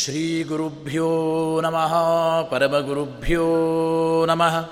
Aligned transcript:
ಶ್ರೀಗುರುಭ್ಯೋ 0.00 1.60
ನಮಃ 1.60 1.94
ಪರಮಗುರುಭ್ಯೋ 2.50 3.44
ನಮಃ 4.24 4.68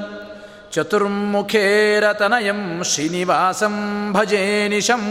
चतुर्मुखेरतनयं 0.73 2.61
श्रीनिवासं 2.91 3.77
भजे 4.13 4.43
निशम् 4.69 5.07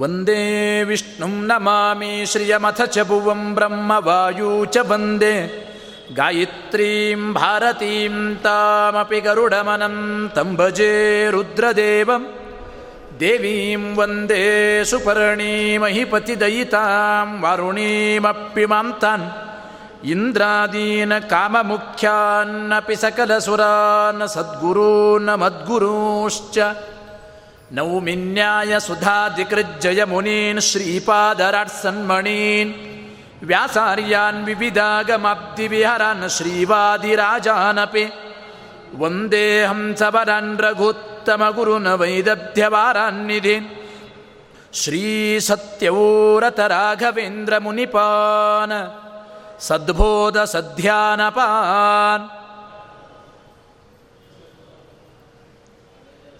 वन्दे 0.00 0.42
विष्णुं 0.88 1.34
नमामि 1.50 2.10
श्रियमथ 2.32 2.80
च 2.94 3.06
भुवं 3.08 3.42
ब्रह्मवायू 3.54 4.50
च 4.74 4.84
वन्दे 4.90 5.34
गायत्रीं 6.18 7.32
भारतीं 7.38 8.14
तामपि 8.44 9.20
गरुडमनन्तं 9.26 10.54
भजे 10.60 10.92
ದೇವೀಂ 13.23 13.97
ವಂದೇ 13.97 14.83
ಸುಪರ್ಣೀಮಹಿಪತಿ 14.83 16.39
ದಯಿತಾಂ 16.39 17.41
ವಾರುಣೀಮಪ್ಪಿಮಾಂತಾನ್ 17.41 19.31
ಇಂದ್ರಾದೀನ 20.05 21.19
ಕಾಮಮುಖ್ಯಾನ್ನಪಿ 21.19 22.95
ಸಕಲಸುರಾನ್ 22.95 24.27
ಸದ್ಗುರೂನ್ 24.27 25.39
ಮದ್ಗುರೂಶ್ಚ 25.39 26.59
ನೌಮಿನ್ಯಾಯ 27.71 28.79
ಸುಧಾಧಿಕೃಜ್ಜಯ 28.79 30.03
ಮುನೀನ್ 30.03 30.61
ಶ್ರೀಪಾದರಾಟ್ಸನ್ಮಣೀನ್. 30.61 32.73
ವ್ಯಾಸಾರ್ಯಾನ್ 33.45 34.45
ವಿವಿಧಾಗಮಾಬ್ಧಿವಿಹರಾನ್ 34.45 36.29
ಶ್ರೀವಾದಿರಾಜಾನಪಿ. 36.29 38.22
ಒಂದೇ 38.97 39.65
ಹಂಸವರಾನ್ರಘೋತ್ತಮ 39.65 41.49
ಗುರುನ 41.49 41.93
ವೈದಧ್ಯವಾರಾನ್ನಿಧಿ 41.93 43.79
ಶ್ರೀ 44.73 45.39
ಸತ್ಯವೂರತ 45.39 46.59
ರಾಘವೇಂದ್ರ 46.59 47.57
ಮುನಿಪಾನ. 47.57 48.71
ಸದ್ಬೋಧ 49.59 50.37
ಸಧ್ಯಾನಪಾನ್ 50.37 52.29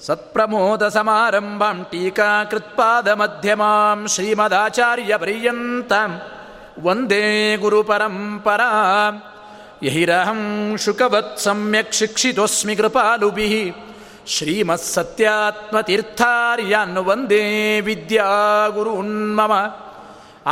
ಸತ್ಪ್ರಮೋದ 0.02 0.88
ಸಮಾರಂಭಾಂ 0.88 1.88
ಟೀಕಾ 1.92 2.44
ಟೀಕಾಕೃತ್ಪಾದ 2.44 3.08
ಮಧ್ಯಮಾಂ 3.08 4.08
ಶ್ರೀಮದಾಚಾರ್ಯ 4.08 5.18
ಪರ್ಯಂತ. 5.18 5.94
ವಂದೇ 6.84 7.56
ಗುರು 7.56 7.84
ಪರಂಪರಾ. 7.84 8.69
गुरुपरम्परां 9.82 9.87
यहिरहं 9.87 10.41
शुकवत् 10.84 11.41
सम्यक् 11.44 11.97
शिक्षितोऽस्मि 11.99 12.75
कृपालुभिः 12.78 13.54
श्रीमत्सत्यात्मतीर्थार्यान् 14.34 16.99
वन्दे 17.09 17.43
विद्यागुरून्मम 17.87 19.53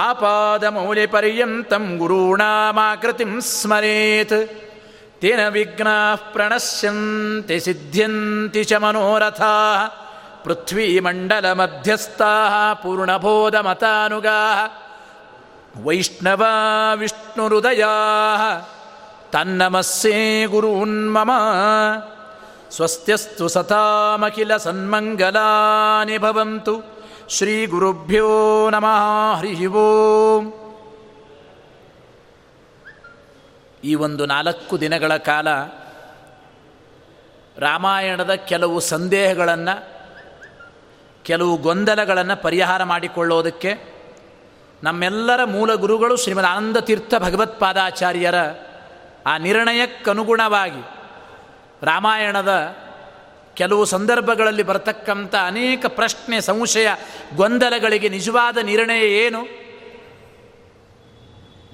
आपादमौलिपर्यन्तं 0.06 1.84
गुरूणामाकृतिं 2.00 3.32
स्मरेत् 3.50 4.36
तेन 5.22 5.40
विघ्नाः 5.54 6.20
प्रणश्यन्ति 6.34 7.56
सिद्ध्यन्ति 7.66 8.62
च 8.70 8.72
मनोरथाः 8.84 9.80
पृथ्वीमण्डलमध्यस्थाः 10.44 12.54
पूर्णबोधमतानुगाः 12.82 14.60
वैष्णवा 15.86 16.52
विष्णुहृदयाः 17.00 18.42
ತನ್ನಮಸ್ಸೇ 19.31 20.45
ಗುರುನ್ಮಮ 20.45 21.31
ಸ್ವಸ್ತ್ಯಸ್ತು 22.71 23.47
ಸತಾಮಖಿಲ 23.47 24.57
ಸನ್ಮಂಗಲಾನಿ 24.57 26.17
ಭವಂತು. 26.17 26.81
ಶ್ರೀ 27.29 27.65
ಗುರುಭ್ಯೋ 27.65 28.69
ನಮಃ 28.69 29.35
ಹರಿ 29.35 29.65
ಓಂ. 29.65 30.53
ಈ 33.83 33.95
ಒಂದು 33.95 34.25
ನಾಲ್ಕು 34.25 34.81
ದಿನಗಳ 34.81 35.17
ಕಾಲ 35.17 35.47
ರಾಮಾಯಣದ 37.57 38.33
ಕೆಲವು 38.33 38.79
ಸಂದೇಹಗಳನ್ನು, 38.79 39.89
ಕೆಲವು 41.23 41.57
ಗೊಂದಲಗಳನ್ನು 41.57 42.41
ಪರಿಹಾರ 42.41 42.83
ಮಾಡಿಕೊಳ್ಳೋದಕ್ಕೆ 42.83 43.91
ನಮ್ಮೆಲ್ಲರ 44.83 45.43
ಮೂಲ 45.43 45.73
ಗುರುಗಳು 45.73 46.15
ಶ್ರೀಮದ್ 46.15 46.45
ಆನಂದ 46.45 46.77
ತೀರ್ಥ 46.77 47.13
ಭಗವತ್ಪಾದಾಚಾರ್ಯರ 47.19 48.35
ಆ 49.27 49.37
ನಿರ್ಣಯಕ್ಕನುಗುಣವಾಗಿ 49.37 50.81
ರಾಮಾಯಣದ 51.85 52.75
ಕೆಲವು 53.53 53.85
ಸಂದರ್ಭಗಳಲ್ಲಿ 53.85 54.63
ಬರತಕ್ಕಂಥ 54.63 55.35
ಅನೇಕ 55.35 55.85
ಪ್ರಶ್ನೆ, 55.87 56.41
ಸಂಶಯ, 56.41 56.87
ಗೊಂದಲಗಳಿಗೆ 57.35 58.09
ನಿಜವಾದ 58.09 58.57
ನಿರ್ಣಯ 58.57 59.01
ಏನು? 59.01 59.43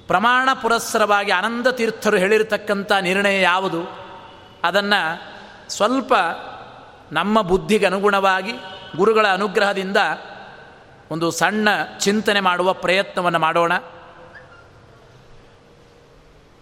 ಪ್ರಮಾಣ 0.06 0.48
ಪುರಸ್ಸರವಾಗಿ 0.62 1.30
ಆನಂದ 1.30 1.66
ತೀರ್ಥರು 1.66 2.16
ಹೇಳಿರತಕ್ಕಂಥ 2.16 2.92
ನಿರ್ಣಯ 2.92 3.40
ಯಾವುದು? 3.40 3.82
ಅದನ್ನು 4.64 5.20
ಸ್ವಲ್ಪ 5.72 6.14
ನಮ್ಮ 7.12 7.42
ಬುದ್ಧಿಗೆ 7.42 7.86
ಅನುಗುಣವಾಗಿ, 7.86 8.52
ಗುರುಗಳ 8.96 9.26
ಅನುಗ್ರಹದಿಂದ 9.26 9.96
ಒಂದು 11.10 11.30
ಸಣ್ಣ 11.30 11.68
ಚಿಂತನೆ 11.98 12.40
ಮಾಡುವ 12.40 12.72
ಪ್ರಯತ್ನವನ್ನು 12.72 13.38
ಮಾಡೋಣ. 13.38 13.72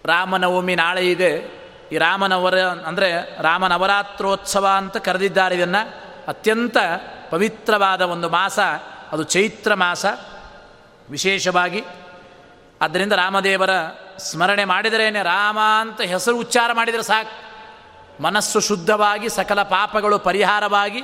ರಾಮನವಮಿ 0.07 0.75
ನಾಳೆ 0.75 1.11
ಇದೆ. 1.11 1.57
ಈ 1.91 1.97
ರಾಮನವರ, 1.97 2.59
ಅಂದರೆ 2.59 3.41
ರಾಮನವರಾತ್ರೋತ್ಸವ 3.41 4.67
ಅಂತ 4.67 4.97
ಕರೆದಿದ್ದಾರೆ 4.97 5.55
ಇದನ್ನು. 5.55 6.07
ಅತ್ಯಂತ 6.27 6.77
ಪವಿತ್ರವಾದ 7.29 8.01
ಒಂದು 8.01 8.29
ಮಾಸ, 8.29 8.59
ಅದು 9.11 9.23
ಚೈತ್ರ 9.23 9.73
ಮಾಸ, 9.73 10.05
ವಿಶೇಷವಾಗಿ. 11.09 11.83
ಆದ್ದರಿಂದ 12.81 13.13
ರಾಮದೇವರ 13.13 13.69
ಸ್ಮರಣೆ 14.17 14.65
ಮಾಡಿದರೇನೆ, 14.65 15.23
ರಾಮ 15.23 15.59
ಅಂತ 15.59 16.01
ಹೆಸರು 16.01 16.37
ಉಚ್ಚಾರ 16.37 16.73
ಮಾಡಿದರೆ 16.73 17.03
ಸಾಕು. 17.03 17.47
ಮನಸ್ಸು 18.23 18.59
ಶುದ್ಧವಾಗಿ, 18.59 19.29
ಸಕಲ 19.29 19.63
ಪಾಪಗಳು 19.63 20.19
ಪರಿಹಾರವಾಗಿ, 20.19 21.01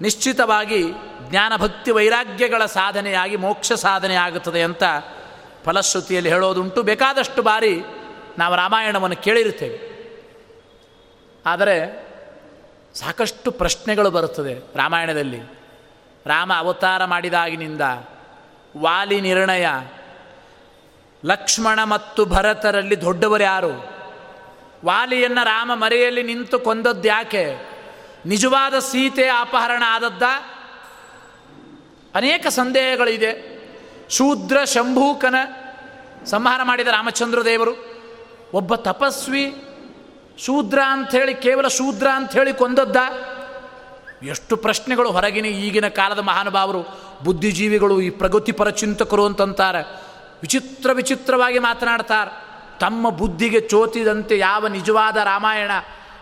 ನಿಶ್ಚಿತವಾಗಿ 0.00 0.92
ಜ್ಞಾನಭಕ್ತಿ 1.20 1.90
ವೈರಾಗ್ಯಗಳ 1.90 2.66
ಸಾಧನೆಯಾಗಿ, 2.66 3.36
ಮೋಕ್ಷ 3.36 3.72
ಸಾಧನೆ 3.72 4.14
ಆಗುತ್ತದೆ 4.14 4.62
ಅಂತ 4.62 4.82
ಫಲಶ್ರುತಿಯಲ್ಲಿ 5.64 6.30
ಹೇಳೋದುಂಟು. 6.30 6.82
ಬೇಕಾದಷ್ಟು 6.82 7.42
ಬಾರಿ 7.42 7.82
ನಾವು 8.38 8.56
ರಾಮಾಯಣವನ್ನು 8.56 9.16
ಕೇಳಿರುತ್ತೇವೆ. 9.16 9.92
ಆದರೆ 11.46 12.06
ಸಾಕಷ್ಟು 12.94 13.50
ಪ್ರಶ್ನೆಗಳು 13.50 14.10
ಬರುತ್ತದೆ 14.10 14.54
ರಾಮಾಯಣದಲ್ಲಿ. 14.76 15.38
ರಾಮ 16.26 16.52
ಅವತಾರ 16.56 17.04
ಮಾಡಿದಾಗಿನಿಂದ 17.04 17.80
ವಾಲಿ 18.76 19.20
ನಿರ್ಣಯ 19.20 19.66
ಲಕ್ಷ್ಮಣ 21.24 21.84
ಮತ್ತು 21.84 22.24
ಭರತರಲ್ಲಿ 22.24 23.00
ದೊಡ್ಡವರು 23.00 23.42
ಯಾರು? 23.42 23.92
ವಾಲಿಯನ್ನು 24.84 25.44
ರಾಮ 25.44 25.70
ಮರೆಯಲ್ಲಿ 25.74 26.22
ನಿಂತು 26.22 26.58
ಕೊಂದದ್ದು 26.58 27.08
ಯಾಕೆ? 27.08 27.54
ನಿಜವಾದ 28.26 28.78
ಸೀತೆ 28.78 29.28
ಅಪಹರಣ 29.28 29.82
ಆದದ್ದ? 29.86 30.22
ಅನೇಕ 32.14 32.46
ಸಂದೇಹಗಳಿದೆ. 32.46 33.51
ಶೂದ್ರ 34.12 34.64
ಶಂಭೂಕನ 34.64 35.34
ಸಂಹಾರ 36.24 36.60
ಮಾಡಿದ 36.64 36.86
ರಾಮಚಂದ್ರ 36.86 37.44
ದೇವರು. 37.44 37.72
ಒಬ್ಬ 38.54 38.74
ತಪಸ್ವಿ 38.74 39.64
ಶೂದ್ರ 40.38 40.78
ಅಂಥೇಳಿ, 40.86 41.34
ಕೇವಲ 41.34 41.68
ಶೂದ್ರ 41.68 42.06
ಅಂಥೇಳಿ 42.14 42.54
ಕೊಂದದ್ದ. 42.54 42.96
ಎಷ್ಟು 44.26 44.56
ಪ್ರಶ್ನೆಗಳು 44.56 45.10
ಹೊರಗಿನ 45.10 45.46
ಈಗಿನ 45.46 45.88
ಕಾಲದ 45.88 46.18
ಮಹಾನುಭಾವರು, 46.18 46.82
ಬುದ್ಧಿಜೀವಿಗಳು, 47.24 48.00
ಈ 48.00 48.10
ಪ್ರಗತಿಪರ 48.10 48.68
ಚಿಂತಕರು 48.68 49.24
ಅಂತಂತಾರೆ. 49.26 49.82
ವಿಚಿತ್ರ 50.42 50.92
ವಿಚಿತ್ರವಾಗಿ 50.92 51.58
ಮಾತನಾಡ್ತಾರೆ. 51.58 52.30
ತಮ್ಮ 52.78 53.10
ಬುದ್ಧಿಗೆ 53.10 53.60
ಚೋತಿದಂತೆ 53.60 54.38
ಯಾವ 54.38 54.66
ನಿಜವಾದ 54.66 55.16
ರಾಮಾಯಣ, 55.16 55.70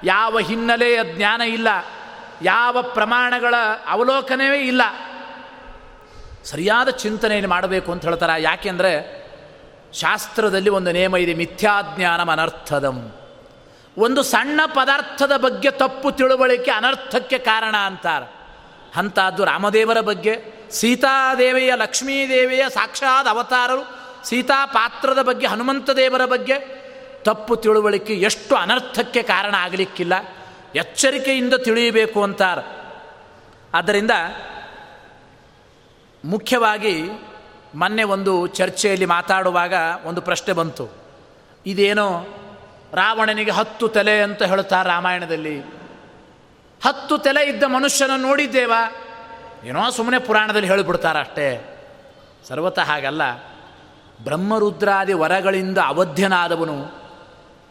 ಯಾವ 0.04 0.38
ಹಿನ್ನೆಲೆಯ 0.38 0.98
ಜ್ಞಾನ 1.04 1.40
ಇಲ್ಲ, 1.40 1.69
ಯಾವ 2.42 2.82
ಪ್ರಮಾಣಗಳ 2.82 3.54
ಅವಲೋಕನವೇ 3.88 4.58
ಇಲ್ಲ. 4.58 4.82
ಸರಿಯಾದ 6.44 6.88
ಚಿಂತನೆಯನ್ನು 6.88 7.48
ಮಾಡಬೇಕು 7.48 7.92
ಅಂತ 7.92 8.04
ಹೇಳ್ತಾರೆ. 8.04 8.42
ಯಾಕೆಂದರೆ 8.42 9.20
ಶಾಸ್ತ್ರದಲ್ಲಿ 9.92 10.70
ಒಂದು 10.70 10.92
ನೇಮ 10.92 11.16
ಇದೆ, 11.16 11.34
ಮಿಥ್ಯಾಜ್ಞಾನಂ 11.34 12.28
ಅನರ್ಥದಂ. 12.28 13.16
ಒಂದು 13.98 14.22
ಸಣ್ಣ 14.22 14.60
ಪದಾರ್ಥದ 14.66 15.32
ಬಗ್ಗೆ 15.37 15.70
ತಪ್ಪು 15.70 16.10
ತಿಳುವಳಿಕೆ 16.10 16.70
ಅನರ್ಥಕ್ಕೆ 16.70 17.38
ಕಾರಣ 17.38 17.76
ಅಂತಾರೆ. 17.76 18.32
ಅಂಥದ್ದು 18.96 19.44
ರಾಮದೇವರ 19.44 20.00
ಬಗ್ಗೆ, 20.00 20.44
ಸೀತಾದೇವಿಯ, 20.70 21.72
ಲಕ್ಷ್ಮೀದೇವಿಯ 21.75 22.64
ಸಾಕ್ಷಾತ್ 22.69 23.28
ಅವತಾರರು, 23.28 24.00
ಸೀತಾ 24.28 24.66
ಪಾತ್ರದ 24.66 25.22
ಬಗ್ಗೆ 25.22 25.46
ಹನುಮಂತ 25.46 25.90
ದೇವರ 25.90 26.25
ಬಗ್ಗೆ 26.25 26.81
ತಪ್ಪು 27.22 27.56
ತಿಳುವಳಿಕೆ 27.56 28.14
ಎಷ್ಟು 28.14 28.54
ಅನರ್ಥಕ್ಕೆ 28.54 29.22
ಕಾರಣ 29.22 29.54
ಆಗಲಿಕ್ಕಿಲ್ಲ. 29.54 30.12
ಎಚ್ಚರಿಕೆಯಿಂದ 30.75 31.54
ತಿಳಿಯಬೇಕು 31.54 32.22
ಅಂತಾರೆ. 32.22 32.81
ಆದ್ದರಿಂದ 33.75 34.10
ಮುಖ್ಯವಾಗಿ 36.25 37.02
ಮೊನ್ನೆ 37.75 38.02
ಒಂದು 38.02 38.46
ಚರ್ಚೆಯಲ್ಲಿ 38.46 39.06
ಮಾತಾಡುವಾಗ 39.06 39.75
ಒಂದು 40.05 40.20
ಪ್ರಶ್ನೆ 40.20 40.55
ಬಂತು. 40.55 40.88
ಇದೇನೋ 41.67 42.25
ರಾವಣನಿಗೆ 42.93 43.50
ಹತ್ತು 43.50 43.88
ತಲೆ 43.88 44.22
ಅಂತ 44.22 44.43
ಹೇಳುತ್ತಾರೆ 44.43 44.88
ರಾಮಾಯಣದಲ್ಲಿ. 44.88 45.61
ಹತ್ತು 46.84 47.19
ತಲೆ 47.19 47.49
ಇದ್ದ 47.49 47.62
ಮನುಷ್ಯನ 47.62 48.11
ನೋಡಿದ್ದೇವಾ? 48.17 48.93
ಏನೋ 49.64 49.90
ಸುಮ್ಮನೆ 49.90 50.19
ಪುರಾಣದಲ್ಲಿ 50.19 50.69
ಹೇಳಿಬಿಡ್ತಾರಷ್ಟೇ 50.69 51.76
ಸರ್ವತಃ 52.49 52.82
ಹಾಗಲ್ಲ. 52.82 53.37
ಬ್ರಹ್ಮರುದ್ರಾದಿ 54.25 55.12
ವರಗಳಿಂದ 55.12 55.78
ಅವಧ್ಯನಾದವನು 55.78 57.00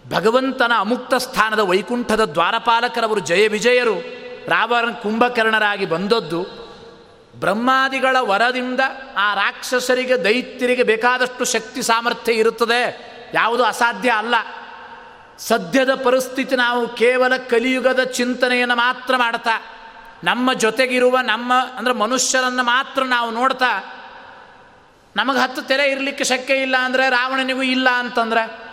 ಭಗವಂತನ 0.09 0.71
ಅಮುಕ್ತ 0.79 1.13
ಸ್ಥಾನದ 1.13 1.59
ವೈಕುಂಠದ 1.59 2.25
ದ್ವಾರಪಾಲಕರವರು 2.25 3.19
ಜಯ 3.19 3.47
ವಿಜಯರು 3.47 3.99
ರಾವಣ 4.47 4.91
ಕುಂಭಕರ್ಣರಾಗಿ 4.93 5.85
ಬಂದದ್ದು 5.85 6.58
ಬ್ರಹ್ಮಾದಿಗಳ 7.39 8.15
ವರದಿಂದ 8.19 8.79
ಆ 9.17 9.33
ರಾಕ್ಷಸರಿಗೆ, 9.33 10.23
ದೈತ್ಯರಿಗೆ 10.23 10.83
ಬೇಕಾದಷ್ಟು 10.83 11.45
ಶಕ್ತಿ 11.45 11.81
ಸಾಮರ್ಥ್ಯ 11.81 12.33
ಇರುತ್ತದೆ. 12.33 13.09
ಯಾವುದು 13.33 13.63
ಅಸಾಧ್ಯ 13.63 14.09
ಅಲ್ಲ. 14.09 14.35
ಸದ್ಯದ 15.39 15.93
ಪರಿಸ್ಥಿತಿ 15.93 16.55
ನಾವು 16.55 16.87
ಕೇವಲ 16.87 17.37
ಕಲಿಯುಗದ 17.37 18.03
ಚಿಂತನೆಯನ್ನು 18.03 18.75
ಮಾತ್ರ 18.75 19.15
ಮಾಡ್ತಾ, 19.17 19.61
ನಮ್ಮ 20.23 20.53
ಜೊತೆಗಿರುವ 20.53 21.19
ನಮ್ಮ, 21.19 21.53
ಅಂದರೆ 21.77 21.93
ಮನುಷ್ಯರನ್ನು 21.93 22.63
ಮಾತ್ರ 22.63 23.03
ನಾವು 23.03 23.31
ನೋಡ್ತಾ, 23.31 23.95
ನಮಗೆ 25.15 25.39
ಹತ್ತು 25.39 25.61
ತೆರೆ 25.61 25.89
ಇರಲಿಕ್ಕೆ 25.89 26.23
ಶಕ್ಯ 26.23 26.53
ಇಲ್ಲ 26.53 26.75
ಅಂದರೆ, 26.77 27.09
ರಾವಣನಿಗೂ 27.09 27.61
ಇಲ್ಲ 27.61 27.89
ಅಂತಂದ್ರೆ, 27.89 28.69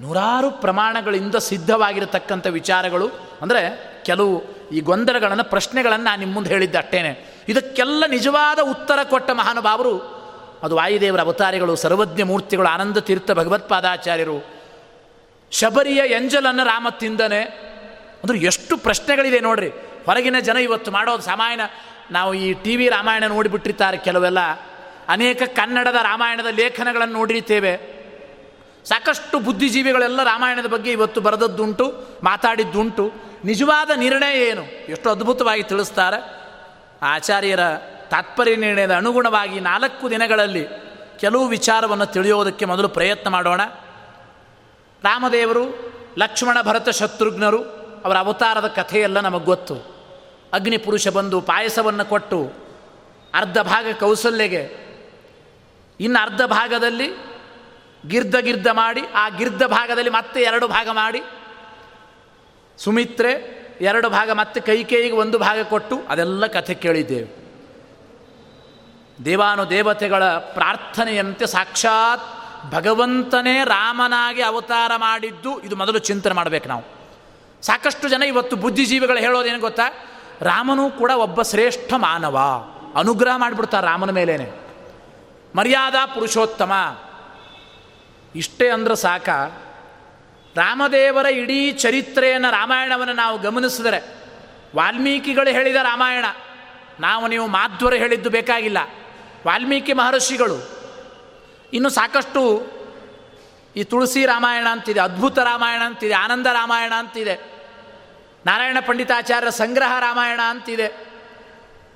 ನೂರಾರು 0.00 0.50
ಪ್ರಮಾಣಗಳಿಂದ 0.50 1.34
ಸಿದ್ಧವಾಗಿರತಕ್ಕಂಥ 1.34 2.46
ವಿಚಾರಗಳು, 2.46 3.08
ಅಂದರೆ 3.42 3.94
ಕೆಲವು 4.04 4.54
ಈ 4.72 4.80
ಗೊಂದಲಗಳನ್ನು, 4.80 5.44
ಪ್ರಶ್ನೆಗಳನ್ನು 5.44 6.04
ನಾನು 6.04 6.20
ನಿಮ್ಮ 6.20 6.34
ಮುಂದೆ 6.34 6.50
ಹೇಳಿದ್ದೆ 6.50 6.78
ಅಷ್ಟೇನೆ. 6.78 7.33
ಇದಕ್ಕೆಲ್ಲ 7.48 8.04
ನಿಜವಾದ 8.06 8.58
ಉತ್ತರ 8.58 8.98
ಕೊಟ್ಟ 9.02 9.30
ಮಹಾನುಭಾವರು 9.30 10.14
ಅದು 10.62 10.76
ವಾಯುದೇವರ 10.76 11.20
ಅವತಾರಿಗಳು, 11.20 11.76
ಸರ್ವಜ್ಞ 11.76 12.22
ಮೂರ್ತಿಗಳು, 12.22 12.68
ಆನಂದ 12.68 12.96
ತೀರ್ಥ 12.96 13.30
ಭಗವತ್ಪಾದಾಚಾರ್ಯರು 13.30 14.54
ಶಬರಿಯ 15.50 16.02
ಎಂಜಲನ್ನು 16.06 16.64
ರಾಮ 16.64 16.86
ತಿಂದನೆ. 16.90 17.40
ಅಂದ್ರೆ 18.22 18.38
ಎಷ್ಟು 18.38 18.76
ಪ್ರಶ್ನೆಗಳಿದೆ 18.76 19.40
ನೋಡ್ರಿ. 19.40 19.68
ಹೊರಗಿನ 20.06 20.36
ಜನ 20.40 20.56
ಇವತ್ತು 20.56 20.90
ಮಾಡೋದು 20.90 21.22
ಸಾಮಾನ್ಯ. 21.22 21.64
ನಾವು 22.10 22.34
ಈ 22.34 22.52
ಟಿ 22.52 22.76
ವಿ 22.76 22.88
ರಾಮಾಯಣ 22.88 23.24
ನೋಡಿಬಿಟ್ಟಿರ್ತಾರೆ 23.26 23.96
ಕೆಲವೆಲ್ಲ. 23.96 24.38
ಅನೇಕ 25.08 25.42
ಕನ್ನಡದ 25.46 25.94
ರಾಮಾಯಣದ 25.94 26.46
ಲೇಖನಗಳನ್ನು 26.46 27.14
ನೋಡಿರ್ತೇವೆ. 27.14 28.04
ಸಾಕಷ್ಟು 28.84 29.38
ಬುದ್ಧಿಜೀವಿಗಳೆಲ್ಲ 29.38 30.22
ರಾಮಾಯಣದ 30.22 30.66
ಬಗ್ಗೆ 30.66 30.92
ಇವತ್ತು 30.92 31.20
ಬರೆದದ್ದುಂಟು, 31.20 32.18
ಮಾತಾಡಿದ್ದುಂಟು. 32.22 33.12
ನಿಜವಾದ 33.44 33.90
ನಿರ್ಣಯ 33.96 34.40
ಏನು? 34.40 34.62
ಎಷ್ಟು 34.64 35.10
ಅದ್ಭುತವಾಗಿ 35.10 35.62
ತಿಳಿಸ್ತಾರೆ. 35.62 36.43
ಆಚಾರ್ಯರ 37.04 37.60
ತಾತ್ಪರ್ಯ 38.10 38.56
ನಿರ್ಣಯದ 38.56 38.94
ಅನುಗುಣವಾಗಿ 38.94 39.60
ನಾಲ್ಕು 39.60 40.10
ದಿನಗಳಲ್ಲಿ 40.10 40.66
ಕೆಲವು 41.18 41.46
ವಿಚಾರವನ್ನು 41.46 42.06
ತಿಳಿಯೋದಕ್ಕೆ 42.06 42.64
ಮೊದಲು 42.64 42.88
ಪ್ರಯತ್ನ 42.88 43.30
ಮಾಡೋಣ. 43.30 43.64
ರಾಮದೇವರು, 45.04 45.94
ಲಕ್ಷ್ಮಣ 46.18 46.62
ಭರತ 46.62 46.88
ಶತ್ರುಘ್ನರು, 46.88 47.62
ಅವರ 48.04 48.18
ಅವತಾರದ 48.18 48.66
ಕಥೆಯೆಲ್ಲ 48.66 49.20
ನಮಗೆ 49.20 49.44
ಗೊತ್ತು. 49.44 49.74
ಅಗ್ನಿಪುರುಷ 50.52 51.08
ಬಂದು 51.08 51.40
ಪಾಯಸವನ್ನು 51.40 52.04
ಕೊಟ್ಟು 52.04 52.52
ಅರ್ಧ 53.34 53.58
ಭಾಗ 53.58 53.86
ಕೌಸಲ್ಯಗೆ, 54.00 54.62
ಇನ್ನು 56.00 56.22
ಅರ್ಧ 56.22 56.42
ಭಾಗದಲ್ಲಿ 56.42 57.08
ಗಿರ್ದ 58.08 58.34
ಗಿರ್ದ 58.34 58.66
ಮಾಡಿ, 58.66 59.00
ಆ 59.14 59.28
ಗಿರ್ದ 59.28 59.62
ಭಾಗದಲ್ಲಿ 59.62 60.10
ಮತ್ತೆ 60.10 60.40
ಎರಡು 60.40 60.68
ಭಾಗ 60.68 60.88
ಮಾಡಿ. 60.92 61.22
ಸುಮಿತ್ರೆ 62.78 63.63
ಎರಡು 63.80 64.10
ಭಾಗ 64.10 64.30
ಮತ್ತೆ 64.30 64.60
ಕೈಕೇಯಿಗೆ 64.60 65.16
ಒಂದು 65.16 65.38
ಭಾಗ 65.38 65.62
ಕೊಟ್ಟು 65.62 66.02
ಅದೆಲ್ಲ 66.08 66.46
ಕಥೆ 66.46 66.74
ಕೇಳಿದ್ದೇವೆ. 66.74 67.44
ದೇವಾನು 69.24 69.70
ದೇವತೆಗಳ 69.70 70.24
ಪ್ರಾರ್ಥನೆಯಂತೆ 70.24 71.46
ಸಾಕ್ಷಾತ್ 71.46 72.22
ಭಗವಂತನೇ 72.72 73.60
ರಾಮನಾಗಿ 73.64 74.42
ಅವತಾರ 74.42 74.92
ಮಾಡಿದ್ದು 74.96 75.60
ಇದು 75.60 75.76
ಮೊದಲು 75.76 75.98
ಚಿಂತನೆ 75.98 76.34
ಮಾಡಬೇಕು 76.34 76.68
ನಾವು. 76.68 76.82
ಸಾಕಷ್ಟು 77.62 78.08
ಜನ 78.08 78.22
ಇವತ್ತು 78.22 78.56
ಬುದ್ಧಿಜೀವಿಗಳು 78.56 79.18
ಹೇಳೋದೇನು 79.18 79.60
ಗೊತ್ತಾ? 79.60 79.82
ರಾಮನೂ 80.40 80.90
ಕೂಡ 80.90 81.10
ಒಬ್ಬ 81.10 81.42
ಶ್ರೇಷ್ಠ 81.42 81.92
ಮಾನವ. 81.96 82.38
ಅನುಗ್ರಹ 82.96 83.32
ಮಾಡಿಬಿಡ್ತಾರೆ 83.36 83.86
ರಾಮನ 83.86 84.10
ಮೇಲೇನೆ. 84.10 84.52
ಮರ್ಯಾದಾ 85.56 86.06
ಪುರುಷೋತ್ತಮ. 86.06 86.72
ಇಷ್ಟೇ 88.36 88.68
ಅಂದ್ರೆ 88.68 88.96
ಸಾಕ? 88.96 89.28
ರಾಮದೇವರ 90.56 91.26
ಇಡೀ 91.26 91.72
ಚರಿತ್ರೆಯನ್ನು 91.72 92.50
ರಾಮಾಯಣವನ್ನು 92.50 93.12
ನಾವು 93.12 93.38
ಗಮನಿಸಿದರೆ 93.38 94.00
ವಾಲ್ಮೀಕಿಗಳು 94.76 95.50
ಹೇಳಿದ 95.50 95.80
ರಾಮಾಯಣ, 95.82 96.24
ನಾವು 97.00 97.24
ನೀವು 97.28 97.46
ಮಾಧ್ವರು 97.46 97.96
ಹೇಳಿದ್ದು 97.96 98.30
ಬೇಕಾಗಿಲ್ಲ. 98.30 98.78
ವಾಲ್ಮೀಕಿ 99.46 99.92
ಮಹರ್ಷಿಗಳು, 99.92 100.58
ಇನ್ನು 101.72 101.90
ಸಾಕಷ್ಟು 101.90 102.42
ಈ 103.76 103.84
ತುಳಸಿ 103.84 104.26
ರಾಮಾಯಣ 104.26 104.66
ಅಂತಿದೆ, 104.70 105.00
ಅದ್ಭುತ 105.00 105.38
ರಾಮಾಯಣ 105.38 105.82
ಅಂತಿದೆ, 105.82 106.14
ಆನಂದ 106.14 106.46
ರಾಮಾಯಣ 106.46 106.92
ಅಂತಿದೆ, 106.98 107.34
ನಾರಾಯಣ 108.46 108.78
ಪಂಡಿತಾಚಾರ್ಯರ 108.86 109.50
ಸಂಗ್ರಹ 109.50 109.92
ರಾಮಾಯಣ 110.00 110.40
ಅಂತಿದೆ, 110.48 110.88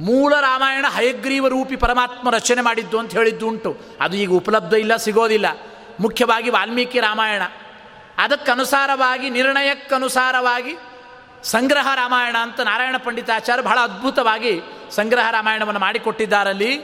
ಮೂಲ 0.00 0.32
ರಾಮಾಯಣ 0.40 0.86
ಹಯಗ್ರೀವ 0.88 1.48
ರೂಪಿ 1.48 1.76
ಪರಮಾತ್ಮ 1.76 2.30
ರಚನೆ 2.30 2.60
ಮಾಡಿದ್ದು 2.60 2.98
ಅಂತ 2.98 3.12
ಹೇಳಿದ್ದು 3.12 3.48
ಉಂಟು. 3.48 3.70
ಅದು 4.00 4.16
ಈಗ 4.16 4.30
ಉಪಲಬ್ಧ 4.30 4.74
ಇಲ್ಲ, 4.74 4.96
ಸಿಗೋದಿಲ್ಲ. 4.96 5.46
ಮುಖ್ಯವಾಗಿ 6.00 6.50
ವಾಲ್ಮೀಕಿ 6.50 7.00
ರಾಮಾಯಣ. 7.00 7.42
ಅದಕ್ಕನುಸಾರವಾಗಿ, 8.18 9.30
ನಿರ್ಣಯಕ್ಕನುಸಾರವಾಗಿ 9.30 10.76
ಸಂಗ್ರಹ 11.42 11.88
ರಾಮಾಯಣ 11.94 12.36
ಅಂತ 12.42 12.60
ನಾರಾಯಣ 12.60 12.96
ಪಂಡಿತಾಚಾರ್ಯ 13.04 13.62
ಬಹಳ 13.62 13.78
ಅದ್ಭುತವಾಗಿ 13.82 14.60
ಸಂಗ್ರಹ 14.90 15.30
ರಾಮಾಯಣವನ್ನು 15.30 15.80
ಮಾಡಿಕೊಟ್ಟಿದ್ದಾರಲ್ಲಿ. 15.80 16.82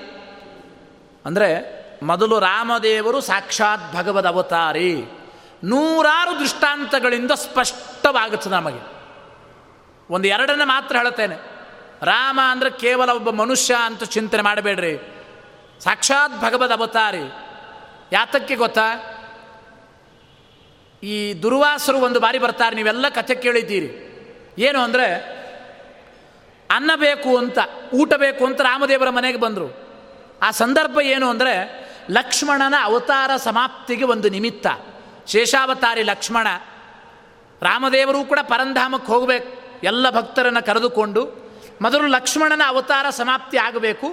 ಅಂದರೆ 1.27 1.75
ಮೊದಲು 2.03 2.39
ರಾಮದೇವರು 2.39 3.21
ಸಾಕ್ಷಾತ್ 3.21 3.95
ಭಗವದ್ 3.95 4.27
ಅವತಾರಿ. 4.27 5.05
ನೂರಾರು 5.65 6.41
ದೃಷ್ಟಾಂತಗಳಿಂದ 6.41 7.31
ಸ್ಪಷ್ಟವಾಗುತ್ತದೆ 7.31 8.53
ನಮಗೆ. 8.53 8.95
ಒಂದು 10.11 10.29
ಎರಡನ್ನು 10.29 10.67
ಮಾತ್ರ 10.67 10.97
ಹೇಳುತ್ತೇನೆ. 10.97 11.37
ರಾಮ 12.03 12.41
ಅಂದರೆ 12.51 12.71
ಕೇವಲ 12.71 13.11
ಒಬ್ಬ 13.11 13.31
ಮನುಷ್ಯ 13.31 13.77
ಅಂತ 13.85 14.05
ಚಿಂತನೆ 14.05 14.43
ಮಾಡಬೇಡ್ರಿ. 14.43 15.23
ಸಾಕ್ಷಾತ್ 15.81 16.41
ಭಗವದ್ 16.41 16.73
ಅವತಾರಿ. 16.73 17.33
ಯಾತಕ್ಕೆ 18.13 18.57
ಗೊತ್ತಾ? 18.57 19.11
ಈ 21.05 21.43
ದುರ್ವಾಸರು 21.43 21.99
ಒಂದು 21.99 22.21
ಬಾರಿ 22.21 22.39
ಬರ್ತಾರೆ, 22.39 22.77
ನೀವೆಲ್ಲ 22.77 23.09
ಕಥೆ 23.09 23.35
ಕೇಳಿದ್ದೀರಿ. 23.35 23.89
ಏನು 24.59 24.81
ಅಂದರೆ, 24.81 25.07
ಅನ್ನ 26.71 26.91
ಬೇಕು 26.97 27.39
ಅಂತ, 27.39 27.59
ಊಟ 27.95 28.15
ಬೇಕು 28.15 28.47
ಅಂತ 28.47 28.61
ರಾಮದೇವರ 28.61 29.11
ಮನೆಗೆ 29.11 29.39
ಬಂದರು. 29.39 29.69
ಆ 30.43 30.51
ಸಂದರ್ಭ 30.51 31.01
ಏನು 31.01 31.31
ಅಂದರೆ, 31.31 31.55
ಲಕ್ಷ್ಮಣನ 32.11 32.75
ಅವತಾರ 32.83 33.37
ಸಮಾಪ್ತಿಗೆ 33.37 34.05
ಒಂದು 34.05 34.29
ನಿಮಿತ್ತ. 34.29 34.67
ಶೇಷಾವತಾರಿ 35.27 36.03
ಲಕ್ಷ್ಮಣ. 36.03 36.47
ರಾಮದೇವರು 37.63 38.25
ಕೂಡ 38.25 38.39
ಪರಂಧಾಮಕ್ಕೆ 38.43 39.13
ಹೋಗಬೇಕು, 39.13 39.51
ಎಲ್ಲ 39.83 40.11
ಭಕ್ತರನ್ನು 40.11 40.67
ಕರೆದುಕೊಂಡು. 40.67 41.23
ಮೊದಲು 41.83 42.07
ಲಕ್ಷ್ಮಣನ 42.07 42.63
ಅವತಾರ 42.67 43.11
ಸಮಾಪ್ತಿ 43.11 43.57
ಆಗಬೇಕು. 43.57 44.09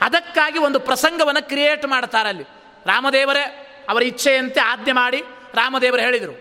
ಅದಕ್ಕಾಗಿ 0.00 0.58
ಒಂದು 0.58 0.80
ಪ್ರಸಂಗವನ್ನು 0.80 1.48
ಕ್ರಿಯೇಟ್ 1.48 1.86
ಮಾಡ್ತಾರಲ್ಲಿ. 1.86 2.44
ರಾಮದೇವರೇ, 2.86 3.44
ಅವರ 3.88 4.02
ಇಚ್ಛೆಯಂತೆ 4.02 4.60
ಆಜ್ಞೆ 4.60 4.92
ಮಾಡಿ 4.92 5.24
ರಾಮದೇವರು 5.56 6.02
ಹೇಳಿದರು. 6.02 6.34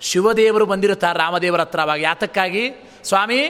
ಶಿವದೇವರು 0.00 0.66
ಬಂದಿರುತ್ತಾರೆ 0.66 1.18
ರಾಮದೇವರ 1.18 1.60
ಹತ್ರವಾಗಿ 1.60 2.04
ಅವಾಗ. 2.04 2.10
ಯಾತಕ್ಕಾಗಿ? 2.10 2.64
ಸ್ವಾಮಿ, 3.04 3.40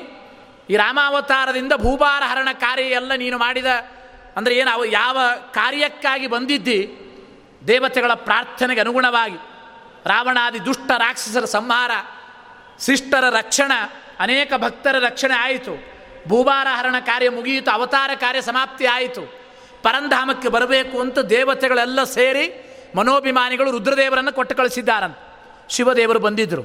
ಈ 0.71 0.77
ರಾಮಾವತಾರದಿಂದ 0.77 1.73
ಭೂಭಾರ 1.77 2.23
ಹರಣ 2.27 2.49
ಕಾರ್ಯ 2.53 2.83
ಎಲ್ಲ 2.83 3.13
ನೀನು 3.15 3.39
ಮಾಡಿದ, 3.39 3.67
ಅಂದರೆ 4.37 4.55
ಏನು 4.55 4.71
ಅವು 4.71 4.85
ಯಾವ 4.85 5.19
ಕಾರ್ಯಕ್ಕಾಗಿ 5.51 6.27
ಬಂದಿದ್ದಿ? 6.27 6.81
ದೇವತೆಗಳ 7.69 8.15
ಪ್ರಾರ್ಥನೆಗೆ 8.15 8.81
ಅನುಗುಣವಾಗಿ. 8.81 9.37
ರಾವಣಾದಿ 10.07 10.65
ದುಷ್ಟ 10.65 10.91
ರಾಕ್ಷಸರ 10.99 11.45
ಸಂಹಾರ, 11.45 11.91
ಶಿಷ್ಟರ 12.81 13.25
ರಕ್ಷಣ, 13.31 13.73
ಅನೇಕ 14.21 14.53
ಭಕ್ತರ 14.57 14.97
ರಕ್ಷಣೆ 14.99 15.35
ಆಯಿತು. 15.35 15.75
ಭೂಭಾರ 16.29 16.67
ಹರಣ 16.71 16.95
ಕಾರ್ಯ 17.01 17.29
ಮುಗಿಯಿತು, 17.29 17.71
ಅವತಾರ 17.71 18.11
ಕಾರ್ಯ 18.15 18.41
ಸಮಾಪ್ತಿ 18.41 18.87
ಆಯಿತು. 18.87 19.23
ಪರಂಧಾಮಕ್ಕೆ 19.83 20.49
ಬರಬೇಕು 20.49 21.01
ಅಂತ 21.01 21.19
ದೇವತೆಗಳೆಲ್ಲ 21.19 22.05
ಸೇರಿ 22.05 22.47
ಮನೋಭಿಮಾನಿಗಳು 22.97 23.71
ರುದ್ರದೇವರನ್ನು 23.71 24.33
ಕೊಟ್ಟು 24.33 24.55
ಕಳಿಸಿದ್ದಾರಂತ. 24.57 25.19
ಶಿವದೇವರು 25.69 26.19
ಬಂದಿದ್ದರು 26.19 26.65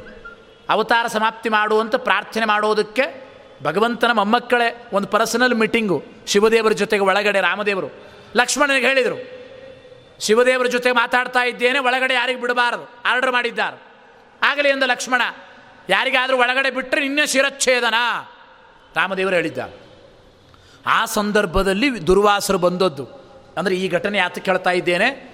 ಅವತಾರ 0.70 1.08
ಸಮಾಪ್ತಿ 1.08 1.50
ಮಾಡುವಂತ 1.50 1.96
ಪ್ರಾರ್ಥನೆ 1.96 2.46
ಮಾಡೋದಕ್ಕೆ 2.46 3.06
ಭಗವಂತನ 3.64 4.12
ಮೊಮ್ಮಕ್ಕಳೇ 4.12 4.88
ಒಂದು 4.94 5.08
ಪರ್ಸನಲ್ 5.08 5.54
ಮೀಟಿಂಗು 5.54 6.04
ಶಿವದೇವರ 6.28 6.72
ಜೊತೆಗೆ 6.72 7.04
ಒಳಗಡೆ 7.04 7.42
ರಾಮದೇವರು. 7.42 7.90
ಲಕ್ಷ್ಮಣನಿಗೆ 8.36 8.88
ಹೇಳಿದರು, 8.88 9.18
ಶಿವದೇವರ 10.20 10.66
ಜೊತೆ 10.66 10.92
ಮಾತಾಡ್ತಾ 10.92 11.44
ಇದ್ದೇನೆ, 11.44 11.80
ಒಳಗಡೆ 11.80 12.14
ಯಾರಿಗೆ 12.14 12.42
ಬಿಡಬಾರದು. 12.42 12.86
ಆರ್ಡರ್ 13.06 13.32
ಮಾಡಿದ್ದಾರೆ. 13.32 13.78
ಆಗಲಿ 14.42 14.70
ಎಂದ 14.70 14.84
ಲಕ್ಷ್ಮಣ, 14.84 15.22
ಯಾರಿಗಾದರೂ 15.90 16.38
ಒಳಗಡೆ 16.38 16.72
ಬಿಟ್ಟರೆ 16.72 17.02
ನಿನ್ನೆ 17.02 17.28
ಶಿರಚ್ಛೇದನ. 17.28 17.98
ರಾಮದೇವರು 18.96 19.36
ಹೇಳಿದ್ದ 19.36 19.74
ಆ 20.86 21.06
ಸಂದರ್ಭದಲ್ಲಿ 21.06 22.08
ದುರ್ವಾಸರು 22.08 22.58
ಬಂದದ್ದು. 22.58 23.06
ಅಂದರೆ 23.58 23.76
ಈ 23.76 23.88
ಘಟನೆ 23.90 24.18
ಯಾತಕ್ಕೆ 24.18 24.42
ಕೇಳ್ತಾ 24.42 24.70
ಇದ್ದೇನೆ 24.72 25.31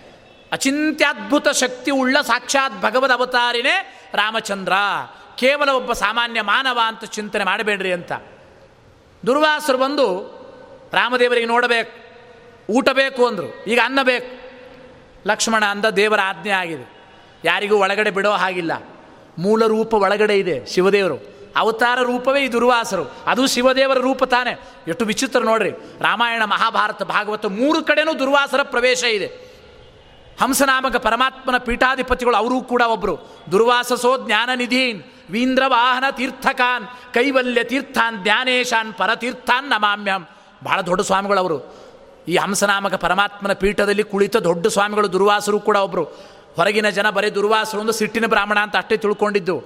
ಅಚಿಂತ್ಯದ್ಭುತ 0.51 1.49
ಶಕ್ತಿ 1.49 1.91
ಉಳ್ಳ 1.91 2.21
ಸಾಕ್ಷಾತ್ 2.21 2.81
ಭಗವದ್ 2.81 3.11
ಅವತಾರಿನೇ 3.11 4.01
ರಾಮಚಂದ್ರ. 4.13 4.73
ಕೇವಲ 5.37 5.69
ಒಬ್ಬ 5.69 5.93
ಸಾಮಾನ್ಯ 5.93 6.41
ಮಾನವ 6.41 6.79
ಅಂತ 6.85 7.03
ಚಿಂತನೆ 7.03 7.43
ಮಾಡಬೇಡ್ರಿ 7.43 7.93
ಅಂತ. 7.93 8.11
ದುರ್ವಾಸರು 9.25 9.77
ಬಂದು 9.77 10.37
ರಾಮದೇವರಿಗೆ 10.93 11.45
ನೋಡಬೇಕು 11.45 12.07
ಊಟ 12.73 12.89
ಬೇಕು 12.89 13.27
ಅಂದರು. 13.27 13.63
ಈಗ 13.67 13.79
ಅನ್ನ 13.83 13.99
ಬೇಕು. 14.03 14.47
ಲಕ್ಷ್ಮಣ 15.27 15.65
ಅಂದ 15.65 15.85
ದೇವರ 15.85 16.19
ಆಜ್ಞೆ 16.23 16.51
ಆಗಿದೆ. 16.51 16.97
ಯಾರಿಗೂ 17.45 17.77
ಒಳಗಡೆ 17.77 18.11
ಬಿಡೋ 18.11 18.31
ಹಾಗಿಲ್ಲ. 18.31 18.71
ಮೂಲ 19.37 19.65
ರೂಪ 19.65 19.93
ಒಳಗಡೆ 19.93 20.39
ಇದೆ 20.39 20.65
ಶಿವದೇವರು. 20.65 21.37
ಅವತಾರ 21.55 21.99
ರೂಪವೇ 21.99 22.43
ಈ 22.43 22.47
ದುರ್ವಾಸರು. 22.47 23.03
ಅದು 23.25 23.47
ಶಿವದೇವರ 23.47 23.97
ರೂಪ 23.97 24.23
ತಾನೆ. 24.23 24.59
ಎಷ್ಟು 24.87 25.05
ವಿಚಿತ್ರ 25.05 25.39
ನೋಡ್ರಿ. 25.39 25.69
ರಾಮಾಯಣ, 25.99 26.43
ಮಹಾಭಾರತ, 26.45 27.03
ಭಾಗವತ 27.03 27.45
ಮೂರು 27.45 27.83
ಕಡೆನೂ 27.83 28.19
ದುರ್ವಾಸರ 28.19 28.63
ಪ್ರವೇಶ 28.63 29.03
ಇದೆ. 29.03 29.56
ಹಂಸನಾಮಕ 30.41 30.95
ಪರಮಾತ್ಮನ 30.95 31.57
ಪೀಠಾಧಿಪತಿಗಳು 31.57 32.35
ಅವರೂ 32.35 32.61
ಕೂಡ 32.61 32.81
ಒಬ್ಬರು 32.81 33.17
ದುರ್ವಾಸಸೋ 33.51 34.25
ಜ್ಞಾನ 34.25 34.49
ನಿಧೀನ್, 34.55 35.03
ವೀಂದ್ರ 35.29 35.63
ವಾಹನ 35.67 36.03
ತೀರ್ಥಕಾನ್, 36.11 37.13
ಕೈವಲ್ಯ 37.13 37.63
ತೀರ್ಥಾನ್, 37.63 38.23
ಜ್ಞಾನೇಶಾನ್ 38.23 38.93
ಪರತೀರ್ಥಾನ್ 38.93 39.69
ನಮಾಮ್ಯಂ. 39.69 40.27
ಬಹಳ 40.63 40.81
ದೊಡ್ಡ 40.81 41.01
ಸ್ವಾಮಿಗಳು 41.01 41.39
ಅವರು. 41.39 41.87
ಈ 42.27 42.37
ಹಂಸನಾಮಕ 42.37 42.93
ಪರಮಾತ್ಮನ 42.93 43.53
ಪೀಠದಲ್ಲಿ 43.53 44.03
ಕುಳಿತ 44.03 44.37
ದೊಡ್ಡ 44.37 44.67
ಸ್ವಾಮಿಗಳು 44.67 45.13
ದುರ್ವಾಸರು 45.13 45.59
ಕೂಡ 45.59 45.75
ಒಬ್ಬರು 45.75 46.03
ಹೊರಗಿನ 46.55 46.89
ಜನ 46.89 47.09
ಬರೀ 47.09 47.29
ದುರ್ವಾಸರು 47.29 47.81
ಒಂದು 47.81 47.91
ಸಿಟ್ಟಿನ 47.91 48.25
ಬ್ರಾಹ್ಮಣ 48.25 48.59
ಅಂತ 48.59 48.77
ಅಷ್ಟೇ 48.77 48.97
ತಿಳ್ಕೊಂಡಿದ್ದು. 48.97 49.63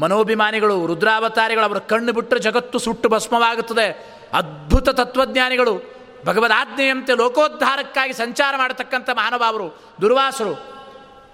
ಮನೋಭಿಮಾನಿಗಳು, 0.00 0.86
ರುದ್ರಾವತಾರಿಗಳು 0.86 1.64
ಅವರ 1.64 1.78
ಕಣ್ಣು 1.78 2.12
ಬಿಟ್ಟರೆ 2.12 2.40
ಜಗತ್ತು 2.40 2.78
ಸುಟ್ಟು 2.78 3.08
ಭಸ್ಮವಾಗುತ್ತದೆ. 3.08 4.16
ಅದ್ಭುತ 4.32 4.88
ತತ್ವಜ್ಞಾನಿಗಳು. 4.88 5.93
ಭಗವದಾಜ್ಞೆಯಂತೆ 6.24 7.14
ಲೋಕೋದ್ಧಾರಕ್ಕಾಗಿ 7.14 8.12
ಸಂಚಾರ 8.12 8.54
ಮಾಡತಕ್ಕಂಥ 8.56 9.10
ಮಹಾನುಭಾವರು, 9.10 9.96
ದುರ್ವಾಸರು, 10.00 10.54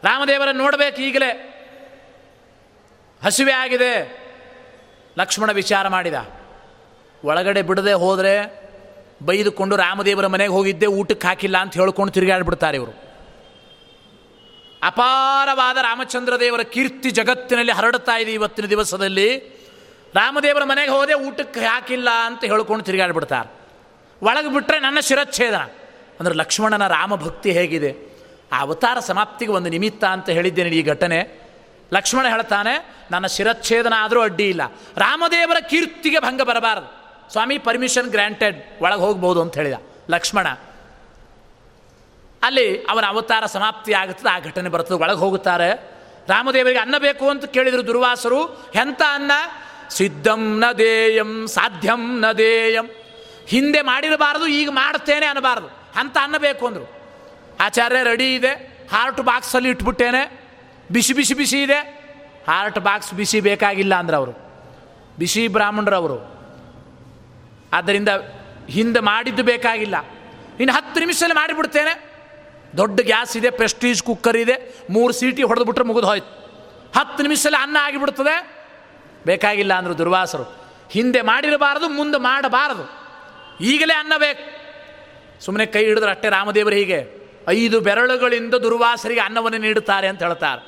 ರಾಮದೇವರನ್ನು 0.05 0.63
ನೋಡಬೇಕು 0.63 1.01
ಈಗಲೇ. 1.01 1.57
ಹಸಿವೆ 3.25 3.53
ಆಗಿದೆ. 3.53 4.21
ಲಕ್ಷ್ಮಣ 5.19 5.53
ವಿಚಾರ 5.53 5.89
ಮಾಡಿದ. 5.89 6.15
ಒಳಗಡೆ 7.25 7.63
ಬಿಡದೆ 7.63 7.93
ಹೋದರೆ 7.93 8.61
ಬೈದುಕೊಂಡು 9.23 9.77
ರಾಮದೇವರ 9.77 10.27
ಮನೆಗೆ 10.27 10.53
ಹೋಗಿದ್ದೆ 10.53 10.87
ಊಟಕ್ಕೆ 10.87 11.29
ಹಾಕಿಲ್ಲ 11.29 11.59
ಅಂತ 11.59 11.75
ಹೇಳ್ಕೊಂಡು 11.75 12.13
ತಿರುಗಾಡ್ಬಿಡ್ತಾರೆ 12.13 12.77
ಇವರು. 12.77 12.91
ಅಪಾರವಾದ 14.83 15.77
ರಾಮಚಂದ್ರ 15.77 16.41
ದೇವರ 16.41 16.61
ಕೀರ್ತಿ 16.61 17.11
ಜಗತ್ತಿನಲ್ಲಿ 17.11 17.73
ಹರಡ್ತಾ 17.73 18.17
ಇದೆ 18.17 18.35
ಇವತ್ತಿನ 18.35 18.67
ದಿವಸದಲ್ಲಿ. 18.67 19.39
ರಾಮದೇವರ 20.15 20.65
ಮನೆಗೆ 20.65 20.91
ಹೋದೆ 20.91 21.15
ಊಟಕ್ಕೆ 21.15 21.61
ಹಾಕಿಲ್ಲ 21.61 22.11
ಅಂತ 22.11 22.45
ಹೇಳ್ಕೊಂಡು 22.45 22.85
ತಿರುಗಾಡ್ಬಿಡ್ತಾರೆ 22.85 23.60
ಒಳಗೆ 24.23 24.49
ಬಿಟ್ಟರೆ 24.49 24.79
ನನ್ನ 24.81 25.01
ಶಿರಚ್ಛೇದನ 25.01 25.65
ಅಂದರೆ 26.21 26.35
ಲಕ್ಷ್ಮಣನ 26.35 26.87
ರಾಮ 26.87 27.15
ಭಕ್ತಿ 27.15 27.51
ಹೇಗಿದೆ? 27.53 27.91
ಆ 28.53 28.61
ಅವತಾರ 28.61 28.99
ಸಮಾಪ್ತಿಗೆ 28.99 29.53
ಒಂದು 29.53 29.71
ನಿಮಿತ್ತ 29.71 30.05
ಅಂತ 30.05 30.29
ಹೇಳಿದ್ದೇನೆ 30.29 30.71
ಈ 30.71 30.83
ಘಟನೆ. 30.83 31.19
ಲಕ್ಷ್ಮಣ 31.93 32.29
ಹೇಳ್ತಾನೆ, 32.29 32.73
ನನ್ನ 33.11 33.27
ಶಿರಚ್ಛೇದನ 33.27 33.95
ಆದರೂ 33.97 34.21
ಅಡ್ಡಿ 34.21 34.49
ಇಲ್ಲ. 34.49 34.63
ರಾಮದೇವರ 34.97 35.57
ಕೀರ್ತಿಗೆ 35.69 36.19
ಭಂಗ 36.19 36.43
ಬರಬಾರದು. 36.43 36.89
ಸ್ವಾಮಿ 37.33 37.59
ಪರ್ಮಿಷನ್ 37.59 38.09
ಗ್ರ್ಯಾಂಟೆಡ್ 38.09 38.83
ಒಳಗೆ 38.83 39.01
ಹೋಗ್ಬೋದು 39.01 39.43
ಅಂತ 39.43 39.55
ಹೇಳಿದ 39.55 39.75
ಲಕ್ಷ್ಮಣ. 40.11 40.47
ಅಲ್ಲಿ 42.43 42.83
ಅವನ 42.83 43.05
ಅವತಾರ 43.07 43.47
ಸಮಾಪ್ತಿ 43.47 43.93
ಆಗುತ್ತದೆ, 43.93 44.31
ಆ 44.31 44.39
ಘಟನೆ 44.39 44.69
ಬರ್ತದೆ, 44.69 44.95
ಒಳಗೆ 44.95 45.19
ಹೋಗುತ್ತಾರೆ. 45.19 45.71
ರಾಮದೇವರಿಗೆ 46.29 46.79
ಅನ್ನ 46.79 46.95
ಬೇಕು 46.99 47.29
ಅಂತ 47.29 47.45
ಕೇಳಿದರು 47.45 47.87
ದುರ್ವಾಸರು. 47.87 48.41
ಎಂಥ 48.75 49.03
ಅನ್ನ? 49.11 49.33
ಸಿದ್ಧಂ 49.91 50.43
ನ 50.61 50.65
ದೇಯಂ, 50.79 51.47
ಸಾಧ್ಯಂ 51.47 52.21
ನ 52.21 52.33
ದೇಯಂ. 52.33 52.87
ಹಿಂದೆ 53.51 53.83
ಮಾಡಿರಬಾರದು, 53.83 54.47
ಈಗ 54.47 54.69
ಮಾಡ್ತೇನೆ 54.71 55.27
ಅನ್ನಬಾರದು. 55.27 55.69
ಅಂತ 56.01 56.17
ಅನ್ನಬೇಕು 56.23 56.67
ಅಂದರು. 56.67 56.91
ಆಚಾರ್ಯ 57.61 58.03
ರೆಡಿ 58.03 58.35
ಇದೆ 58.35 58.53
ಹಾರ್ಟ್ 58.93 59.21
ಬಾಕ್ಸಲ್ಲಿ 59.21 59.69
ಇಟ್ಬಿಟ್ಟೇನೆ. 59.69 60.41
ಬಿಸಿ 60.93 61.13
ಬಿಸಿ 61.13 61.35
ಬಿಸಿ 61.35 61.63
ಇದೆ. 61.63 61.79
ಹಾರ್ಟ್ 62.49 62.79
ಬಾಕ್ಸ್ 62.79 63.15
ಬಿಸಿ 63.15 63.41
ಬೇಕಾಗಿಲ್ಲ 63.41 63.95
ಅಂದ್ರೆ 63.95 64.17
ಅವರು. 64.17 64.33
ಬಿಸಿ 65.19 65.49
ಬ್ರಾಹ್ಮಣರವರು 65.49 66.41
ಆದ್ದರಿಂದ 67.73 68.09
ಹಿಂದೆ 68.69 69.01
ಮಾಡಿದ್ದು 69.01 69.43
ಬೇಕಾಗಿಲ್ಲ. 69.43 70.05
ಇನ್ನು 70.61 70.73
ಹತ್ತು 70.73 71.01
ನಿಮಿಷದಲ್ಲಿ 71.01 71.35
ಮಾಡಿಬಿಡ್ತೇನೆ. 71.35 72.11
ದೊಡ್ಡ 72.77 73.01
ಗ್ಯಾಸ್ 73.01 73.37
ಇದೆ 73.37 73.51
ಪ್ರೆಸ್ಟೀಜ್ 73.51 74.03
ಕುಕ್ಕರ್ 74.03 74.37
ಇದೆ. 74.37 74.87
ಮೂರು 74.91 75.13
ಸೀಟಿ 75.13 75.43
ಹೊಡೆದು 75.43 75.65
ಬಿಟ್ರೆ 75.65 75.85
ಮುಗಿದು 75.85 76.07
ಹೋಯ್ತು. 76.07 76.41
ಹತ್ತು 76.99 77.23
ನಿಮಿಷದಲ್ಲಿ 77.23 77.63
ಅನ್ನ 77.63 77.77
ಆಗಿಬಿಡ್ತದೆ. 77.81 78.51
ಬೇಕಾಗಿಲ್ಲ 79.27 79.75
ಅಂದರು 79.75 79.99
ದುರ್ವಾಸರು. 79.99 80.45
ಹಿಂದೆ 80.91 81.21
ಮಾಡಿರಬಾರದು, 81.21 81.89
ಮುಂದೆ 81.89 82.19
ಮಾಡಬಾರದು. 82.19 83.00
ಈಗಲೇ 83.61 83.95
ಅನ್ನಬೇಕು. 83.95 84.61
ಸುಮ್ಮನೆ 85.45 85.67
ಕೈ 85.67 85.85
ಹಿಡಿದ್ರೆ 85.85 86.11
ಅಷ್ಟೇ 86.11 86.29
ರಾಮದೇವರು 86.29 86.75
ಹೀಗೆ, 86.75 87.21
ಐದು 87.49 87.81
ಬೆರಳುಗಳಿಂದ 87.81 88.55
ದುರ್ವಾಸರಿಗೆ 88.55 89.21
ಅನ್ನವನ್ನು 89.21 89.59
ನೀಡುತ್ತಾರೆ 89.59 90.09
ಅಂತ 90.09 90.23
ಹೇಳ್ತಾರೆ. 90.23 90.61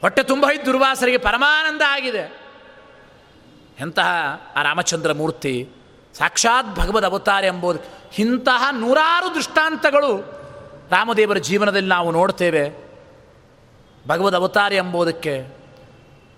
ಹೊಟ್ಟೆ 0.00 0.22
ತುಂಬ 0.22 0.46
ಐದು 0.52 0.66
ದುರ್ವಾಸರಿಗೆ 0.66 1.18
ಪರಮಾನಂದ 1.18 1.82
ಆಗಿದೆ. 1.86 2.40
ಎಂತಹ 3.80 4.08
ಆ 4.56 4.62
ರಾಮಚಂದ್ರ 4.62 5.12
ಮೂರ್ತಿ 5.12 5.68
ಸಾಕ್ಷಾತ್ 6.18 6.76
ಭಗವದ್ 6.76 7.04
ಅವತಾರ 7.04 7.44
ಎಂಬುದು, 7.44 7.78
ಇಂತಹ 8.18 8.68
ನೂರಾರು 8.72 9.34
ದೃಷ್ಟಾಂತಗಳು 9.34 10.18
ರಾಮದೇವರ 10.90 11.36
ಜೀವನದಲ್ಲಿ 11.36 11.88
ನಾವು 11.88 12.10
ನೋಡ್ತೇವೆ. 12.10 12.86
ಭಗವದ್ 14.06 14.34
ಅವತಾರ 14.34 14.72
ಎಂಬುದಕ್ಕೆ 14.72 15.55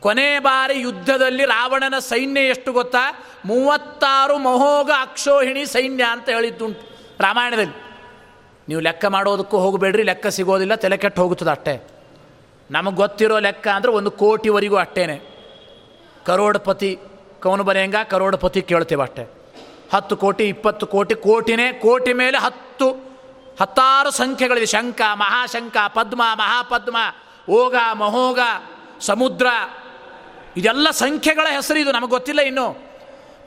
ಕೊನೆ 0.03 0.39
ಬಾರಿ 0.39 0.81
ಯುದ್ಧದಲ್ಲಿ 0.81 1.45
ರಾವಣನ 1.45 1.99
ಸೈನ್ಯ 1.99 2.41
ಎಷ್ಟು 2.41 2.73
ಗೊತ್ತಾ? 2.73 3.23
ಮೂವತ್ತಾರು 3.47 4.39
ಮಹೋಗ 4.39 4.91
ಅಕ್ಷೋಹಿಣಿ 5.01 5.67
ಸೈನ್ಯ 5.67 6.05
ಅಂತ 6.05 6.29
ಹೇಳಿದ್ದುಂಟು 6.29 6.83
ರಾಮಾಯಣದಲ್ಲಿ. 7.21 7.77
ನೀವು 8.69 8.81
ಲೆಕ್ಕ 8.81 9.05
ಮಾಡೋದಕ್ಕೂ 9.05 9.59
ಹೋಗಬೇಡ್ರಿ, 9.59 10.03
ಲೆಕ್ಕ 10.03 10.27
ಸಿಗೋದಿಲ್ಲ, 10.27 10.75
ತಲೆ 10.75 10.97
ಕೆಟ್ಟು 10.97 11.23
ಹೋಗುತ್ತದೆ 11.23 11.51
ಅಷ್ಟೇ. 11.51 11.75
ನಮಗೆ 12.71 12.97
ಗೊತ್ತಿರೋ 12.97 13.39
ಲೆಕ್ಕ 13.39 13.69
ಅಂದರೆ 13.69 13.91
ಒಂದು 13.91 14.11
ಕೋಟಿವರೆಗೂ 14.11 14.77
ಅಷ್ಟೇನೆ. 14.77 15.17
ಕರೋಡ್ಪತಿ 16.27 16.99
ಕವನು 17.43 17.65
ಬರೆಯಂಗ 17.65 17.95
ಕರೋಡ್ಪತಿ 18.11 18.63
ಕೇಳ್ತೇವೆ 18.63 19.03
ಅಷ್ಟೇ. 19.03 19.25
ಹತ್ತು 19.93 20.17
ಕೋಟಿ, 20.17 20.45
ಇಪ್ಪತ್ತು 20.45 20.87
ಕೋಟಿ, 20.87 21.15
ಕೋಟಿನೇ, 21.15 21.73
ಕೋಟಿ 21.73 22.13
ಮೇಲೆ 22.13 22.39
ಹತ್ತು, 22.39 22.89
ಹತ್ತಾರು 23.61 24.11
ಸಂಖ್ಯೆಗಳಿದೆ. 24.11 24.67
ಶಂಕ 24.67 25.01
ಮಹಾಶಂಕ 25.15 25.77
ಪದ್ಮ, 25.89 26.23
ಮಹಾಪದ್ಮ 26.35 26.97
ಓಗ 27.49 27.75
ಮಹೋಗ 27.95 28.41
ಸಮುದ್ರ 29.01 29.47
ಇದೆಲ್ಲ 30.59 30.91
ಸಂಖ್ಯೆಗಳ 30.91 31.47
ಹೆಸರು 31.51 31.79
ಇದು, 31.79 31.93
ನಮಗೆ 31.93 32.11
ಗೊತ್ತಿಲ್ಲ 32.11 32.41
ಇನ್ನು. 32.41 32.89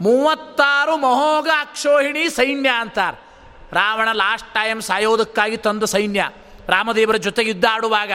ಮೂವತ್ತಾರು 0.01 0.97
ಮಹೋಗ 0.97 1.49
ಅಕ್ಷೋಹಿಣಿ 1.59 2.29
ಸೈನ್ಯ 2.29 2.69
ಅಂತಾರೆ. 2.69 3.31
ರಾವಣ 3.71 4.11
ಲಾಸ್ಟ್ 4.11 4.53
ಟೈಮ್ 4.53 4.81
ಸಾಯೋದಕ್ಕಾಗಿ 4.81 5.57
ತಂದ 5.57 5.83
ಸೈನ್ಯ. 5.83 6.29
ರಾಮದೇವರ 6.67 7.15
ಜೊತೆಗೆ 7.15 7.49
ಯುದ್ಧ 7.49 7.65
ಆಡುವಾಗ 7.71 8.11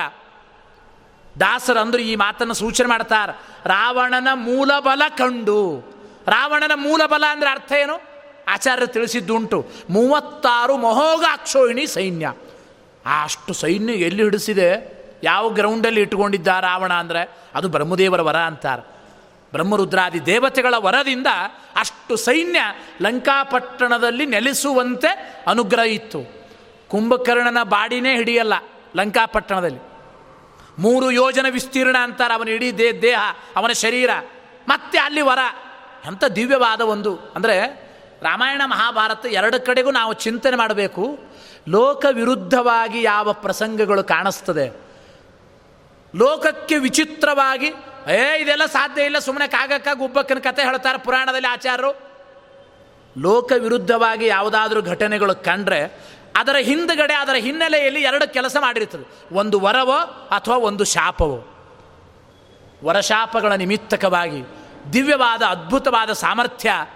ದಾಸರಂದ್ರು 1.41 2.03
ಈ 2.03 2.17
ಮಾತನ್ನು 2.17 2.55
ಸೂಚನೆ 2.55 2.87
ಮಾಡ್ತಾರೆ. 2.87 3.33
ರಾವಣನ 3.69 4.29
ಮೂಲಬಲ 4.35 5.03
ಕಂಡು. 5.09 5.81
ರಾವಣನ 6.27 6.73
ಮೂಲಬಲ 6.75 7.25
ಅಂದರೆ 7.31 7.51
ಅರ್ಥ 7.51 7.73
ಏನು? 7.73 8.01
ಆಚಾರ್ಯರು 8.49 8.93
ತಿಳಿಸಿದ್ದುಂಟು. 8.93 9.67
ಮೂವತ್ತಾರು 9.91 10.77
ಮಹೋಗ 10.77 11.25
ಅಕ್ಷೋಹಿಣಿ 11.33 11.87
ಸೈನ್ಯ. 11.87 12.33
ಅಷ್ಟು 13.23 13.53
ಸೈನ್ಯ 13.53 13.93
ಎಲ್ಲಿ 13.93 14.23
ಹಿಡಿಸಿದೆ? 14.23 14.96
ಯಾವ 15.23 15.49
ಗ್ರೌಂಡಲ್ಲಿ 15.49 16.01
ಇಟ್ಕೊಂಡಿದ್ದ 16.01 16.47
ರಾವಣ 16.47 16.93
ಅಂದರೆ 16.93 17.39
ಅದು 17.55 17.69
ಬ್ರಹ್ಮದೇವರ 17.69 18.23
ವರ 18.23 18.37
ಅಂತಾರೆ. 18.37 18.97
ಬ್ರಹ್ಮರುದ್ರಾದಿ 19.53 20.27
ದೇವತೆಗಳ 20.27 20.75
ವರದಿಂದ 20.77 21.27
ಅಷ್ಟು 21.77 22.17
ಸೈನ್ಯ 22.17 22.61
ಲಂಕಾಪಟ್ಟಣದಲ್ಲಿ 23.03 24.27
ನೆಲೆಸುವಂತೆ 24.27 25.43
ಅನುಗ್ರಹ 25.47 25.83
ಇತ್ತು. 25.83 26.21
ಕುಂಭಕರ್ಣನ 26.89 27.63
ಬಾಡಿನೇ 27.63 28.17
ಹಿಡಿಯಲ್ಲ 28.17 28.53
ಲಂಕಾಪಟ್ಟಣದಲ್ಲಿ. 28.97 29.79
ಮೂರು 30.79 31.11
ಯೋಜನೆ 31.11 31.51
ವಿಸ್ತೀರ್ಣ 31.51 31.97
ಅಂತಾರೆ 31.99 32.35
ಅವನ 32.35 32.49
ಇಡೀ 32.49 32.73
ದೇ, 32.73 32.93
ದೇಹ, 32.93 33.21
ಅವನ 33.57 33.73
ಶರೀರ, 33.73 34.11
ಮತ್ತೆ 34.69 34.99
ಅಲ್ಲಿ 34.99 35.21
ವರ. 35.21 35.39
ಎಂಥ 36.07 36.25
ದಿವ್ಯವಾದ 36.25 36.81
ಒಂದು, 36.81 37.17
ಅಂದರೆ 37.17 37.87
ರಾಮಾಯಣ 38.23 38.63
ಮಹಾಭಾರತ 38.65 39.27
ಎರಡು 39.27 39.67
ಕಡೆಗೂ 39.67 39.91
ನಾವು 39.91 40.13
ಚಿಂತನೆ 40.13 40.57
ಮಾಡಬೇಕು. 40.57 41.19
ಲೋಕ 41.69 42.05
ವಿರುದ್ಧವಾಗಿ 42.13 43.03
ಯಾವ 43.03 43.33
ಪ್ರಸಂಗಗಳು 43.33 44.05
ಕಾಣಿಸ್ತದೆ. 44.05 44.86
ಲೋಕಕ್ಕೆ 46.17 46.79
ವಿಚಿತ್ರವಾಗಿ, 46.79 47.67
ಏ, 48.11 48.43
ಇದೆಲ್ಲ 48.43 48.67
ಸಾಧ್ಯ 48.67 49.03
ಇಲ್ಲ 49.03 49.19
ಸುಮ್ಮನೆ 49.19 49.49
ಕಾಗಕ್ಕ 49.49 49.89
ಗುಬ್ಬಕ್ಕನ 49.95 50.39
ಕತೆ 50.39 50.63
ಹೇಳ್ತಾರೆ 50.63 50.99
ಪುರಾಣದಲ್ಲಿ 50.99 51.49
ಆಚಾರರು. 51.49 52.07
ಲೋಕ 53.19 53.53
ವಿರುದ್ಧವಾಗಿ 53.59 54.27
ಯಾವುದಾದ್ರೂ 54.27 54.83
ಘಟನೆಗಳು 54.83 55.35
ಕಂಡ್ರೆ, 55.35 55.83
ಅದರ 56.37 56.57
ಹಿಂದುಗಡೆ, 56.57 57.15
ಅದರ 57.15 57.35
ಹಿನ್ನೆಲೆಯಲ್ಲಿ 57.35 58.03
ಎರಡು 58.03 58.33
ಕೆಲಸ 58.33 58.57
ಮಾಡಿರ್ತದೆ. 58.61 59.35
ಒಂದು 59.35 59.61
ವರವೋ 59.61 60.29
ಅಥವಾ 60.31 60.57
ಒಂದು 60.57 60.85
ಶಾಪವೋ. 60.85 61.53
ವರಶಾಪಗಳ 62.85 63.53
ನಿಮಿತ್ತಕವಾಗಿ 63.53 64.45
ದಿವ್ಯವಾದ, 64.93 65.43
ಅದ್ಭುತವಾದ 65.43 66.13
ಸಾಮರ್ಥ್ಯ. 66.13 66.87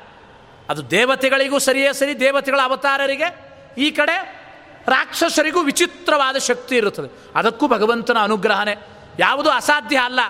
ಅದು 0.69 0.91
ದೇವತೆಗಳಿಗೂ 0.91 1.59
ಸರಿಯೇ 1.59 1.93
ಸರಿ, 1.93 2.21
ದೇವತೆಗಳ 2.21 2.61
ಅವತಾರರಿಗೆ. 2.65 3.57
ಈ 3.79 3.91
ಕಡೆ 3.91 4.41
ರಾಕ್ಷಸರಿಗೂ 4.89 5.61
ವಿಚಿತ್ರವಾದ 5.61 6.37
ಶಕ್ತಿ 6.37 6.77
ಇರುತ್ತದೆ. 6.77 7.33
ಅದಕ್ಕೂ 7.35 7.69
ಭಗವಂತನ 7.69 8.19
ಅನುಗ್ರಹನೇ. 8.19 8.77
ಯಾವುದೂ 9.21 9.51
ಅಸಾಧ್ಯ 9.51 9.97
ಅಲ್ಲ. 9.97 10.21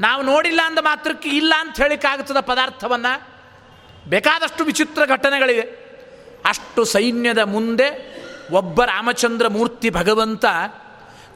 ನಾವು 0.00 0.22
ನೋಡಿಲ್ಲ 0.22 0.60
ಅಂದ 0.66 0.78
ಮಾತ್ರಕ್ಕೆ 0.78 1.28
ಇಲ್ಲ 1.28 1.54
ಅಂತ 1.58 1.76
ಹೇಳಿಕ್ಕಾಗುತ್ತದೆ 1.76 2.42
ಪದಾರ್ಥವನ್ನು. 2.42 3.28
ಬೇಕಾದಷ್ಟು 4.08 4.64
ವಿಚಿತ್ರ 4.64 5.04
ಘಟನೆಗಳಿವೆ. 5.04 5.84
ಅಷ್ಟು 6.46 6.84
ಸೈನ್ಯದ 6.84 7.38
ಮುಂದೆ 7.38 8.14
ಒಬ್ಬ 8.52 8.84
ರಾಮಚಂದ್ರ 8.84 9.48
ಮೂರ್ತಿ 9.48 9.90
ಭಗವಂತ 9.90 10.44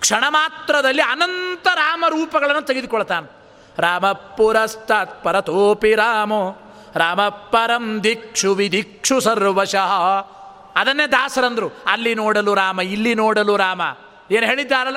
ಕ್ಷಣ 0.00 0.24
ಮಾತ್ರದಲ್ಲಿ 0.28 1.02
ಅನಂತ 1.02 1.68
ರಾಮ 1.74 2.04
ರೂಪಗಳನ್ನು 2.08 2.62
ತೆಗೆದುಕೊಳ್ತಾನೆ. 2.62 3.32
ರಾಮ 3.78 4.12
ಪುರಸ್ತಾತ್ 4.12 5.24
ಪರತೋಪಿ 5.24 5.94
ರಾಮೋ, 5.94 6.56
ರಾಮ 6.94 7.28
ಪರಂ 7.28 8.04
ದಿಕ್ಷು 8.04 8.54
ವಿದಿಕ್ಷು 8.54 9.20
ಸರ್ವಶಃ. 9.20 10.02
ಅದನ್ನೇ 10.76 11.06
ದಾಸರಂದರು. 11.06 11.70
ಅಲ್ಲಿ 11.86 12.14
ನೋಡಲು 12.14 12.54
ರಾಮ, 12.54 12.80
ಇಲ್ಲಿ 12.80 13.14
ನೋಡಲು 13.14 13.56
ರಾಮ. 13.56 13.82
ಏನು 14.30 14.46
ಹೇಳಿದ್ದಾರಲ್ಲ? 14.46 14.96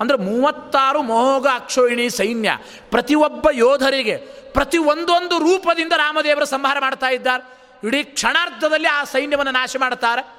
ಅಂದರೆ 0.00 0.16
ಮೂವತ್ತಾರು 0.16 1.02
ಮೋಗ 1.02 1.46
ಅಕ್ಷೋಹಿಣಿ 1.54 2.10
ಸೈನ್ಯ 2.10 2.58
ಪ್ರತಿಯೊಬ್ಬ 2.90 3.46
ಯೋಧರಿಗೆ 3.52 4.16
ಪ್ರತಿ 4.52 4.78
ಒಂದೊಂದು 4.78 5.38
ರೂಪದಿಂದ 5.38 5.92
ರಾಮದೇವರ 5.96 6.44
ಸಂಹಾರ 6.44 6.76
ಮಾಡ್ತಾ 6.80 7.08
ಇದ್ದಾರೆ. 7.08 7.58
ಇಡೀ 7.86 8.04
ಕ್ಷಣಾರ್ಧದಲ್ಲಿ 8.04 8.88
ಆ 8.88 9.04
ಸೈನ್ಯವನ್ನು 9.04 9.52
ನಾಶ 9.52 9.76
ಮಾಡ್ತಾರೆ. 9.80 10.38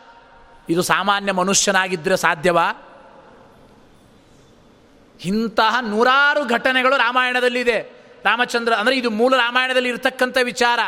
ಇದು 0.69 0.81
ಸಾಮಾನ್ಯ 0.81 1.31
ಮನುಷ್ಯನಾಗಿದ್ದರೆ 1.31 2.17
ಸಾಧ್ಯವಾ? 2.17 2.71
ಇಂತಹ 5.25 5.77
ನೂರಾರು 5.81 6.45
ಘಟನೆಗಳು 6.45 6.97
ರಾಮಾಯಣದಲ್ಲಿದೆ. 6.97 7.99
ರಾಮಚಂದ್ರ 8.25 8.73
ಅಂದರೆ 8.73 8.97
ಇದು 8.97 9.09
ಮೂಲ 9.09 9.37
ರಾಮಾಯಣದಲ್ಲಿ 9.37 9.89
ಇರತಕ್ಕಂಥ 9.89 10.37
ವಿಚಾರ. 10.43 10.79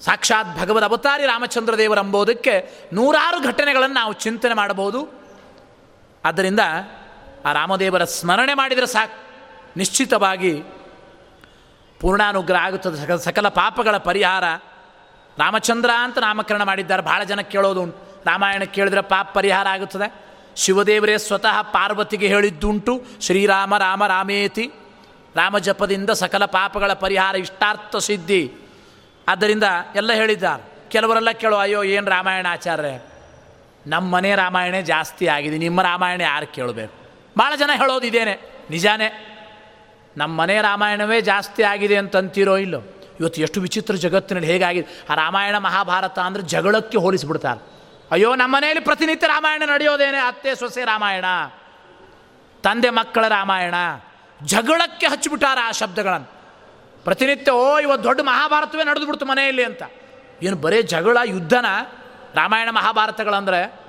ಸಾಕ್ಷಾತ್ 0.00 0.58
ಭಗವದ್ 0.58 0.84
ಅವತಾರಿ 0.84 1.26
ರಾಮಚಂದ್ರ 1.26 1.78
ದೇವರು 1.78 2.00
ಎಂಬುದಕ್ಕೆ 2.00 2.72
ನೂರಾರು 2.92 3.42
ಘಟನೆಗಳನ್ನು 3.42 3.94
ನಾವು 3.94 4.12
ಚಿಂತನೆ 4.12 4.54
ಮಾಡಬಹುದು. 4.54 5.22
ಆದ್ದರಿಂದ 6.24 6.60
ಆ 7.44 7.52
ರಾಮದೇವರ 7.52 8.04
ಸ್ಮರಣೆ 8.04 8.54
ಮಾಡಿದರೆ 8.54 8.86
ಸಾಕು. 8.86 9.22
ನಿಶ್ಚಿತವಾಗಿ 9.76 10.62
ಪೂರ್ಣಾನುಗ್ರಹ 12.00 12.58
ಆಗುತ್ತದೆ. 12.58 12.96
ಸಕಲ 12.96 13.16
ಸಕಲ 13.16 13.48
ಪಾಪಗಳ 13.48 13.96
ಪರಿಹಾರ 13.96 14.44
ರಾಮಚಂದ್ರ 15.38 15.90
ಅಂತ 15.98 16.18
ನಾಮಕರಣ 16.18 16.62
ಮಾಡಿದ್ದಾರೆ. 16.62 17.02
ಭಾಳ 17.02 17.24
ಜನ 17.24 17.40
ಕೇಳೋದು 17.40 17.82
ಉಂಟು. 17.82 18.22
ರಾಮಾಯಣ 18.26 18.64
ಕೇಳಿದ್ರೆ 18.64 19.00
ಪಾಪ 19.00 19.30
ಪರಿಹಾರ 19.34 19.68
ಆಗುತ್ತದೆ. 19.68 20.14
ಶಿವದೇವರೇ 20.56 21.18
ಸ್ವತಃ 21.18 21.62
ಪಾರ್ವತಿಗೆ 21.62 22.28
ಹೇಳಿದ್ದುಂಟು. 22.28 23.02
ಶ್ರೀರಾಮ 23.20 23.76
ರಾಮ 23.76 24.06
ರಾಮೇತಿ. 24.06 24.70
ರಾಮ 25.36 25.58
ಜಪದಿಂದ 25.58 26.10
ಸಕಲ 26.10 26.44
ಪಾಪಗಳ 26.44 26.92
ಪರಿಹಾರ 26.92 27.36
ಇಷ್ಟಾರ್ಥ 27.36 27.96
ಸಿದ್ಧಿ. 27.96 28.52
ಆದ್ದರಿಂದ 29.28 29.64
ಎಲ್ಲ 29.94 30.12
ಹೇಳಿದ್ದಾರೆ. 30.12 30.88
ಕೆಲವರೆಲ್ಲ 30.88 31.30
ಕೇಳೋ, 31.30 31.56
ಅಯ್ಯೋ, 31.56 31.82
ಏನು 31.82 32.10
ರಾಮಾಯಣ 32.10 32.46
ಆಚಾರ್ಯ 32.50 33.00
ನಮ್ಮ 33.86 34.14
ಮನೆ 34.14 34.34
ರಾಮಾಯಣ 34.34 34.74
ಜಾಸ್ತಿ 34.80 35.26
ಆಗಿದೆ. 35.26 35.58
ನಿಮ್ಮ 35.58 35.82
ರಾಮಾಯಣ 35.82 36.20
ಯಾರು 36.20 36.46
ಕೇಳಬೇಕು? 36.46 37.01
ಭಾಳ 37.38 37.56
ಜನ 37.56 37.70
ಹೇಳೋದಿದ್ದೇನೆ. 37.76 38.38
ನಿಜಾನೇ, 38.70 39.28
ನಮ್ಮ 40.16 40.40
ಮನೆ 40.40 40.60
ರಾಮಾಯಣವೇ 40.60 41.20
ಜಾಸ್ತಿ 41.20 41.62
ಆಗಿದೆ 41.62 41.96
ಅಂತಂತೀರೋ 41.96 42.56
ಇಲ್ಲೋ? 42.56 42.78
ಇವತ್ತು 43.20 43.40
ಎಷ್ಟು 43.40 43.60
ವಿಚಿತ್ರ 43.60 43.94
ಜಗತ್ತಿನಲ್ಲಿ 43.94 44.52
ಹೇಗಾಗಿದೆ? 44.52 45.04
ಆ 45.10 45.14
ರಾಮಾಯಣ 45.14 45.58
ಮಹಾಭಾರತ 45.58 46.18
ಅಂದರೆ 46.18 46.42
ಜಗಳಕ್ಕೆ 46.42 46.98
ಹೋಲಿಸಿಬಿಡ್ತಾರೆ. 46.98 47.72
ಅಯ್ಯೋ, 48.10 48.34
ನಮ್ಮ 48.34 48.56
ಮನೆಯಲ್ಲಿ 48.56 48.84
ಪ್ರತಿನಿತ್ಯ 48.84 49.26
ರಾಮಾಯಣ 49.26 49.62
ನಡೆಯೋದೇನೆ, 49.66 50.18
ಅತ್ತೆ 50.18 50.54
ಸೊಸೆ 50.54 50.84
ರಾಮಾಯಣ, 50.84 51.24
ತಂದೆ 52.62 52.90
ಮಕ್ಕಳ 52.90 53.28
ರಾಮಾಯಣ. 53.28 53.74
ಜಗಳಕ್ಕೆ 54.46 55.06
ಹಚ್ಚಿಬಿಟ್ಟಾರ 55.06 55.58
ಆ 55.64 55.70
ಶಬ್ದಗಳನ್ನು. 55.70 56.42
ಪ್ರತಿನಿತ್ಯ, 57.04 57.52
ಓ, 57.52 57.78
ಇವತ್ತು 57.78 58.04
ದೊಡ್ಡ 58.04 58.20
ಮಹಾಭಾರತವೇ 58.20 58.84
ನಡೆದು 58.84 59.06
ಬಿಡ್ತು 59.06 59.26
ಮನೆಯಲ್ಲಿ 59.26 59.64
ಅಂತ. 59.64 59.82
ಏನು 60.42 60.56
ಬರೇ 60.56 60.82
ಜಗಳ, 60.82 61.16
ಯುದ್ಧನ? 61.24 61.66
ರಾಮಾಯಣ 62.34 62.68
ಮಹಾಭಾರತಗಳಂದರೆ 62.70 63.81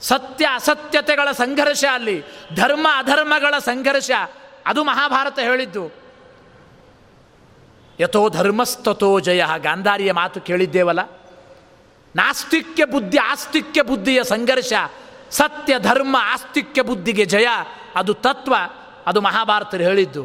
ಸತ್ಯ 0.00 0.46
ಅಸತ್ಯತೆಗಳ 0.54 1.32
ಸಂಘರ್ಷ 1.32 1.84
ಅಲ್ಲಿ, 1.92 2.22
ಧರ್ಮ 2.54 2.86
ಅಧರ್ಮಗಳ 2.96 3.58
ಸಂಘರ್ಷ. 3.58 4.10
ಅದು 4.66 4.84
ಮಹಾಭಾರತ 4.84 5.38
ಹೇಳಿದ್ದು. 5.38 5.92
ಯಥೋ 8.00 8.28
ಧರ್ಮಸ್ತಥೋ 8.28 9.20
ಜಯ, 9.20 9.44
ಗಾಂಧಾರಿಯ 9.56 10.12
ಮಾತು 10.12 10.40
ಕೇಳಿದ್ದೇವಲ್ಲ? 10.40 11.00
ನಾಸ್ತಿಕ್ಯ 12.16 12.84
ಬುದ್ಧಿ, 12.84 13.18
ಆಸ್ತಿಕ್ಯ 13.18 13.82
ಬುದ್ಧಿಯ 13.82 14.24
ಸಂಘರ್ಷ. 14.24 14.72
ಸತ್ಯ, 15.30 15.78
ಧರ್ಮ, 15.78 16.16
ಆಸ್ತಿಕ್ಯ 16.20 16.82
ಬುದ್ಧಿಗೆ 16.82 17.24
ಜಯ, 17.24 17.46
ಅದು 17.94 18.14
ತತ್ವ, 18.14 18.54
ಅದು 19.06 19.20
ಮಹಾಭಾರತರು 19.20 19.82
ಹೇಳಿದ್ದು. 19.82 20.24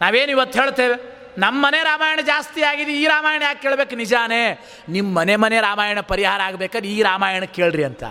ನಾವೇನು 0.00 0.30
ಇವತ್ತು 0.30 0.60
ಹೇಳ್ತೇವೆ? 0.60 1.18
ನಮ್ಮ 1.38 1.66
ಮನೆ 1.66 1.82
ರಾಮಾಯಣ 1.82 2.20
ಜಾಸ್ತಿ 2.26 2.62
ಆಗಿದೆ, 2.62 2.92
ಈ 2.92 3.06
ರಾಮಾಯಣ 3.06 3.42
ಯಾಕೆ 3.42 3.62
ಕೇಳಬೇಕು? 3.62 3.96
ನಿಜಾನೇ 3.96 4.68
ನಿಮ್ಮ 4.88 5.18
ಮನೆ 5.18 5.36
ಮನೆ 5.36 5.60
ರಾಮಾಯಣ 5.60 6.00
ಪರಿಹಾರ 6.00 6.40
ಆಗಬೇಕಾದ್ರೆ 6.40 6.88
ಈ 6.88 7.02
ರಾಮಾಯಣ 7.02 7.44
ಕೇಳ್ರಿ 7.44 7.84
ಅಂತ. 7.84 8.04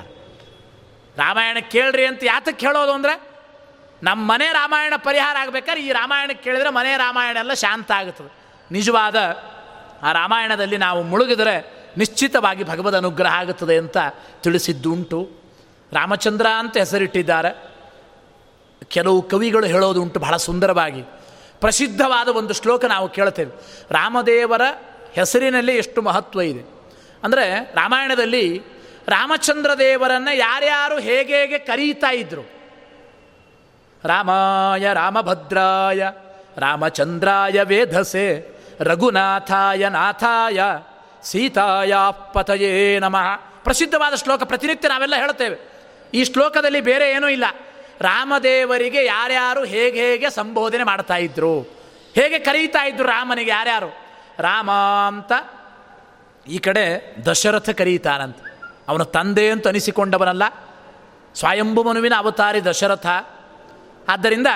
ರಾಮಾಯಣ 1.22 1.58
ಕೇಳ್ರಿ 1.72 2.06
ಅಂತ 2.06 2.24
ಯಾತಕ್ಕೆ 2.24 2.66
ಹೇಳೋದು 2.68 2.92
ಅಂದರೆ 2.92 3.22
ನಮ್ಮ 4.04 4.32
ಮನೆ 4.32 4.48
ರಾಮಾಯಣ 4.54 4.94
ಪರಿಹಾರ 4.98 5.36
ಆಗಬೇಕಾದ್ರೆ 5.40 5.84
ಈ 5.84 5.92
ರಾಮಾಯಣ 5.92 6.32
ಕೇಳಿದರೆ 6.44 6.70
ಮನೆ 6.70 6.98
ರಾಮಾಯಣ 6.98 7.38
ಎಲ್ಲ 7.38 7.54
ಶಾಂತ 7.54 7.92
ಆಗುತ್ತದೆ. 7.92 8.32
ನಿಜವಾದ 8.72 9.16
ಆ 10.04 10.12
ರಾಮಾಯಣದಲ್ಲಿ 10.12 10.78
ನಾವು 10.78 11.04
ಮುಳುಗಿದರೆ 11.04 11.56
ನಿಶ್ಚಿತವಾಗಿ 11.98 12.64
ಭಗವದ್ 12.64 12.96
ಅನುಗ್ರಹ 12.96 13.34
ಆಗುತ್ತದೆ 13.34 13.78
ಅಂತ 13.78 13.98
ತಿಳಿಸಿದ್ದುಂಟು. 14.44 15.32
ರಾಮಚಂದ್ರ 15.94 16.48
ಅಂತ 16.48 16.78
ಹೆಸರಿಟ್ಟಿದ್ದಾರೆ. 16.78 17.52
ಕೆಲವು 18.86 19.22
ಕವಿಗಳು 19.22 19.66
ಹೇಳೋದುಂಟು 19.66 20.20
ಬಹಳ 20.20 20.38
ಸುಂದರವಾಗಿ. 20.38 21.02
ಪ್ರಸಿದ್ಧವಾದ 21.60 22.28
ಒಂದು 22.28 22.54
ಶ್ಲೋಕ 22.54 22.86
ನಾವು 22.86 23.10
ಕೇಳ್ತೇವೆ. 23.10 23.52
ರಾಮದೇವರ 23.92 24.62
ಹೆಸರಿನಲ್ಲಿ 25.14 25.76
ಎಷ್ಟು 25.78 26.02
ಮಹತ್ವ 26.02 26.42
ಇದೆ. 26.42 26.64
ಅಂದರೆ 27.24 27.72
ರಾಮಾಯಣದಲ್ಲಿ 27.76 28.64
ರಾಮಚಂದ್ರ 29.12 29.74
ದೇವರನ್ನು 29.74 30.36
ಯಾರ್ಯಾರು 30.36 31.00
ಹೇಗೆ 31.00 31.42
ಹೇಗೆ 31.42 31.58
ಕರೀತಾ 31.58 32.12
ಇದ್ರು? 32.12 32.42
ರಾಮಾಯ, 34.06 34.94
ರಾಮಭದ್ರಾಯ, 34.94 36.10
ರಾಮಚಂದ್ರಾಯ 36.58 37.64
ವೇಧಸೆ, 37.64 38.56
ರಘುನಾಥಾಯ, 38.80 39.90
ನಾಥಾಯ, 39.90 40.62
ಸೀತಾಯ 41.24 41.94
ಪತಯೇ 42.34 43.00
ನಮಃ. 43.00 43.36
ಪ್ರಸಿದ್ಧವಾದ 43.36 44.16
ಶ್ಲೋಕ, 44.16 44.44
ಪ್ರತಿನಿತ್ಯ 44.44 44.90
ನಾವೆಲ್ಲ 44.90 45.16
ಹೇಳ್ತೇವೆ 45.16 45.58
ಈ 46.14 46.24
ಶ್ಲೋಕದಲ್ಲಿ 46.24 46.82
ಬೇರೆ 46.82 47.12
ಏನೂ 47.12 47.28
ಇಲ್ಲ. 47.28 47.46
ರಾಮದೇವರಿಗೆ 48.02 49.06
ಯಾರ್ಯಾರು 49.06 49.64
ಹೇಗೆ 49.64 50.00
ಹೇಗೆ 50.00 50.30
ಸಂಬೋಧನೆ 50.30 50.84
ಮಾಡ್ತಾ 50.84 51.16
ಇದ್ರು? 51.16 51.62
ಹೇಗೆ 52.16 52.40
ಕರೀತಾ 52.40 52.86
ಇದ್ರು 52.86 53.04
ರಾಮನಿಗೆ 53.04 53.52
ಯಾರ್ಯಾರು? 53.52 53.88
ರಾಮ 54.40 54.72
ಅಂತ 55.08 55.32
ಈ 56.48 56.58
ಕಡೆ 56.58 57.16
ದಶರಥ 57.26 57.70
ಕರೀತಾನಂತ. 57.70 58.38
ಅವನ 58.88 59.04
ತಂದೆ 59.04 59.52
ಅಂತ 59.52 59.68
ಅನಿಸಿಕೊಂಡವನಲ್ಲ. 59.68 60.44
ಸ್ವಯಂಭು 61.36 61.84
ಮನುವಿನ 61.84 62.14
ಅವತಾರಿ 62.18 62.66
ದಶರಥ. 62.66 63.08
ಆದ್ದರಿಂದ 64.10 64.48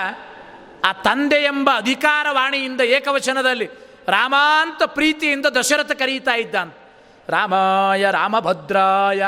ಆ 0.84 0.92
ತಂದೆ 0.92 1.36
ಎಂಬ 1.36 1.70
ಅಧಿಕಾರವಾಣಿಯಿಂದ 1.76 2.80
ಏಕವಚನದಲ್ಲಿ 2.80 3.70
ರಾಮಾಂತ 4.08 4.82
ಪ್ರೀತಿಯಿಂದ 4.82 5.46
ದಶರಥ 5.46 5.92
ಕರೀತಾ 5.92 6.34
ಇದ್ದಾನೆ. 6.34 6.76
ರಾಮಾಯ 7.28 8.06
ರಾಮಭದ್ರಾಯ. 8.10 9.22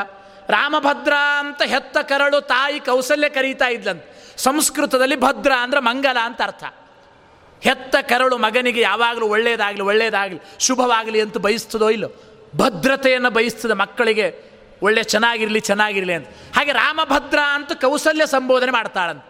ರಾಮಭದ್ರ 0.49 1.13
ಅಂತ 1.39 1.61
ಹೆತ್ತ 1.61 1.97
ಕರಳು 1.97 2.41
ತಾಯಿ 2.41 2.79
ಕೌಸಲ್ಯ 2.79 3.29
ಕರೀತಾ 3.29 3.67
ಇದ್ಲಂತೆ. 3.67 4.33
ಸಂಸ್ಕೃತದಲ್ಲಿ 4.37 5.15
ಭದ್ರ 5.15 5.51
ಅಂದರೆ 5.61 5.79
ಮಂಗಲ 5.79 6.17
ಅಂತ 6.23 6.41
ಅರ್ಥ. 6.41 6.63
ಹೆತ್ತ 7.61 7.95
ಕರಳು 7.95 8.37
ಮಗನಿಗೆ 8.37 8.81
ಯಾವಾಗಲೂ 8.81 9.27
ಒಳ್ಳೆಯದಾಗಲಿ 9.27 9.81
ಒಳ್ಳೆಯದಾಗಲಿ 9.81 10.39
ಶುಭವಾಗಲಿ 10.59 11.21
ಅಂತ 11.21 11.37
ಬಯಸ್ತದೋ 11.37 11.89
ಇಲ್ಲೋ? 11.89 12.09
ಭದ್ರತೆಯನ್ನು 12.55 13.29
ಬಯಸ್ತದೆ 13.29 13.73
ಮಕ್ಕಳಿಗೆ. 13.73 14.48
ಒಳ್ಳೆ 14.81 15.03
ಚೆನ್ನಾಗಿರಲಿ 15.03 15.59
ಚೆನ್ನಾಗಿರಲಿ 15.59 16.13
ಅಂತ. 16.13 16.27
ಹಾಗೆ 16.27 16.71
ರಾಮಭದ್ರ 16.71 17.39
ಅಂತ 17.53 17.71
ಕೌಸಲ್ಯ 17.73 18.25
ಸಂಬೋಧನೆ 18.25 18.71
ಮಾಡ್ತಾಳಂತ. 18.71 19.23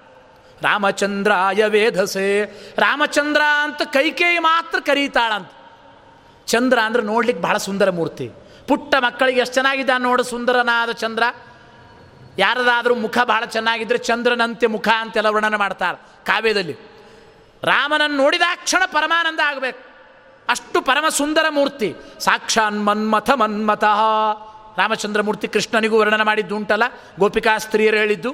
ರಾಮಚಂದ್ರಾಯ 0.62 1.66
ವೇಧಸೆ 1.66 2.46
ರಾಮಚಂದ್ರ 2.78 3.42
ಅಂತ 3.64 3.82
ಕೈಕೇಯಿ 3.82 4.40
ಮಾತ್ರ 4.40 4.80
ಕರೀತಾಳಂತ. 4.80 5.52
ಚಂದ್ರ 6.46 6.80
ಅಂದರೆ 6.80 7.02
ನೋಡ್ಲಿಕ್ಕೆ 7.02 7.44
ಬಹಳ 7.44 7.58
ಸುಂದರ 7.58 7.90
ಮೂರ್ತಿ. 7.90 8.32
ಪುಟ್ಟ 8.68 8.96
ಮಕ್ಕಳಿಗೆ 8.96 9.40
ಎಷ್ಟು 9.40 9.54
ಚೆನ್ನಾಗಿದ್ದಾನೆ 9.54 10.04
ನೋಡು 10.04 10.24
ಸುಂದರನಾದ 10.24 10.92
ಚಂದ್ರ. 10.92 11.24
ಯಾರದಾದರೂ 12.38 12.96
ಮುಖ 12.96 13.18
ಬಹಳ 13.24 13.46
ಚೆನ್ನಾಗಿದ್ದರೆ 13.46 13.98
ಚಂದ್ರನಂತೆ 13.98 14.68
ಮುಖ 14.68 14.88
ಅಂತೆಲ್ಲ 14.88 15.28
ವರ್ಣನೆ 15.28 15.58
ಮಾಡ್ತಾರೆ 15.58 16.26
ಕಾವ್ಯದಲ್ಲಿ. 16.26 16.74
ರಾಮನನ್ನು 17.64 18.18
ನೋಡಿದಾಕ್ಷಣ 18.18 18.84
ಪರಮಾನಂದ 18.86 19.40
ಆಗಬೇಕು. 19.40 19.80
ಅಷ್ಟು 20.50 20.82
ಪರಮ 20.82 21.06
ಸುಂದರ 21.10 21.46
ಮೂರ್ತಿ. 21.50 21.96
ಸಾಕ್ಷಾನ್ 22.20 22.86
ಮನ್ಮಥ 22.86 23.30
ಮನ್ಮಥ. 23.30 23.84
ರಾಮಚಂದ್ರ 24.80 25.22
ಮೂರ್ತಿ 25.22 25.48
ಕೃಷ್ಣನಿಗೂ 25.48 26.00
ವರ್ಣನೆ 26.00 26.24
ಮಾಡಿದ್ದು 26.24 26.56
ಉಂಟಲ್ಲ? 26.56 26.84
ಗೋಪಿಕಾ 27.20 27.58
ಸ್ತ್ರೀಯರು 27.58 27.98
ಹೇಳಿದ್ದು. 27.98 28.32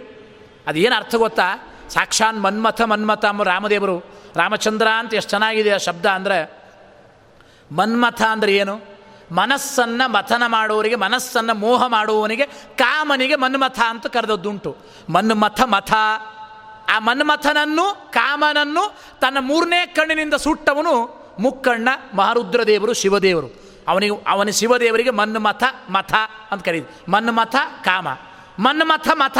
ಅದೇನು 0.68 0.96
ಅರ್ಥ 0.96 1.16
ಗೊತ್ತಾ? 1.16 1.48
ಸಾಕ್ಷಾನ್ 1.90 2.44
ಮನ್ಮಥ 2.44 2.82
ಮನ್ಮಥ 2.82 3.26
ಅಂಬ 3.26 3.44
ರಾಮದೇವರು, 3.44 4.06
ರಾಮಚಂದ್ರ 4.36 4.88
ಅಂತ 4.98 5.14
ಎಷ್ಟು 5.14 5.30
ಚೆನ್ನಾಗಿದೆ 5.30 5.72
ಆ 5.72 5.78
ಶಬ್ದ 5.78 6.06
ಅಂದರೆ, 6.06 6.62
ಮನ್ಮಥ 7.72 8.22
ಅಂದರೆ 8.22 8.56
ಏನು? 8.56 8.96
ಮನಸ್ಸನ್ನು 9.32 10.12
ಮಥನ 10.12 10.44
ಮಾಡುವವರಿಗೆ 10.48 10.96
ಮನಸ್ಸನ್ನು 10.96 11.54
ಮೋಹ 11.54 11.88
ಮಾಡುವವನಿಗೆ, 11.88 12.46
ಕಾಮನಿಗೆ 12.76 13.36
ಮನ್ಮಥ 13.36 13.80
ಅಂತ 13.80 14.08
ಕರೆದದ್ದುಂಟು. 14.08 14.78
ಮನ್ಮಥ 15.10 15.62
ಮಥ. 15.62 15.92
ಆ 16.92 17.00
ಮನ್ಮಥನನ್ನು, 17.00 18.12
ಕಾಮನನ್ನು 18.12 18.84
ತನ್ನ 19.22 19.38
ಮೂರನೇ 19.42 19.86
ಕಣ್ಣಿನಿಂದ 19.86 20.34
ಸುಟ್ಟವನು 20.34 20.96
ಮುಕ್ಕಣ್ಣ 21.40 21.90
ಮಹಾರುದ್ರದೇವರು 22.14 22.94
ಶಿವದೇವರು. 22.94 23.64
ಅವನಿಗೆ, 23.88 24.24
ಅವನ 24.28 24.48
ಶಿವದೇವರಿಗೆ 24.48 25.10
ಮನ್ಮಥ 25.10 25.63
ಮಥ 25.89 26.13
ಅಂತ 26.52 26.65
ಕರೀದು 26.65 27.12
ಮನ್ಮಥ 27.12 27.56
ಕಾಮ. 27.84 28.08
ಮನ್ಮಥ 28.60 29.08
ಮಥ 29.13 29.38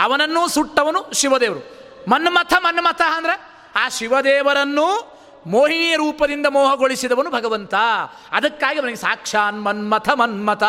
ಅವನನ್ನೂ 0.00 0.48
ಸುಟ್ಟವನು 0.48 1.12
ಶಿವದೇವರು. 1.12 1.82
ಮನ್ಮಥ 2.08 2.52
ಮನ್ಮಥ 2.58 3.02
ಅಂದ್ರೆ 3.16 3.48
ಆ 3.76 3.88
ಶಿವದೇವರನ್ನು 3.88 5.12
ಮೋಹಿನಿ 5.46 5.96
ರೂಪದಿಂದ 5.96 6.46
ಮೋಹಗೊಳಿಸಿದವನು 6.46 7.30
ಭಗವಂತ. 7.30 7.74
ಅದಕ್ಕಾಗಿ 8.32 8.78
ಅವನಿಗೆ 8.78 8.96
ಸಾಕ್ಷಾನ್ 8.96 9.64
ಮನ್ಮಥ 9.64 10.08
ಮನ್ಮಥ. 10.08 10.62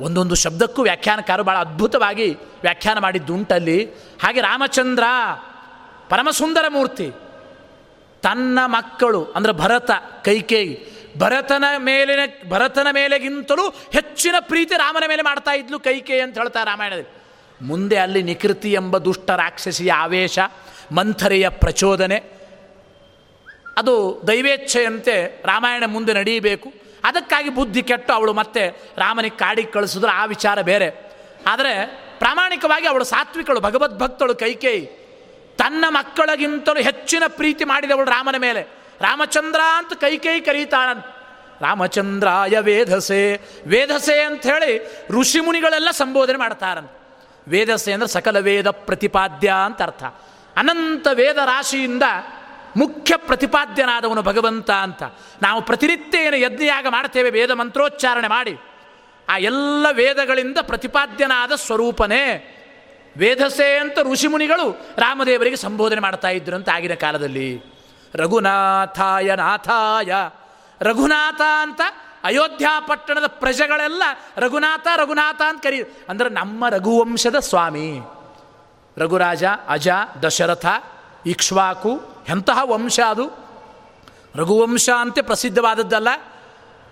ಒಂದೊಂದು 0.00 0.34
ಶಬ್ದಕ್ಕೂ 0.34 0.82
ವ್ಯಾಖ್ಯಾನಕಾರರು 0.82 1.44
ಭಾಳ 1.44 1.56
ಅದ್ಭುತವಾಗಿ 1.56 2.34
ವ್ಯಾಖ್ಯಾನ 2.62 2.98
ಮಾಡಿದ್ದುಂಟಲ್ಲಿ. 2.98 3.84
ಹಾಗೆ 4.22 4.40
ರಾಮಚಂದ್ರ, 4.40 5.04
ಪರಮಸುಂದರ 6.08 6.64
ಮೂರ್ತಿ, 6.68 7.10
ತನ್ನ 8.22 8.58
ಮಕ್ಕಳು 8.66 9.24
ಅಂದರೆ 9.24 9.52
ಭರತ, 9.52 9.90
ಕೈಕೇಯಿ 10.24 10.99
ಭರತನ 11.18 11.64
ಮೇಲಿನ, 11.78 12.50
ಭರತನ 12.50 12.86
ಮೇಲೆಗಿಂತಲೂ 12.92 13.68
ಹೆಚ್ಚಿನ 13.68 14.34
ಪ್ರೀತಿ 14.40 14.74
ರಾಮನ 14.76 15.04
ಮೇಲೆ 15.08 15.22
ಮಾಡ್ತಾ 15.22 15.52
ಇದ್ಲು 15.52 15.80
ಕೈಕೆ 15.80 16.20
ಅಂತ 16.20 16.38
ಹೇಳ್ತಾರೆ 16.38 16.70
ರಾಮಾಯಣದಲ್ಲಿ. 16.70 17.20
ಮುಂದೆ 17.64 17.96
ಅಲ್ಲಿ 17.96 18.22
ನಿಕೃತಿ 18.22 18.72
ಎಂಬ 18.72 18.98
ದುಷ್ಟ 18.98 19.30
ರಾಕ್ಷಸಿಯ 19.30 19.92
ಆವೇಶ, 19.92 20.38
ಮಂಥರೆಯ 20.92 21.48
ಪ್ರಚೋದನೆ, 21.48 22.22
ಅದು 23.78 24.22
ದೈವೇಚ್ಛೆಯಂತೆ 24.26 25.42
ರಾಮಾಯಣ 25.46 25.84
ಮುಂದೆ 25.86 26.12
ನಡೆಯಬೇಕು. 26.12 26.72
ಅದಕ್ಕಾಗಿ 27.04 27.48
ಬುದ್ಧಿ 27.48 27.82
ಕೆಟ್ಟು 27.82 28.12
ಅವಳು 28.12 28.32
ಮತ್ತೆ 28.32 28.68
ರಾಮನಿಗೆ 28.96 29.36
ಕಾಡಿಗೆ 29.36 29.70
ಕಳಿಸಿದ್ರು, 29.70 30.08
ಆ 30.08 30.24
ವಿಚಾರ 30.24 30.62
ಬೇರೆ. 30.62 31.12
ಆದರೆ 31.46 31.86
ಪ್ರಾಮಾಣಿಕವಾಗಿ 32.18 32.86
ಅವಳು 32.86 33.04
ಸಾತ್ವಿಕಳು, 33.04 33.60
ಭಗವದ್ಭಕ್ತಳು 33.60 34.34
ಕೈಕೇಯಿ. 34.34 34.86
ತನ್ನ 35.58 35.84
ಮಕ್ಕಳಿಗಿಂತಲೂ 35.88 36.82
ಹೆಚ್ಚಿನ 36.82 37.22
ಪ್ರೀತಿ 37.28 37.64
ಮಾಡಿದವಳು 37.64 38.04
ರಾಮನ 38.04 38.34
ಮೇಲೆ. 38.38 38.79
ರಾಮಚಂದ್ರ 39.00 39.60
ಅಂತ 39.76 39.92
ಕೈಕೇಯಿ 39.92 40.40
ಕರೀತಾಳಂತ 40.40 41.04
ರಾಮಚಂದ್ರಾಯ 41.62 42.58
ವೇಧಸೆ 42.60 43.40
ವೇಧಸೆ 43.66 44.20
ಅಂತ 44.20 44.46
ಹೇಳಿ 44.46 44.86
ಋಷಿಮುನಿಗಳೆಲ್ಲ 45.10 45.90
ಸಂಬೋಧನೆ 45.90 46.38
ಮಾಡ್ತಾರನ್. 46.38 46.88
ವೇದಸೆ 47.48 47.92
ಅಂದರೆ 47.92 48.08
ಸಕಲ 48.08 48.38
ವೇದ 48.38 48.70
ಪ್ರತಿಪಾದ್ಯ 48.70 49.54
ಅಂತ 49.64 49.82
ಅರ್ಥ. 49.82 50.04
ಅನಂತ 50.56 51.06
ವೇದ 51.12 51.36
ರಾಶಿಯಿಂದ 51.36 52.02
ಮುಖ್ಯ 52.76 53.16
ಪ್ರತಿಪಾದ್ಯನಾದವನು 53.16 54.22
ಭಗವಂತ 54.22 54.70
ಅಂತ. 54.70 55.02
ನಾವು 55.42 55.62
ಪ್ರತಿನಿತ್ಯ 55.62 56.18
ಏನು 56.18 56.36
ಯಜ್ಞಯಾಗ 56.36 56.86
ಮಾಡ್ತೇವೆ 56.88 57.30
ವೇದ 57.30 57.50
ಮಂತ್ರೋಚ್ಚಾರಣೆ 57.50 58.28
ಮಾಡಿ. 58.28 58.56
ಆ 59.28 59.38
ಎಲ್ಲ 59.38 59.86
ವೇದಗಳಿಂದ 59.92 60.58
ಪ್ರತಿಪಾದ್ಯನಾದ 60.60 61.52
ಸ್ವರೂಪನೇ 61.52 62.56
ವೇದಸೆ 63.16 63.78
ಅಂತ 63.78 63.98
ಋಷಿಮುನಿಗಳು 64.12 64.86
ರಾಮದೇವರಿಗೆ 64.98 65.56
ಸಂಬೋಧನೆ 65.56 66.00
ಮಾಡ್ತಾ 66.00 66.28
ಇದ್ರು 66.28 66.56
ಅಂತ 66.56 66.68
ಆಗಿನ 66.68 66.94
ಕಾಲದಲ್ಲಿ. 66.94 67.69
ರಘುನಾಥಾಯ 68.14 69.34
ನಾಥಾಯ. 69.34 70.12
ರಘುನಾಥ 70.80 71.40
ಅಂತ 71.62 71.80
ಅಯೋಧ್ಯಾ 72.24 72.80
ಪಟ್ಟಣದ 72.80 73.26
ಪ್ರಜೆಗಳೆಲ್ಲ 73.26 74.02
ರಘುನಾಥ 74.36 74.86
ರಘುನಾಥ 74.96 75.42
ಅಂತ 75.48 75.62
ಕರೀ, 75.62 75.82
ಅಂದರೆ 76.08 76.28
ನಮ್ಮ 76.28 76.68
ರಘುವಂಶದ 76.68 77.36
ಸ್ವಾಮಿ. 77.38 78.00
ರಘುರಾಜ, 78.98 79.44
ಅಜ, 79.68 79.88
ದಶರಥ, 80.22 80.66
ಇಕ್ಷ್ವಾಕು, 81.26 82.00
ಎಂತಹ 82.28 82.58
ವಂಶ 82.62 83.00
ಅದು. 83.00 83.50
ರಘುವಂಶ 84.36 84.90
ಅಂತೆ 85.00 85.22
ಪ್ರಸಿದ್ಧವಾದದ್ದಲ್ಲ. 85.22 86.08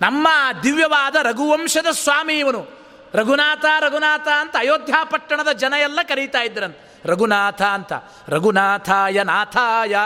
ನಮ್ಮ 0.02 0.28
ದಿವ್ಯವಾದ 0.62 1.16
ರಘುವಂಶದ 1.22 1.86
ಸ್ವಾಮಿ 1.90 2.38
ಇವನು. 2.38 2.66
ರಘುನಾಥ 3.14 3.64
ರಘುನಾಥ 3.80 4.28
ಅಂತ 4.28 4.56
ಅಯೋಧ್ಯಾ 4.58 5.04
ಪಟ್ಟಣದ 5.04 5.52
ಜನ 5.52 5.74
ಎಲ್ಲ 5.80 5.98
ಕರೀತಾ 6.02 6.42
ಇದ್ರಂತ 6.42 6.76
ರಘುನಾಥ 7.04 7.62
ಅಂತ. 7.62 7.92
ರಘುನಾಥಾಯ 8.28 9.22
ನಾಥಾಯ. 9.22 9.96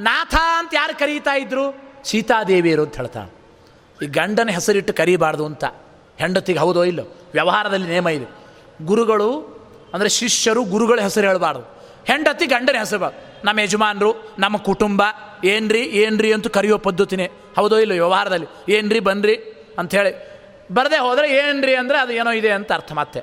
ನಾಥ 0.00 0.34
ಅಂತ 0.58 0.74
ಯಾರು 0.74 0.98
ಕರೀತಾ 0.98 1.36
ಇದ್ರು? 1.36 1.74
ಸೀತಾದೇವಿಯರು 2.04 2.82
ಅಂತ 2.82 2.96
ಹೇಳ್ತಾನೆ. 2.96 3.38
ಈ 4.04 4.06
ಗಂಡನ 4.06 4.50
ಹೆಸರಿಟ್ಟು 4.50 4.92
ಕರೀಬಾರ್ದು 4.92 5.46
ಅಂತ. 5.46 5.64
ಹೆಂಡತಿಗೆ 6.18 6.58
ಹೌದೋ 6.58 6.84
ಇಲ್ಲೋ? 6.84 7.02
ವ್ಯವಹಾರದಲ್ಲಿ 7.32 7.88
ನೇಮ 7.88 8.08
ಇದೆ. 8.08 8.26
ಗುರುಗಳು, 8.84 9.58
ಅಂದರೆ 9.94 10.08
ಶಿಷ್ಯರು 10.08 10.64
ಗುರುಗಳ 10.64 11.00
ಹೆಸರು 11.00 11.26
ಹೇಳಬಾರ್ದು. 11.26 11.62
ಹೆಂಡತಿ 12.06 12.46
ಗಂಡನ 12.46 12.76
ಹೆಸರು 12.78 13.14
ನಮ್ಮ 13.44 13.60
ಯಜಮಾನರು, 13.60 14.34
ನಮ್ಮ 14.38 14.56
ಕುಟುಂಬ, 14.56 15.02
ಏನ್ರಿ 15.44 15.80
ಏನ್ರಿ 15.80 16.32
ಅಂತ 16.32 16.46
ಕರೆಯೋ 16.46 16.78
ಪದ್ಧತಿನೇ. 16.78 17.30
ಹೌದೋ 17.56 17.78
ಇಲ್ಲೋ 17.78 17.94
ವ್ಯವಹಾರದಲ್ಲಿ? 17.94 18.72
ಏನ್ರಿ, 18.72 19.00
ಬನ್ರಿ 19.00 19.34
ಅಂಥೇಳಿ 19.78 20.38
ಬರದೆ 20.72 20.96
ಹೋದರೆ 20.96 21.32
ಏನ್ರಿ 21.32 21.74
ಅಂದರೆ 21.74 21.98
ಅದು 21.98 22.12
ಏನೋ 22.12 22.30
ಇದೆ 22.30 22.50
ಅಂತ 22.50 22.72
ಅರ್ಥ 22.72 22.92
ಮತ್ತೆ. 22.92 23.20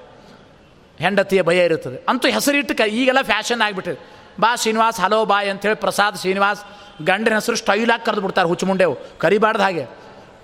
ಹೆಂಡತಿಯ 1.00 1.42
ಭಯ 1.42 1.66
ಇರುತ್ತದೆ. 1.66 2.06
ಅಂತೂ 2.10 2.28
ಹೆಸರಿಟ್ಟು 2.28 2.76
ಕ 2.76 2.82
ಈಗೆಲ್ಲ 2.82 3.22
ಫ್ಯಾಷನ್ 3.22 3.62
ಆಗಿಬಿಟ್ಟಿದೆ. 3.62 4.25
ಬಾ 4.40 4.56
ಶ್ರೀನಿವಾಸ್, 4.56 5.02
ಹಲೋ 5.02 5.26
ಬಾಯ್ 5.26 5.50
ಅಂಥೇಳಿ 5.50 5.76
ಪ್ರಸಾದ್ 5.76 6.18
ಶ್ರೀನಿವಾಸ್ 6.18 6.66
ಗಂಡನ 7.06 7.34
ಹೆಸರು 7.34 7.56
ಸ್ಟೈಲಾಗಿ 7.56 8.06
ಕರೆದು 8.06 8.22
ಬಿಡ್ತಾರೆ 8.22 8.48
ಹುಚ್ಚುಮುಂಡೆವು. 8.48 9.20
ಕರಿಬಾರ್ದು 9.20 9.64
ಹಾಗೆ. 9.64 9.86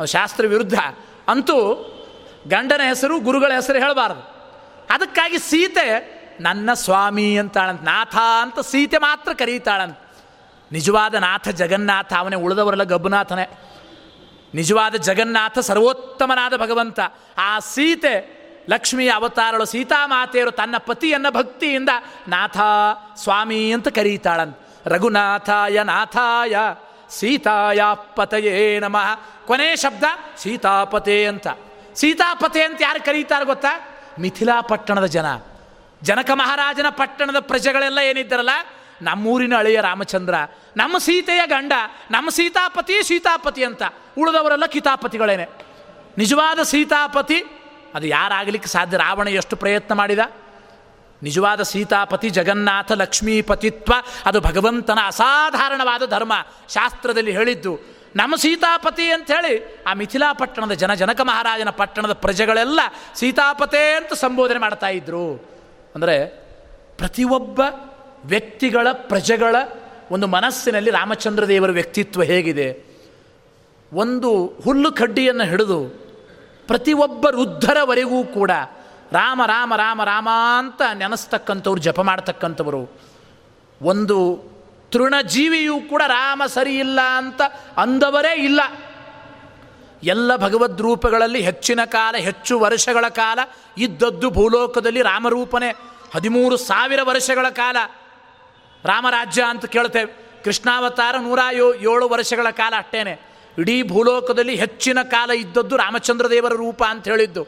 ಶಾಸ್ತ್ರ 0.06 0.46
ವಿರುದ್ಧ. 0.46 0.74
ಅಂತೂ 1.28 1.58
ಗಂಡನ 2.48 2.82
ಹೆಸರು 2.88 3.20
ಗುರುಗಳ 3.20 3.52
ಹೆಸರು 3.56 3.80
ಹೇಳಬಾರ್ದು. 3.80 4.22
ಅದಕ್ಕಾಗಿ 4.90 5.40
ಸೀತೆ 5.40 6.22
ನನ್ನ 6.42 6.74
ಸ್ವಾಮಿ 6.74 7.38
ಅಂತಾಳಂತ, 7.38 7.82
ನಾಥ 7.82 8.16
ಅಂತ 8.42 8.60
ಸೀತೆ 8.60 8.98
ಮಾತ್ರ 8.98 9.34
ಕರೀತಾಳಂತ. 9.34 10.00
ನಿಜವಾದ 10.72 11.16
ನಾಥ 11.16 11.50
ಜಗನ್ನಾಥ, 11.50 12.14
ಅವನೇ 12.14 12.36
ಉಳಿದವರೆಲ್ಲ 12.36 12.84
ಗಬ್ಬುನಾಥನೇ. 12.84 13.60
ನಿಜವಾದ 14.54 14.96
ಜಗನ್ನಾಥ 14.96 15.60
ಸರ್ವೋತ್ತಮನಾದ 15.60 16.58
ಭಗವಂತ. 16.58 17.00
ಆ 17.38 17.60
ಸೀತೆ 17.60 18.41
ಲಕ್ಷ್ಮಿಯ 18.70 19.10
ಅವತಾರಳು 19.10 19.66
ಸೀತಾಮಾತೆಯರು 19.66 20.52
ತನ್ನ 20.52 20.76
ಪತಿಯನ್ನ 20.78 21.30
ಭಕ್ತಿಯಿಂದ, 21.30 21.90
ನಾಥ, 22.28 22.58
ಸ್ವಾಮಿ 23.16 23.74
ಅಂತ 23.74 23.88
ಕರೀತಾಳನ್. 23.88 24.54
ರಘುನಾಥಾಯ, 24.86 25.84
ನಾಥಾಯ 25.84 26.56
ಸೀತಾಯ 27.10 27.80
ಪತಯೇ 28.16 28.80
ನಮಃ. 28.80 29.20
ಕೊನೆ 29.48 29.76
ಶಬ್ದ, 29.76 30.04
ಸೀತಾಪತೆ 30.38 31.26
ಅಂತ. 31.26 31.48
ಸೀತಾಪತೆ 31.96 32.64
ಅಂತ 32.64 32.82
ಯಾರು 32.82 33.06
ಕರೀತಾರೆ 33.06 33.46
ಗೊತ್ತಾ? 33.46 33.98
ಮಿಥಿಲಾ 34.20 34.62
ಪಟ್ಟಣದ 34.62 35.06
ಜನ. 35.06 35.26
ಜನಕ 36.04 36.32
ಮಹಾರಾಜನ 36.34 36.86
ಪಟ್ಟಣದ 36.90 37.40
ಪ್ರಜೆಗಳೆಲ್ಲ 37.40 38.00
ಏನಿದ್ದಾರಲ್ಲ? 38.00 38.50
ನಮ್ಮೂರಿನ 39.02 39.56
ಅಳೆಯ 39.58 39.82
ರಾಮಚಂದ್ರ, 39.82 40.34
ನಮ್ಮ 40.78 40.98
ಸೀತೆಯ 40.98 41.42
ಗಂಡ, 41.46 41.74
ನಮ್ಮ 42.12 42.30
ಸೀತಾಪತಿ 42.30 43.04
ಸೀತಾಪತಿ 43.04 43.64
ಅಂತ. 43.64 43.84
ಉಳಿದವರೆಲ್ಲ 44.18 44.66
ಕಿತಾಪತಿಗಳೇನೆ. 44.66 45.48
ನಿಜವಾದ 46.18 46.62
ಸೀತಾಪತಿ 46.62 47.44
ಅದು 47.96 48.06
ಯಾರಾಗಲಿಕ್ಕೆ 48.08 48.70
ಸಾಧ್ಯ? 48.70 48.98
ರಾವಣ 48.98 49.28
ಎಷ್ಟು 49.28 49.56
ಪ್ರಯತ್ನ 49.56 49.94
ಮಾಡಿದ? 49.94 50.20
ನಿಜವಾದ 51.22 51.62
ಸೀತಾಪತಿ 51.62 52.30
ಜಗನ್ನಾಥ 52.30 52.92
ಲಕ್ಷ್ಮೀಪತಿತ್ವ, 52.92 53.94
ಅದು 54.26 54.42
ಭಗವಂತನ 54.42 55.00
ಅಸಾಧಾರಣವಾದ 55.06 56.04
ಧರ್ಮ. 56.06 56.34
ಶಾಸ್ತ್ರದಲ್ಲಿ 56.70 57.32
ಹೇಳಿದ್ದು, 57.32 57.74
ನಮ್ಮ 58.16 58.36
ಸೀತಾಪತಿ 58.36 59.06
ಅಂಥೇಳಿ 59.12 59.84
ಆ 59.88 59.94
ಮಿಥಿಲಾ 59.94 60.34
ಪಟ್ಟಣದ 60.34 60.72
ಜನ, 60.72 60.94
ಜನಕ 60.94 61.22
ಮಹಾರಾಜನ 61.22 61.70
ಪಟ್ಟಣದ 61.70 62.14
ಪ್ರಜೆಗಳೆಲ್ಲ 62.14 62.80
ಸೀತಾಪತೆ 63.16 63.84
ಅಂತ 63.94 64.14
ಸಂಬೋಧನೆ 64.14 64.60
ಮಾಡ್ತಾ 64.60 64.90
ಇದ್ರು. 64.90 65.26
ಅಂದರೆ 65.96 66.18
ಪ್ರತಿಯೊಬ್ಬ 66.98 67.62
ವ್ಯಕ್ತಿಗಳ, 68.26 68.88
ಪ್ರಜೆಗಳ 68.92 69.56
ಒಂದು 70.12 70.28
ಮನಸ್ಸಿನಲ್ಲಿ 70.28 70.92
ರಾಮಚಂದ್ರ 70.92 71.44
ದೇವರ 71.48 71.72
ವ್ಯಕ್ತಿತ್ವ 71.72 72.24
ಹೇಗಿದೆ. 72.24 72.68
ಒಂದು 73.92 74.32
ಹುಲ್ಲು 74.64 74.92
ಕಡ್ಡಿಯನ್ನು 74.92 75.44
ಹಿಡಿದು 75.44 76.01
ಪ್ರತಿಯೊಬ್ಬ 76.68 77.26
ವೃದ್ಧರವರೆಗೂ 77.26 78.24
ಕೂಡ 78.24 78.52
ರಾಮ 79.12 79.42
ರಾಮ 79.46 79.76
ರಾಮ 79.76 80.04
ರಾಮ 80.04 80.30
ಅಂತ 80.58 80.82
ನೆನೆಸ್ತಕ್ಕಂಥವ್ರು, 80.94 81.82
ಜಪ 81.82 82.00
ಮಾಡ್ತಕ್ಕಂಥವರು. 82.00 83.02
ಒಂದು 83.82 84.44
ತೃಣಜೀವಿಯೂ 84.92 85.80
ಕೂಡ 85.80 86.02
ರಾಮ 86.08 86.44
ಸರಿ 86.48 86.80
ಇಲ್ಲ 86.80 87.02
ಅಂತ 87.02 87.42
ಅಂದವರೇ 87.78 88.36
ಇಲ್ಲ. 88.36 88.62
ಎಲ್ಲ 90.04 90.36
ಭಗವದ್ 90.36 90.82
ರೂಪಗಳಲ್ಲಿ 90.82 91.42
ಹೆಚ್ಚಿನ 91.42 91.84
ಕಾಲ, 91.86 92.16
ಹೆಚ್ಚು 92.16 92.60
ವರ್ಷಗಳ 92.60 93.08
ಕಾಲ 93.08 93.40
ಇದ್ದದ್ದು 93.78 94.30
ಭೂಲೋಕದಲ್ಲಿ 94.30 95.02
ರಾಮರೂಪನೆ. 95.02 95.70
ಹದಿಮೂರು 96.14 96.58
ಸಾವಿರ 96.58 97.00
ವರ್ಷಗಳ 97.04 97.50
ಕಾಲ 97.50 97.78
ರಾಮರಾಜ್ಯ 98.86 99.44
ಅಂತ 99.44 99.66
ಕೇಳ್ತೇವೆ. 99.66 100.42
ಕೃಷ್ಣಾವತಾರ 100.44 101.16
ನೂರ 101.18 101.40
ಏಳು 101.56 102.10
ವರ್ಷಗಳ 102.10 102.48
ಕಾಲ 102.52 102.74
ಅಷ್ಟೇನೆ. 102.78 103.31
ಇಡೀ 103.58 103.84
ಭೂಲೋಕದಲ್ಲಿ 103.84 104.56
ಹೆಚ್ಚಿನ 104.56 105.02
ಕಾಲ 105.02 105.32
ಇದ್ದದ್ದು 105.32 105.78
ರಾಮಚಂದ್ರ 105.78 106.30
ದೇವರ 106.30 106.54
ರೂಪ 106.54 106.84
ಅಂತ 106.90 107.08
ಹೇಳಿದ್ದು. 107.08 107.48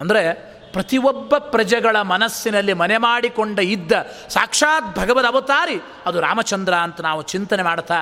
ಅಂದರೆ 0.00 0.56
ಪ್ರತಿಯೊಬ್ಬ 0.72 1.38
ಪ್ರಜೆಗಳ 1.38 2.00
ಮನಸ್ಸಿನಲ್ಲಿ 2.00 2.72
ಮನೆ 2.72 2.98
ಮಾಡಿಕೊಂಡ 2.98 3.58
ಇದ್ದ 3.58 3.92
ಸಾಕ್ಷಾತ್ 4.28 4.98
ಭಗವದ್ 4.98 5.26
ಅವತಾರಿ 5.26 5.80
ಅದು 6.06 6.20
ರಾಮಚಂದ್ರ 6.20 6.74
ಅಂತ 6.74 7.00
ನಾವು 7.00 7.22
ಚಿಂತನೆ 7.22 7.62
ಮಾಡ್ತಾ 7.62 7.94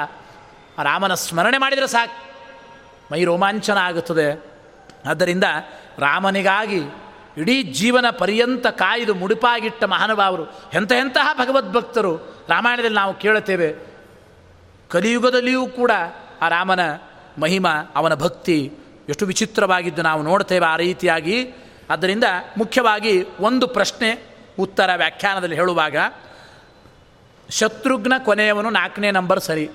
ರಾಮನ 0.82 1.14
ಸ್ಮರಣೆ 1.14 1.58
ಮಾಡಿದರೆ 1.58 1.86
ಸಾಕು. 1.86 2.34
ಮೈ 3.12 3.24
ರೋಮಾಂಚನ 3.24 3.78
ಆಗುತ್ತದೆ. 3.78 4.54
ಆದ್ದರಿಂದ 5.08 5.44
ರಾಮನಿಗಾಗಿ 5.98 6.80
ಇಡೀ 7.36 7.62
ಜೀವನ 7.62 8.10
ಪರ್ಯಂತ 8.10 8.66
ಕಾಯ್ದು 8.66 9.14
ಮುಡಿಪಾಗಿಟ್ಟ 9.14 9.84
ಮಹಾನುಭಾವರು 9.84 10.44
ಎಂಥ 10.74 10.92
ಎಂತಹ 10.92 11.28
ಭಗವದ್ಭಕ್ತರು 11.34 12.16
ರಾಮಾಯಣದಲ್ಲಿ 12.48 12.96
ನಾವು 12.96 13.14
ಕೇಳುತ್ತೇವೆ. 13.14 13.74
ಕಲಿಯುಗದಲ್ಲಿಯೂ 14.88 15.66
ಕೂಡ 15.66 15.90
ಆ 16.44 16.48
ರಾಮನ 16.48 16.80
ಮಹಿಮ, 17.38 17.66
ಅವನ 17.94 18.14
ಭಕ್ತಿ 18.14 18.72
ಎಷ್ಟು 19.08 19.26
ವಿಚಿತ್ರವಾಗಿದ್ದು 19.26 20.02
ನಾವು 20.02 20.22
ನೋಡ್ತೇವೆ 20.22 20.66
ಆ 20.66 20.76
ರೀತಿಯಾಗಿ. 20.76 21.38
ಆದ್ದರಿಂದ 21.90 22.24
ಮುಖ್ಯವಾಗಿ 22.58 23.26
ಒಂದು 23.40 23.66
ಪ್ರಶ್ನೆ 23.66 24.36
ಉತ್ತರ 24.58 24.90
ವ್ಯಾಖ್ಯಾನದಲ್ಲಿ 24.96 25.54
ಹೇಳುವಾಗ, 25.54 25.96
ಶತ್ರುಘ್ನ 27.50 28.12
ಕೊನೆಯವನು 28.24 28.70
ನಾಲ್ಕನೇ 28.70 29.10
ನಂಬರ್ 29.10 29.40
ಸರಿ, 29.40 29.70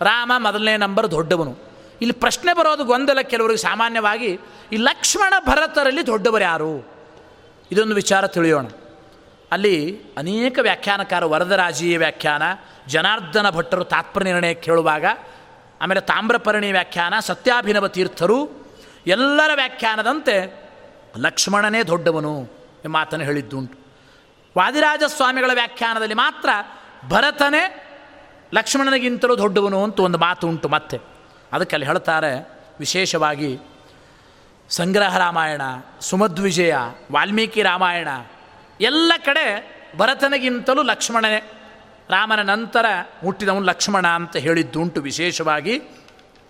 ರಾಮ 0.00 0.32
ಮೊದಲನೇ 0.38 0.76
ನಂಬರ್ 0.76 1.10
ದೊಡ್ಡವನು. 1.10 1.56
ಇಲ್ಲಿ 2.00 2.12
ಪ್ರಶ್ನೆ 2.12 2.52
ಬರೋದು 2.52 2.84
ಗೊಂದಲ 2.84 3.18
ಕೆಲವರಿಗೆ 3.22 3.62
ಸಾಮಾನ್ಯವಾಗಿ, 3.62 4.40
ಈ 4.72 4.76
ಲಕ್ಷ್ಮಣ 4.76 5.34
ಭರತರಲ್ಲಿ 5.46 6.06
ದೊಡ್ಡವರು 6.06 6.42
ಯಾರು? 6.42 6.88
ಇದೊಂದು 7.72 7.94
ವಿಚಾರ 7.94 8.26
ತಿಳಿಯೋಣ. 8.26 8.66
ಅಲ್ಲಿ 9.52 10.00
ಅನೇಕ 10.18 10.58
ವ್ಯಾಖ್ಯಾನಕಾರ 10.62 11.24
ವರದರಾಜೀಯ 11.24 11.98
ವ್ಯಾಖ್ಯಾನ, 11.98 12.42
ಜನಾರ್ದನ 12.86 13.50
ಭಟ್ಟರು 13.50 13.84
ತಾತ್ಪರ್ಯ 13.84 14.32
ನಿರ್ಣಯ 14.32 14.54
ಕೇಳುವಾಗ 14.54 15.04
ಆಮೇಲೆ 15.82 16.00
ತಾಮ್ರಪರ್ಣಿ 16.00 16.72
ವ್ಯಾಖ್ಯಾನ 16.72 17.14
ಸತ್ಯಾಭಿನವ 17.20 17.88
ತೀರ್ಥರು 17.88 18.50
ಎಲ್ಲರ 19.06 19.50
ವ್ಯಾಖ್ಯಾನದಂತೆ 19.54 20.62
ಲಕ್ಷ್ಮಣನೇ 21.16 21.82
ದೊಡ್ಡವನು 21.82 22.42
ಎಂಬ 22.84 22.92
ಮಾತನ್ನು 22.92 23.24
ಹೇಳಿದ್ದುಂಟು. 23.24 23.78
ವಾದಿರಾಜ 24.58 25.02
ಸ್ವಾಮಿಗಳ 25.06 25.50
ವ್ಯಾಖ್ಯಾನದಲ್ಲಿ 25.54 26.14
ಮಾತ್ರ 26.14 26.48
ಭರತನೇ 27.08 27.88
ಲಕ್ಷ್ಮಣನಿಗಿಂತಲೂ 28.54 29.38
ದೊಡ್ಡವನು 29.38 29.84
ಅಂತ 29.84 30.00
ಒಂದು 30.00 30.18
ಮಾತು 30.18 30.48
ಉಂಟು 30.48 30.68
ಮತ್ತೆ. 30.68 30.98
ಅದಕ್ಕೆ 31.52 31.76
ಅಲ್ಲಿ 31.76 31.86
ಹೇಳ್ತಾರೆ 31.86 32.48
ವಿಶೇಷವಾಗಿ 32.78 33.58
ಸಂಗ್ರಹ 34.68 35.18
ರಾಮಾಯಣ, 35.18 35.62
ಸುಮಧ್ವಿಜಯ, 36.00 36.74
ವಾಲ್ಮೀಕಿ 37.12 37.62
ರಾಮಾಯಣ 37.62 38.08
ಎಲ್ಲ 38.80 39.12
ಕಡೆ 39.24 39.76
ಭರತನಿಗಿಂತಲೂ 39.96 40.82
ಲಕ್ಷ್ಮಣನೇ 40.82 41.61
ರಾಮನ 42.10 42.42
ನಂತರ 42.42 42.86
ಹುಟ್ಟಿದವನು 43.20 43.66
ಲಕ್ಷ್ಮಣ 43.66 44.06
ಅಂತ 44.06 44.36
ಹೇಳಿದ್ದುಂಟು 44.36 45.00
ವಿಶೇಷವಾಗಿ. 45.00 45.82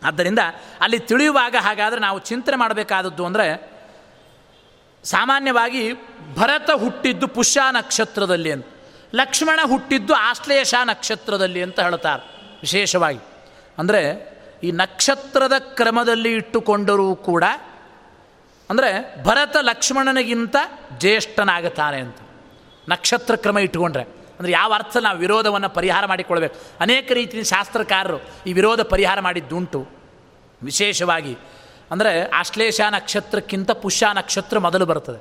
ಆದ್ದರಿಂದ 0.04 0.38
ಅಲ್ಲಿ 0.80 0.98
ತಿಳಿಯುವಾಗ 0.98 1.56
ಹಾಗಾದರೆ 1.60 2.00
ನಾವು 2.00 2.18
ಚಿಂತನೆ 2.18 2.56
ಮಾಡಬೇಕಾದದ್ದು 2.56 3.26
ಅಂದರೆ 3.26 3.72
ಸಾಮಾನ್ಯವಾಗಿ 5.04 5.92
ಭರತ 6.34 6.70
ಹುಟ್ಟಿದ್ದು 6.70 7.26
ಪುಷ್ಯ 7.26 7.60
ನಕ್ಷತ್ರದಲ್ಲಿ 7.70 8.52
ಅಂತ. 8.52 8.66
ಲಕ್ಷ್ಮಣ 9.14 9.60
ಹುಟ್ಟಿದ್ದು 9.66 10.14
ಆಶ್ಲೇಷ 10.14 10.74
ನಕ್ಷತ್ರದಲ್ಲಿ 10.84 11.62
ಅಂತ 11.62 11.80
ಹೇಳ್ತಾರೆ 11.80 12.22
ವಿಶೇಷವಾಗಿ. 12.60 13.18
ಅಂದರೆ 13.78 14.32
ಈ 14.62 14.72
ನಕ್ಷತ್ರದ 14.72 15.52
ಕ್ರಮದಲ್ಲಿ 15.58 16.32
ಇಟ್ಟುಕೊಂಡರೂ 16.32 17.16
ಕೂಡ 17.16 17.44
ಅಂದರೆ 18.70 19.24
ಭರತ 19.24 19.56
ಲಕ್ಷ್ಮಣನಿಗಿಂತ 19.60 20.56
ಜ್ಯೇಷ್ಠನಾಗುತ್ತಾನೆ 20.98 22.00
ಅಂತ. 22.00 22.16
ನಕ್ಷತ್ರ 22.88 23.36
ಕ್ರಮ 23.36 23.58
ಇಟ್ಟುಕೊಂಡ್ರೆ. 23.58 24.21
ಅಂದರೆ 24.42 24.52
ಯಾವ 24.52 24.72
ಅರ್ಥ 24.74 24.96
ನಾವು 25.06 25.18
ವಿರೋಧವನ್ನು 25.18 25.68
ಪರಿಹಾರ 25.68 26.06
ಮಾಡಿಕೊಳ್ಬೇಕು 26.06 26.56
ಅನೇಕ 26.80 27.12
ರೀತಿಯ 27.12 27.42
ಶಾಸ್ತ್ರಕಾರರು 27.44 28.18
ಈ 28.46 28.52
ವಿರೋಧ 28.52 28.80
ಪರಿಹಾರ 28.80 29.20
ಮಾಡಿದ್ದುಂಟು. 29.20 29.80
ವಿಶೇಷವಾಗಿ 30.62 31.34
ಅಂದರೆ 31.90 32.10
ಆಶ್ಲೇಷ 32.40 32.80
ನಕ್ಷತ್ರಕ್ಕಿಂತ 32.96 33.70
ಪುಷ್ಯ 33.70 34.06
ನಕ್ಷತ್ರ 34.14 34.58
ಮೊದಲು 34.58 34.86
ಬರ್ತದೆ 34.86 35.20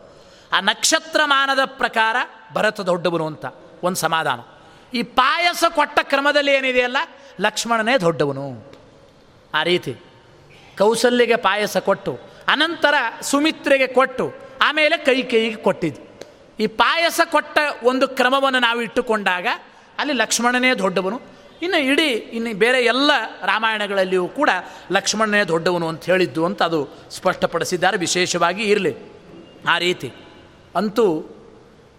ಆ 0.56 0.60
ನಕ್ಷತ್ರಮಾನದ 0.60 1.66
ಪ್ರಕಾರ 1.66 2.16
ಭರತ 2.54 2.82
ದೊಡ್ಡವನು 2.82 3.26
ಅಂತ 3.32 3.46
ಒಂದು 3.84 4.00
ಸಮಾಧಾನ. 4.00 4.40
ಈ 4.94 5.02
ಪಾಯಸ 5.04 5.64
ಕೊಟ್ಟ 5.76 6.00
ಕ್ರಮದಲ್ಲಿ 6.02 6.52
ಏನಿದೆಯಲ್ಲ 6.52 6.98
ಲಕ್ಷ್ಮಣನೇ 7.42 7.98
ದೊಡ್ಡವನು. 7.98 8.46
ಆ 9.54 9.64
ರೀತಿ 9.64 9.94
ಕೌಸಲ್ಯಗೆ 10.78 11.36
ಪಾಯಸ 11.36 11.78
ಕೊಟ್ಟು, 11.78 12.14
ಅನಂತರ 12.48 12.96
ಸುಮಿತ್ರೆಗೆ 13.22 13.88
ಕೊಟ್ಟು, 13.88 14.26
ಆಮೇಲೆ 14.62 14.98
ಕೈ 14.98 15.24
ಕೈಗೆ 15.24 15.60
ಕೊಟ್ಟಿದ್ದು. 15.68 16.11
ಈ 16.62 16.68
ಪಾಯಸ 16.68 17.22
ಕೊಟ್ಟ 17.32 17.58
ಒಂದು 17.84 18.08
ಕ್ರಮವನ್ನು 18.08 18.60
ನಾವು 18.60 18.82
ಇಟ್ಟುಕೊಂಡಾಗ 18.82 19.48
ಅಲ್ಲಿ 19.98 20.14
ಲಕ್ಷ್ಮಣನೇ 20.14 20.74
ದೊಡ್ಡವನು. 20.74 21.22
ಇನ್ನು 21.62 21.82
ಇಡೀ, 21.82 22.08
ಇನ್ನು 22.08 22.60
ಬೇರೆ 22.60 22.84
ಎಲ್ಲ 22.84 23.12
ರಾಮಾಯಣಗಳಲ್ಲಿಯೂ 23.46 24.28
ಕೂಡ 24.28 24.50
ಲಕ್ಷ್ಮಣನೇ 24.92 25.44
ದೊಡ್ಡವನು 25.44 25.88
ಅಂತ 25.88 26.04
ಹೇಳಿದ್ದು 26.04 26.46
ಅಂತ 26.46 26.64
ಅದು 26.64 26.90
ಸ್ಪಷ್ಟಪಡಿಸಿದ್ದಾರೆ, 27.12 27.98
ವಿಶೇಷವಾಗಿ 27.98 28.64
ಇರಲಿ. 28.64 28.96
ಆ 29.70 29.78
ರೀತಿ. 29.78 30.14
ಅಂತೂ 30.76 31.26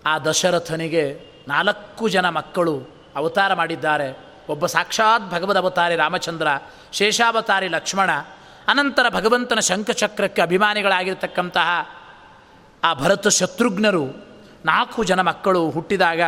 ಆ 0.06 0.18
ದಶರಥನಿಗೆ 0.18 1.20
ನಾಲ್ಕು 1.48 2.08
ಜನ 2.08 2.28
ಮಕ್ಕಳು 2.28 2.86
ಅವತಾರ 3.16 3.54
ಮಾಡಿದ್ದಾರೆ. 3.54 4.18
ಒಬ್ಬ 4.48 4.66
ಸಾಕ್ಷಾತ್ 4.66 5.30
ಭಗವದ್ 5.30 5.58
ಅವತಾರಿ 5.58 5.96
ರಾಮಚಂದ್ರ, 5.96 6.46
ಶೇಷಾವತಾರಿ 6.92 7.68
ಲಕ್ಷ್ಮಣ, 7.68 8.10
ಅನಂತರ 8.68 9.08
ಭಗವಂತನ 9.08 9.58
ಶಂಖಚಕ್ರಕ್ಕೆ 9.58 10.42
ಅಭಿಮಾನಿಗಳಾಗಿರ್ತಕ್ಕಂತಹ 10.42 11.88
ಆ 12.84 12.94
ಭರತ 12.94 13.28
ಶತ್ರುಘ್ನರು 13.28 14.31
ನಾಲ್ಕು 14.64 15.04
ಜನ 15.04 15.20
ಮಕ್ಕಳು 15.20 15.70
ಹುಟ್ಟಿದಾಗ 15.70 16.20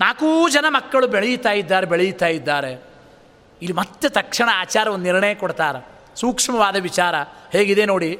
ನಾಲ್ಕೂ 0.00 0.48
ಜನ 0.48 0.64
ಮಕ್ಕಳು 0.68 1.06
ಬೆಳೀತಾ 1.06 1.52
ಇದ್ದಾರೆ 1.52 1.86
ಬೆಳೀತಾ 1.86 2.26
ಇದ್ದಾರೆ. 2.26 2.72
ಇಲ್ಲಿ 3.62 3.72
ಮತ್ತೆ 3.72 4.08
ತಕ್ಷಣ 4.08 4.48
ಆಚಾರ 4.52 4.88
ಒಂದು 4.88 5.04
ನಿರ್ಣಯ 5.04 5.34
ಕೊಡ್ತಾರೆ. 5.34 5.88
ಸೂಕ್ಷ್ಮವಾದ 6.20 6.76
ವಿಚಾರ. 6.76 7.14
ಹೇಗಿದೆ 7.52 7.84
ನೋಡಿ? 7.84 8.18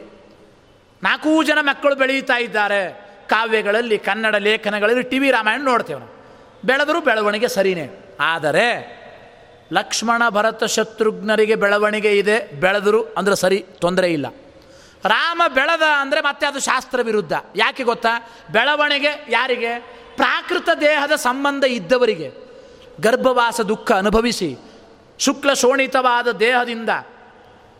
ನಾಲ್ಕೂ 1.02 1.42
ಜನ 1.42 1.58
ಮಕ್ಕಳು 1.60 1.96
ಬೆಳೀತಾ 1.96 2.38
ಇದ್ದಾರೆ. 2.38 3.10
ಕಾವ್ಯಗಳಲ್ಲಿ, 3.28 3.98
ಕನ್ನಡ 3.98 4.34
ಲೇಖನಗಳಲ್ಲಿ, 4.34 5.02
ಟಿ 5.02 5.18
ವಿ 5.18 5.30
ರಾಮಾಯಣ 5.30 5.60
ನೋಡ್ತೇವೆ 5.62 6.00
ನಾವು. 6.00 6.12
ಬೆಳೆದರೂ 6.66 7.00
ಬೆಳವಣಿಗೆ 7.00 7.48
ಸರಿನೇ. 7.48 8.16
ಆದರೆ 8.20 9.00
ಲಕ್ಷ್ಮಣ 9.72 10.28
ಭರತ 10.28 10.64
ಶತ್ರುಘ್ನರಿಗೆ 10.64 11.54
ಬೆಳವಣಿಗೆ 11.54 12.18
ಇದೆ. 12.18 12.60
ಬೆಳೆದರು 12.60 13.02
ಅಂದರೆ 13.02 13.36
ಸರಿ, 13.36 13.64
ತೊಂದರೆ 13.80 14.12
ಇಲ್ಲ. 14.12 14.26
ರಾಮ 15.04 15.42
ಬೆಳೆದ 15.48 15.82
ಅಂದರೆ 15.82 16.20
ಮತ್ತೆ 16.20 16.46
ಅದು 16.46 16.60
ಶಾಸ್ತ್ರ 16.60 17.00
ವಿರುದ್ಧ. 17.02 17.32
ಯಾಕೆ 17.56 17.82
ಗೊತ್ತಾ? 17.82 18.30
ಬೆಳವಣಿಗೆ 18.52 19.26
ಯಾರಿಗೆ? 19.28 19.78
ಪ್ರಾಕೃತ 20.16 20.68
ದೇಹದ 20.80 21.12
ಸಂಬಂಧ 21.12 21.64
ಇದ್ದವರಿಗೆ. 21.64 22.30
ಗರ್ಭವಾಸ 23.00 23.60
ದುಃಖ 23.60 23.92
ಅನುಭವಿಸಿ, 23.92 24.58
ಶುಕ್ಲ 25.18 25.52
ಶೋಣಿತವಾದ 25.52 26.30
ದೇಹದಿಂದ 26.30 26.88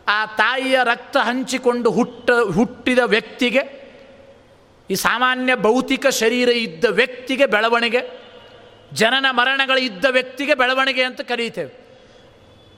ಆ 0.07 0.25
ತಾಯಿಯ 0.25 0.79
ರಕ್ತ 0.83 1.17
ಹಂಚಿಕೊಂಡು 1.17 1.91
ಹುಟ್ಟ, 1.91 2.31
ಹುಟ್ಟಿದ 2.31 2.99
ವ್ಯಕ್ತಿಗೆ, 2.99 3.81
ಈ 4.89 4.95
ಸಾಮಾನ್ಯ 4.95 5.55
ಭೌತಿಕ 5.55 6.07
ಶರೀರ 6.07 6.49
ಇದ್ದ 6.49 6.85
ವ್ಯಕ್ತಿಗೆ 6.85 7.45
ಬೆಳವಣಿಗೆ, 7.45 8.21
ಜನನ 8.93 9.25
ಮರಣಗಳು 9.31 9.77
ಇದ್ದ 9.77 10.05
ವ್ಯಕ್ತಿಗೆ 10.09 10.55
ಬೆಳವಣಿಗೆ 10.55 11.03
ಅಂತ 11.03 11.21
ಕರೀತೇವೆ. 11.21 11.81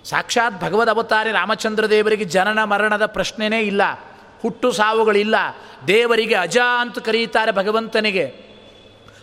ಸಾಕ್ಷಾತ್ 0.06 0.62
ಭಗವದ್ 0.62 0.90
ಅವತಾರಿ 0.90 1.32
ರಾಮಚಂದ್ರ 1.32 1.86
ದೇವರಿಗೆ 1.86 2.24
ಜನನ 2.24 2.64
ಮರಣದ 2.64 3.06
ಪ್ರಶ್ನೆನೇ 3.06 3.60
ಇಲ್ಲ. 3.62 3.82
ಹುಟ್ಟು 4.44 4.72
ಸಾವುಗಳಿಲ್ಲ. 4.72 5.36
ದೇವರಿಗೆ 5.88 6.36
ಅಜ 6.36 6.58
ಅಂತ 6.80 7.00
ಕರೀತಾರೆ 7.00 7.52
ಭಗವಂತನಿಗೆ. 7.52 8.26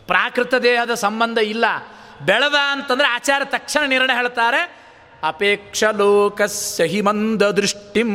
ಪ್ರಾಕೃತ 0.07 0.55
ದೇಹದ 0.55 0.95
ಸಂಬಂಧ 0.95 1.39
ಇಲ್ಲ. 1.39 1.65
ಬೆಳೆದ 2.27 2.55
ಅಂತಂದರೆ 2.73 3.07
ಆಚಾರ್ಯ 3.07 3.45
ತಕ್ಷಣ 3.45 3.89
ನಿರ್ಣಯ 3.89 4.15
ಹೇಳ್ತಾರೆ. 4.15 4.81
ಅಪೇಕ್ಷ 5.23 5.85
ಲೋಕಸ್ಯ 5.85 6.85
ಹಿಮಂದ 6.85 7.43
ದೃಷ್ಟಿಂ 7.43 8.11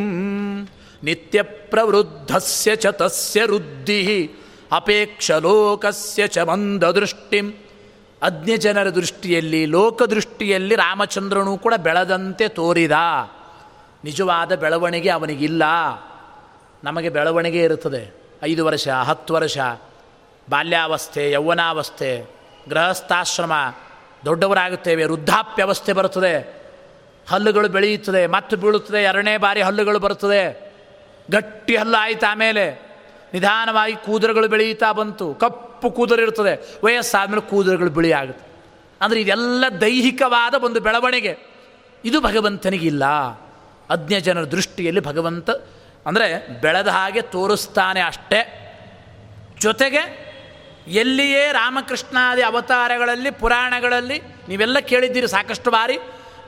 ನಿತ್ಯ 1.03 1.41
ಪ್ರವೃದ್ಧಸ್ಯ 1.41 2.75
ಚ 2.75 2.87
ತಸ್ಯ 2.87 3.43
ವೃದ್ಧಿ. 3.43 4.31
ಅಪೇಕ್ಷ 4.71 5.31
ಲೋಕಸ್ಯ 5.31 6.27
ಚ 6.27 6.37
ಮಂದ 6.37 6.83
ದೃಷ್ಟಿಂ. 6.83 7.51
ಅಜ್ಞಜನರ 8.21 8.89
ದೃಷ್ಟಿಯಲ್ಲಿ 8.89 9.65
ಲೋಕದೃಷ್ಟಿಯಲ್ಲಿ 9.65 10.75
ರಾಮಚಂದ್ರನೂ 10.75 11.57
ಕೂಡ 11.57 11.73
ಬೆಳೆದಂತೆ 11.73 12.47
ತೋರಿದ. 12.47 12.91
ನಿಜವಾದ 14.03 14.55
ಬೆಳವಣಿಗೆ 14.55 15.09
ಅವನಿಗಿಲ್ಲ. 15.09 15.63
ನಮಗೆ 16.85 17.09
ಬೆಳವಣಿಗೆ 17.09 17.63
ಇರುತ್ತದೆ. 17.63 18.15
ಐದು 18.43 18.65
ವರ್ಷ, 18.65 18.87
ಹತ್ತು 18.87 19.33
ವರ್ಷ, 19.33 19.57
ಬಾಲ್ಯಾವಸ್ಥೆ, 20.49 21.31
ಯೌವನಾವಸ್ಥೆ, 21.31 22.25
ಗೃಹಸ್ಥಾಶ್ರಮ, 22.69 23.53
ದೊಡ್ಡವರಾಗುತ್ತೇವೆ, 24.25 25.05
ವೃದ್ಧಾಪ್ಯವಸ್ಥೆ 25.05 25.93
ಬರುತ್ತದೆ. 25.93 26.65
ಹಲ್ಲುಗಳು 27.29 27.67
ಬೆಳೆಯುತ್ತದೆ, 27.67 28.27
ಮತ್ತು 28.27 28.57
ಬೀಳುತ್ತದೆ, 28.57 29.03
ಎರಡನೇ 29.03 29.37
ಬಾರಿ 29.37 29.61
ಹಲ್ಲುಗಳು 29.61 29.99
ಬರುತ್ತದೆ. 29.99 30.73
ಗಟ್ಟಿ 31.31 31.75
ಹಲ್ಲು 31.75 31.97
ಆಯಿತು 31.97 32.31
ಆಮೇಲೆ 32.31 32.95
ನಿಧಾನವಾಗಿ 33.33 33.95
ಕೂದಲುಗಳು 33.95 34.47
ಬೆಳೆಯುತ್ತಾ 34.47 34.91
ಬಂತು. 34.91 35.33
ಕಪ್ಪು 35.33 35.91
ಕೂದಲು 35.91 36.21
ಇರ್ತದೆ 36.21 36.79
ವಯಸ್ಸಾದಮೇಲೆ 36.83 37.41
ಕೂದಲುಗಳು 37.41 37.89
ಬಿಳಿ 37.89 38.11
ಆಗುತ್ತೆ 38.13 38.47
ಅಂದರೆ 39.01 39.21
ಇದೆಲ್ಲ 39.21 39.63
ದೈಹಿಕವಾದ 39.81 40.63
ಒಂದು 40.63 40.79
ಬೆಳವಣಿಗೆ. 40.79 41.37
ಇದು 42.05 42.21
ಭಗವಂತನಿಗಿಲ್ಲ. 42.21 43.05
ಅಜ್ಞ 43.89 44.15
ಜನರ 44.19 44.43
ದೃಷ್ಟಿಯಲ್ಲಿ 44.43 45.01
ಭಗವಂತ 45.01 45.49
ಅಂದರೆ 46.05 46.61
ಬೆಳೆದ 46.61 46.87
ಹಾಗೆ 46.87 47.21
ತೋರಿಸ್ತಾನೆ 47.21 48.01
ಅಷ್ಟೇ. 48.01 48.61
ಜೊತೆಗೆ 49.61 50.25
ಎಲ್ಲಿಯೇ 50.87 51.51
ರಾಮಕೃಷ್ಣಾದಿ 51.51 52.41
ಅವತಾರಗಳಲ್ಲಿ, 52.41 53.31
ಪುರಾಣಗಳಲ್ಲಿ, 53.31 54.21
ನೀವೆಲ್ಲ 54.47 54.79
ಕೇಳಿದ್ದೀರಿ 54.79 55.27
ಸಾಕಷ್ಟು 55.27 55.71
ಬಾರಿ, 55.71 55.97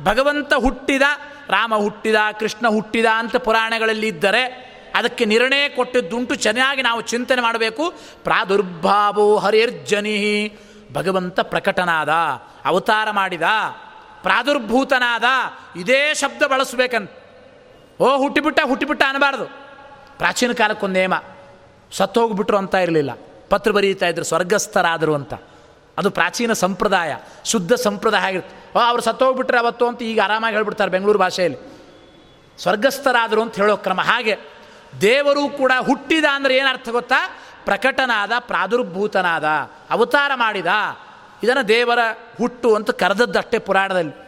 ಭಗವಂತ 0.03 0.53
ಹುಟ್ಟಿದ, 0.53 1.01
ರಾಮ 1.49 1.75
ಹುಟ್ಟಿದ, 1.75 2.15
ಕೃಷ್ಣ 2.39 2.67
ಹುಟ್ಟಿದ 2.67 3.05
ಅಂತ 3.05 3.35
ಪುರಾಣಗಳಲ್ಲಿ 3.35 4.07
ಇದ್ದರೆ 4.07 4.43
ಅದಕ್ಕೆ 4.95 5.25
ನಿರ್ಣಯ 5.25 5.69
ಕೊಟ್ಟಿದ್ದುಂಟು, 5.69 6.35
ಚೆನ್ನಾಗಿ 6.35 6.81
ನಾವು 6.81 7.01
ಚಿಂತನೆ 7.01 7.41
ಮಾಡಬೇಕು. 7.41 7.93
ಪ್ರಾದುರ್ಭಾವೋ 8.23 9.37
ಹರಿರ್ಜನಿ 9.37 10.17
ಭಗವಂತ 10.93 11.39
ಪ್ರಕಟನಾದ, 11.39 12.09
ಅವತಾರ 12.65 13.11
ಮಾಡಿದ, 13.11 13.41
ಪ್ರಾದುರ್ಭೂತನಾದ, 14.21 15.23
ಇದೇ 15.75 16.13
ಶಬ್ದ 16.13 16.43
ಬಳಸಬೇಕಂತ. 16.43 17.11
ಓ, 17.99 18.17
ಹುಟ್ಟಿಬಿಟ್ಟ 18.17 18.59
ಹುಟ್ಟಿಬಿಟ್ಟ 18.65 19.03
ಅನ್ನಬಾರ್ದು. 19.07 19.45
ಪ್ರಾಚೀನ 20.17 20.51
ಕಾಲಕ್ಕೊಂದು 20.51 20.93
ನೇಮ 20.93 21.13
ಸತ್ತೋಗ್ಬಿಟ್ರು 21.91 22.57
ಅಂತ 22.57 22.75
ಇರಲಿಲ್ಲ. 22.75 23.11
ಪತ್ರ 23.49 23.71
ಬರೀತಾ 23.71 24.07
ಇದ್ರು, 24.07 24.25
ಸ್ವರ್ಗಸ್ಥರಾದರು 24.25 25.15
ಅಂತ. 25.15 25.33
ಅದು 25.97 26.11
ಪ್ರಾಚೀನ 26.11 26.53
ಸಂಪ್ರದಾಯ, 26.53 27.17
ಶುದ್ಧ 27.45 27.73
ಸಂಪ್ರದಾಯ 27.73 28.21
ಆಗಿರುತ್ತೆ. 28.21 28.79
ಓ, 28.79 28.81
ಅವ್ರು 28.81 29.03
ಸತ್ತೋಗ್ಬಿಟ್ರೆ 29.03 29.59
ಅವತ್ತು 29.59 29.87
ಅಂತ 29.87 30.01
ಈಗ 30.01 30.19
ಆರಾಮಾಗಿ 30.23 30.55
ಹೇಳ್ಬಿಡ್ತಾರೆ 30.55 30.91
ಬೆಂಗಳೂರು 30.91 31.19
ಭಾಷೆಯಲ್ಲಿ. 31.19 31.77
ಸ್ವರ್ಗಸ್ಥರಾದರು 32.59 33.41
ಅಂತ 33.41 33.55
ಹೇಳೋ 33.55 33.77
ಕ್ರಮ. 33.77 34.01
ಹಾಗೆ 34.01 34.37
ದೇವರು 35.01 35.49
ಕೂಡ 35.49 35.71
ಹುಟ್ಟಿದ 35.81 36.25
ಅಂದರೆ 36.33 36.57
ಏನರ್ಥ 36.57 36.89
ಗೊತ್ತಾ? 36.89 37.39
ಪ್ರಕಟನಾದ, 37.65 38.31
ಪ್ರಾದುರ್ಭೂತನಾದ, 38.39 39.45
ಅವತಾರ 39.89 40.31
ಮಾಡಿದ. 40.35 40.67
ಇದನ್ನು 41.43 41.67
ದೇವರ 41.67 41.99
ಹುಟ್ಟು 42.37 42.75
ಅಂತ 42.75 42.91
ಕರೆದದ್ದಷ್ಟೇ 42.91 43.59
ಪುರಾಣದಲ್ಲಿ. 43.59 44.27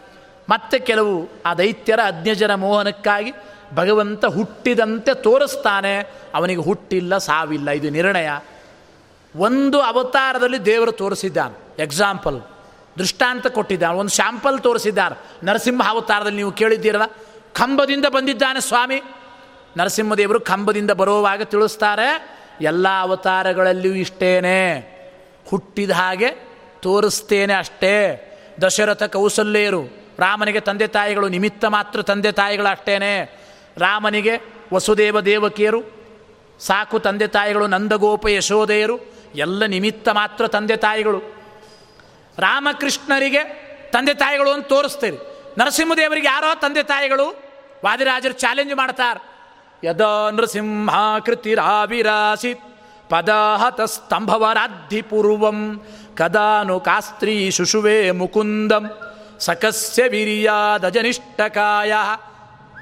ಮತ್ತೆ 0.49 0.79
ಕೆಲವು 0.79 1.29
ಆ 1.45 1.53
ದೈತ್ಯರ 1.53 1.99
ಅಜ್ಞಜನ 2.05 2.55
ಮೋಹನಕ್ಕಾಗಿ 2.55 3.34
ಭಗವಂತ 3.75 4.25
ಹುಟ್ಟಿದಂತೆ 4.25 5.13
ತೋರಿಸ್ತಾನೆ, 5.13 5.99
ಅವನಿಗೆ 6.34 6.62
ಹುಟ್ಟಿಲ್ಲ, 6.62 7.17
ಸಾವಿಲ್ಲ, 7.17 7.69
ಇದು 7.69 7.89
ನಿರ್ಣಯ. 7.89 8.29
ಒಂದು 9.36 9.82
ಅವತಾರದಲ್ಲಿ 9.82 10.65
ದೇವರು 10.65 10.91
ತೋರಿಸಿದ್ದಾನೆ 10.91 11.84
ಎಕ್ಸಾಂಪಲ್ 11.84 12.41
ದೃಷ್ಟಾಂತ 12.97 13.47
ಕೊಟ್ಟಿದ್ದಾನೆ, 13.47 13.97
ಒಂದು 13.97 14.12
ಶಾಂಪಲ್ 14.12 14.60
ತೋರಿಸಿದ್ದಾರೆ 14.60 15.45
ನರಸಿಂಹ 15.45 15.89
ಅವತಾರದಲ್ಲಿ 15.89 16.38
ನೀವು 16.38 16.51
ಕೇಳಿದ್ದೀರಲ್ಲ, 16.51 17.05
ಕಂಬದಿಂದ 17.53 18.05
ಬಂದಿದ್ದಾನೆ 18.05 18.62
ಸ್ವಾಮಿ. 18.62 19.01
ನರಸಿಂಹದೇವರು 19.77 20.39
ಕಂಬದಿಂದ 20.39 20.91
ಬರುವಾಗ 20.91 21.41
ತಿಳಿಸ್ತಾರೆ, 21.41 22.39
ಎಲ್ಲ 22.62 22.88
ಅವತಾರಗಳಲ್ಲಿಯೂ 22.99 23.95
ಇಷ್ಟೇನೆ. 23.95 24.60
ಹುಟ್ಟಿದ 25.49 25.91
ಹಾಗೆ 25.91 26.29
ತೋರಿಸ್ತೇನೆ 26.79 27.53
ಅಷ್ಟೇ. 27.53 28.25
ದಶರಥ 28.62 29.03
ಕೌಸಲ್ಯರು, 29.03 29.84
ರಾಮನಿಗೆ 30.19 30.60
ತಂದೆ 30.60 30.88
ತಾಯಿಗಳು, 30.88 31.27
ನಿಮಿತ್ತ 31.27 31.65
ಮಾತ್ರ 31.65 32.01
ತಂದೆ 32.01 32.32
ತಾಯಿಗಳು 32.32 32.71
ಅಷ್ಟೇನೆ. 32.71 33.39
ರಾಮನಿಗೆ 33.79 34.41
ವಸುದೇವ 34.73 35.21
ದೇವಕಿಯರು, 35.21 35.83
ಸಾಕು 36.59 36.99
ತಂದೆ 36.99 37.27
ತಾಯಿಗಳು 37.27 37.67
ನಂದಗೋಪ 37.67 38.27
ಯಶೋದೆಯರು 38.27 38.99
ಎಲ್ಲ 39.35 39.65
ನಿಮಿತ್ತ 39.65 40.09
ಮಾತ್ರ 40.09 40.47
ತಂದೆ 40.47 40.77
ತಾಯಿಗಳು. 40.77 41.21
ರಾಮಕೃಷ್ಣರಿಗೆ 42.37 43.69
ತಂದೆ 43.93 44.13
ತಾಯಿಗಳು 44.13 44.51
ಅಂತ 44.51 44.67
ತೋರಿಸ್ತೀರಿ. 44.67 45.17
ನರಸಿಂಹದೇವರಿಗೆ 45.57 46.27
ಯಾರೋ 46.27 46.55
ತಂದೆ 46.55 46.83
ತಾಯಿಗಳು? 46.83 47.49
ವಾದಿರಾಜರು 47.85 48.33
ಚಾಲೆಂಜ್ 48.33 48.75
ಮಾಡ್ತಾರೆ. 48.75 49.47
ಯದಾ 49.87 50.29
ನೃಸಿಂಹಾಕೃತಿರಾವಿರಾಸಿತ್ 50.29 52.61
ಪದಾಹತ 53.09 53.81
ಸ್ತಂಭವರಾಧಿ 53.81 55.01
ಪೂರ್ವಂ, 55.01 55.85
ಕದಾನು 56.17 56.79
ಕಾಸ್ತ್ರೀ 56.79 57.51
ಶುಶುವೇ 57.51 58.11
ಮುಕುಂದಂ, 58.11 58.89
ಸಕಸ್ಯ 59.39 60.07
ವಿರಿಯಾದಜನಿಷ್ಠಕಾಯ 60.07 61.93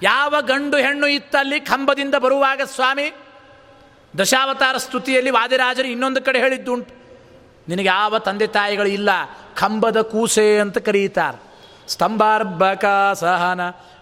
ಯಾವ 0.04 0.36
ಗಂಡು 0.42 0.78
ಹೆಣ್ಣು 0.78 1.08
ಇತ್ತಲ್ಲಿ 1.08 1.60
ಕಂಬದಿಂದ 1.60 2.16
ಬರುವಾಗ 2.16 2.62
ಸ್ವಾಮಿ, 2.66 3.14
ದಶಾವತಾರ 4.20 4.78
ಸ್ತುತಿಯಲ್ಲಿ 4.78 5.32
ವಾದಿರಾಜರು 5.32 5.88
ಇನ್ನೊಂದು 5.88 6.22
ಕಡೆ 6.22 6.40
ಹೇಳಿದ್ದುಂಟು. 6.40 6.94
ನಿನಗೆ 7.68 7.88
ಯಾವ 7.88 8.20
ತಂದೆ 8.20 8.48
ತಾಯಿಗಳು 8.48 8.88
ಇಲ್ಲ, 8.88 9.10
ಕಂಬದ 9.54 10.02
ಕೂಸೆ 10.02 10.60
ಅಂತ 10.60 10.78
ಕರೀತಾರೆ. 10.78 11.40
ಸ್ತಂಭಾರ್ಭಕ 11.88 12.86
ಸಹನ, 13.14 13.62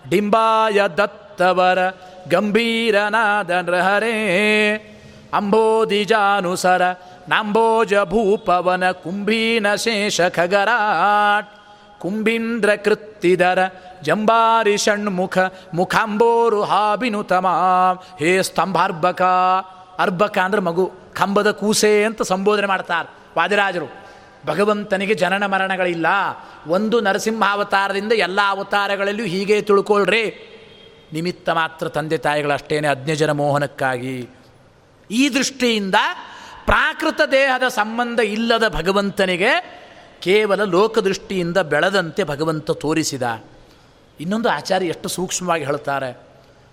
ಡಿಂಬಾಯ 0.10 0.82
ದತ್ತವರ 0.98 1.78
ಗಂಭೀರನಾದ 2.32 3.50
ನೃಹರೇ 3.50 4.16
ಅಂಬೋದಿಜಾನುಸರ 5.34 6.92
ನಾಂಬೋಜ 7.30 7.94
ಭೂಪವನ 7.96 8.92
ಕುಂಭೀನ 8.92 9.76
ಶೇಷ 9.76 10.22
ಖಗರಾಟ್. 10.22 11.65
ಕುಂಭೀಂದ್ರ 12.06 12.76
ಕೃತ್ತಿದರ 12.76 13.60
ಜಂಬಾರಿ 14.04 14.78
ಷಣ್ಮುಖ 14.78 15.38
ಮುಖಾಂಬೋರು 15.74 16.64
ಹಾಬಿನುತಮ. 16.64 17.48
ಹೇ 18.20 18.44
ಸ್ತಂಭಾರ್ಭಕ, 18.44 19.22
ಅರ್ಭಕ 20.00 20.38
ಅಂದ್ರೆ 20.38 20.62
ಮಗು, 20.62 20.92
ಕಂಬದ 21.14 21.52
ಕೂಸೆ 21.52 22.04
ಅಂತ 22.04 22.22
ಸಂಬೋಧನೆ 22.22 22.68
ಮಾಡ್ತಾರೆ 22.68 23.14
ವಾದಿರಾಜರು. 23.38 24.06
ಭಗವಂತನಿಗೆ 24.46 25.14
ಜನನ 25.14 25.46
ಮರಣಗಳಿಲ್ಲ. 25.46 26.06
ಒಂದು 26.68 27.02
ನರಸಿಂಹಾವತಾರದಿಂದ 27.02 28.12
ಎಲ್ಲ 28.12 28.40
ಅವತಾರಗಳಲ್ಲೂ 28.48 29.24
ಹೀಗೆ 29.24 29.62
ತಿಳ್ಕೊಳ್ರಿ. 29.62 30.52
ನಿಮಿತ್ತ 31.14 31.50
ಮಾತ್ರ 31.50 31.90
ತಂದೆ 31.90 32.18
ತಾಯಿಗಳಷ್ಟೇನೆ 32.18 32.88
ಅಜ್ಞಜನ 32.88 33.32
ಮೋಹನಕ್ಕಾಗಿ. 33.32 34.30
ಈ 35.12 35.30
ದೃಷ್ಟಿಯಿಂದ 35.30 35.96
ಪ್ರಾಕೃತ 36.66 37.22
ದೇಹದ 37.32 37.68
ಸಂಬಂಧ 37.68 38.20
ಇಲ್ಲದ 38.20 38.68
ಭಗವಂತನಿಗೆ 38.68 39.85
ಕೇವಲ 40.22 40.64
ಲೋಕದೃಷ್ಟಿಯಿಂದ 40.64 41.58
ಬೆಳೆದಂತೆ 41.58 42.24
ಭಗವಂತ 42.24 42.72
ತೋರಿಸಿದ. 42.72 43.44
ಇನ್ನೊಂದು 44.20 44.50
ಆಚಾರ್ಯ 44.50 44.88
ಎಷ್ಟು 44.88 45.10
ಸೂಕ್ಷ್ಮವಾಗಿ 45.10 45.64
ಹೇಳ್ತಾರೆ. 45.64 46.18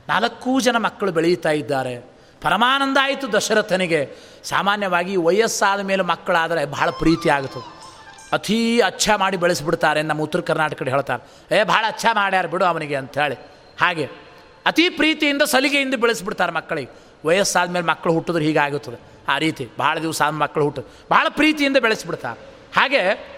ನಾಲ್ಕೂ 0.08 0.60
ಜನ 0.60 0.76
ಮಕ್ಕಳು 0.76 1.12
ಬೆಳೆಯುತ್ತಾ 1.12 1.50
ಇದ್ದಾರೆ. 1.50 1.98
ಪರಮಾನಂದ 2.42 2.96
ಆಯಿತು 3.02 3.32
ದಶರಥನಿಗೆ. 3.32 4.10
ಸಾಮಾನ್ಯವಾಗಿ 4.44 5.16
ವಯಸ್ಸಾದ 5.16 5.80
ಮೇಲೆ 5.80 6.02
ಮಕ್ಕಳಾದರೆ 6.02 6.64
ಬಹಳ 6.64 6.90
ಪ್ರೀತಿ 6.90 7.28
ಆಗುತ್ತದೆ 7.28 7.82
ಅತೀ 8.32 8.80
ಅಚ್ಚ 8.80 9.10
ಮಾಡಿ 9.16 9.36
ಬೆಳೆಸಿಬಿಡ್ತಾರೆ 9.36 10.02
ನಮ್ಮ 10.02 10.22
ಉತ್ತರ 10.22 10.40
ಕರ್ನಾಟಕದ 10.40 10.88
ಹೇಳ್ತಾರೆ. 10.88 11.56
ಏ 11.56 11.64
ಭಾಳ 11.64 11.84
ಅಚ್ಚ 11.88 12.06
ಮಾಡ್ಯಾರ 12.12 12.46
ಬಿಡು 12.46 12.64
ಅವನಿಗೆ 12.64 12.96
ಅಂಥೇಳಿ 12.96 13.34
ಹಾಗೆ. 13.80 14.08
ಅತಿ 14.66 14.88
ಪ್ರೀತಿಯಿಂದ 14.88 15.42
ಸಲಿಗೆಯಿಂದ 15.42 15.94
ಬೆಳೆಸಿಬಿಡ್ತಾರೆ 15.94 16.52
ಮಕ್ಕಳಿಗೆ. 16.52 16.90
ವಯಸ್ಸಾದ 17.24 17.70
ಮೇಲೆ 17.70 17.86
ಮಕ್ಕಳು 17.86 18.12
ಹುಟ್ಟಿದ್ರೆ 18.12 18.44
ಹೀಗಾಗುತ್ತದೆ. 18.44 18.96
ಆ 19.28 19.38
ರೀತಿ 19.38 19.68
ಭಾಳ 19.78 19.98
ದಿವಸ 19.98 20.22
ಆದ 20.22 20.32
ಮಕ್ಕಳು 20.32 20.64
ಹುಟ್ಟು. 20.64 20.82
ಭಾಳ 21.10 21.26
ಪ್ರೀತಿಯಿಂದ 21.28 21.76
ಬೆಳೆಸಿಬಿಡ್ತಾರೆ. 21.76 22.51
ಹಾಗೆ 22.76 23.32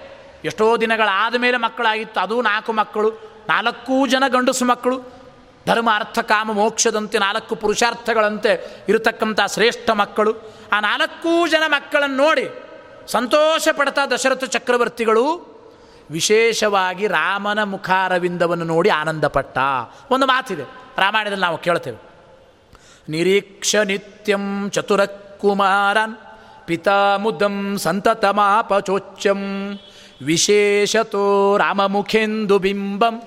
ಎಷ್ಟೋ 0.44 0.76
ದಿನಗಳಾದ 0.76 1.34
ಮೇಲೆ 1.34 1.56
ಮಕ್ಕಳಾಗಿತ್ತು. 1.56 2.20
ಅದು 2.20 2.42
ನಾಲ್ಕು 2.42 2.72
ಮಕ್ಕಳು, 2.72 3.10
ನಾಲ್ಕೂ 3.48 4.06
ಜನ 4.06 4.24
ಗಂಡಸು 4.28 4.64
ಮಕ್ಕಳು. 4.64 5.24
ಧರ್ಮ, 5.66 5.90
ಅರ್ಥ, 5.94 6.18
ಕಾಮ, 6.18 6.52
ಮೋಕ್ಷದಂತೆ 6.52 7.18
ನಾಲ್ಕು 7.18 7.54
ಪುರುಷಾರ್ಥಗಳಂತೆ 7.54 8.82
ಇರತಕ್ಕಂಥ 8.88 9.40
ಶ್ರೇಷ್ಠ 9.54 9.90
ಮಕ್ಕಳು. 9.90 10.34
ಆ 10.72 10.80
ನಾಲ್ಕೂ 10.80 11.46
ಜನ 11.46 11.62
ಮಕ್ಕಳನ್ನು 11.66 12.16
ನೋಡಿ 12.16 12.50
ಸಂತೋಷ 13.06 13.68
ಪಡ್ತಾ 13.72 14.06
ದಶರಥ 14.06 14.44
ಚಕ್ರವರ್ತಿಗಳು 14.44 15.54
ವಿಶೇಷವಾಗಿ 16.10 17.06
ರಾಮನ 17.06 17.62
ಮುಖಾರವಿಂದವನ್ನು 17.62 18.64
ನೋಡಿ 18.64 18.88
ಆನಂದಪಟ್ಟ. 18.88 19.58
ಒಂದು 20.10 20.26
ಮಾತಿದೆ. 20.26 20.62
ರಾಮಾಯಣದಲ್ಲಿ 20.98 21.42
ನಾವು 21.42 21.58
ಕೇಳ್ತೇವೆ. 21.58 21.96
ನಿರೀಕ್ಷ 23.08 23.76
ನಿತ್ಯಂ 23.76 24.70
ಚತುರ 24.70 25.04
ಕುಮಾರನ್ 25.40 26.16
ಪಿತಾಮುದಂ 26.66 27.78
ಸಂತತಮಾಪಚೋಚ್ಯಂ. 27.78 29.38
ವಿಶೇಷತೋ 30.24 31.56
ರಾಮಮುಖೆಂದು 31.56 32.58
ಬಿಂಬಂ. 32.58 33.22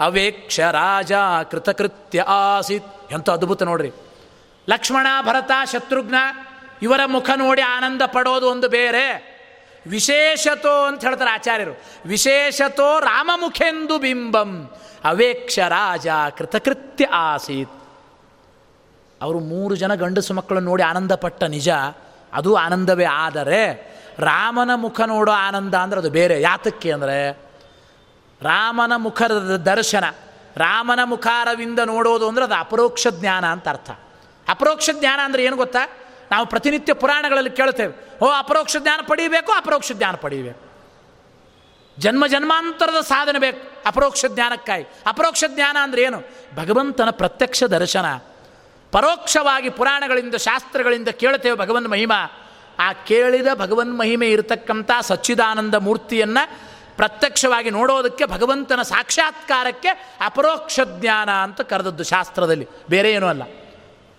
ಅವೇಕ್ಷ 0.00 0.60
ರಾಜ 0.60 1.12
ಕೃತಕೃತ್ಯ 1.50 2.20
ಆಸಿತ್. 2.20 3.12
ಎಂಥ 3.12 3.30
ಅದ್ಭುತ 3.30 3.62
ನೋಡ್ರಿ. 3.62 3.90
ಲಕ್ಷ್ಮಣ, 4.68 5.06
ಭರತ, 5.22 5.50
ಶತ್ರುಘ್ನ, 5.72 6.14
ಇವರ 6.82 7.00
ಮುಖ 7.06 7.30
ನೋಡಿ 7.36 7.62
ಆನಂದ 7.62 8.02
ಪಡೋದು 8.06 8.50
ಒಂದು 8.50 8.68
ಬೇರೆ. 8.68 9.32
ವಿಶೇಷತೋ 9.86 10.86
ಅಂತ 10.86 11.04
ಹೇಳ್ತಾರೆ 11.04 11.30
ಆಚಾರ್ಯರು. 11.30 11.80
ವಿಶೇಷತೋ 12.06 13.00
ರಾಮಮುಖೆಂದು 13.00 13.98
ಬಿಂಬಂ. 13.98 14.70
ಅವೇಕ್ಷ 15.04 15.58
ರಾಜ 15.58 16.06
ಕೃತಕೃತ್ಯ 16.38 17.04
ಆಸೀತ್. 17.04 17.70
ಅವರು 19.22 19.40
ಮೂರು 19.40 19.76
ಜನ 19.76 19.94
ಗಂಡಸು 19.94 20.34
ಮಕ್ಕಳನ್ನು 20.34 20.70
ನೋಡಿ 20.70 20.82
ಆನಂದಪಟ್ಟ 20.82 21.42
ನಿಜ. 21.42 21.68
ಅದು 22.34 22.50
ಆನಂದವೇ. 22.56 23.04
ಆದರೆ 23.04 23.60
ರಾಮನ 24.18 24.70
ಮುಖ 24.74 25.00
ನೋಡೋ 25.06 25.32
ಆನಂದ 25.32 25.74
ಅಂದರೆ 25.74 25.98
ಅದು 25.98 26.10
ಬೇರೆ. 26.10 26.40
ಯಾತಕ್ಕೆ 26.40 26.92
ಅಂದರೆ 26.92 27.18
ರಾಮನ 28.40 28.92
ಮುಖದ 28.96 29.56
ದರ್ಶನ, 29.66 30.04
ರಾಮನ 30.56 31.00
ಮುಖಾರವಿಂದ 31.04 31.80
ನೋಡೋದು 31.84 32.24
ಅಂದರೆ 32.28 32.44
ಅದು 32.44 32.54
ಅಪರೋಕ್ಷ 32.54 33.06
ಜ್ಞಾನ 33.20 33.44
ಅಂತ 33.44 33.68
ಅರ್ಥ. 33.68 33.90
ಅಪರೋಕ್ಷ 34.48 34.90
ಜ್ಞಾನ 35.00 35.20
ಅಂದರೆ 35.24 35.42
ಏನು 35.44 35.56
ಗೊತ್ತಾ? 35.56 35.82
ನಾವು 36.32 36.44
ಪ್ರತಿನಿತ್ಯ 36.46 36.92
ಪುರಾಣಗಳಲ್ಲಿ 36.94 37.50
ಕೇಳ್ತೇವೆ 37.50 37.92
ಓ, 38.22 38.26
ಅಪರೋಕ್ಷ 38.38 38.76
ಜ್ಞಾನ 38.80 39.00
ಪಡೀಬೇಕು, 39.08 39.50
ಅಪರೋಕ್ಷ 39.52 39.92
ಜ್ಞಾನ 39.92 40.14
ಪಡೀಬೇಕು. 40.14 40.60
ಜನ್ಮ 41.98 42.26
ಜನ್ಮಾಂತರದ 42.26 43.00
ಸಾಧನೆ 43.04 43.38
ಬೇಕು, 43.38 43.60
ಅಪರೋಕ್ಷ 43.86 44.24
ಜ್ಞಾನಕ್ಕಾಗಿ. 44.28 44.84
ಅಪರೋಕ್ಷ 45.06 45.44
ಜ್ಞಾನ 45.48 45.76
ಅಂದರೆ 45.82 46.02
ಏನು? 46.02 46.18
ಭಗವಂತನ 46.56 47.10
ಪ್ರತ್ಯಕ್ಷ 47.10 47.64
ದರ್ಶನ. 47.64 48.06
ಪರೋಕ್ಷವಾಗಿ 48.92 49.70
ಪುರಾಣಗಳಿಂದ, 49.70 50.34
ಶಾಸ್ತ್ರಗಳಿಂದ 50.34 51.08
ಕೇಳ್ತೇವೆ 51.08 51.58
ಭಗವನ್ 51.58 51.88
ಮಹಿಮಾ. 51.88 52.48
ಆ 52.78 52.92
ಕೇಳಿದ 52.92 53.46
ಭಗವನ್ 53.54 53.98
ಮಹಿಮೆ 53.98 54.30
ಇರತಕ್ಕಂಥ 54.30 54.90
ಸಚ್ಚಿದಾನಂದ 55.00 55.74
ಮೂರ್ತಿಯನ್ನು 55.74 56.72
ಪ್ರತ್ಯಕ್ಷವಾಗಿ 56.96 57.70
ನೋಡೋದಕ್ಕೆ 57.70 58.26
ಭಗವಂತನ 58.26 58.82
ಸಾಕ್ಷಾತ್ಕಾರಕ್ಕೆ 58.82 59.88
ಅಪರೋಕ್ಷ 60.20 60.80
ಜ್ಞಾನ 61.00 61.30
ಅಂತ 61.30 61.60
ಕರೆದದ್ದು 61.60 62.04
ಶಾಸ್ತ್ರದಲ್ಲಿ. 62.04 62.68
ಬೇರೆ 62.90 63.12
ಏನೂ 63.12 63.26
ಅಲ್ಲ. 63.26 63.42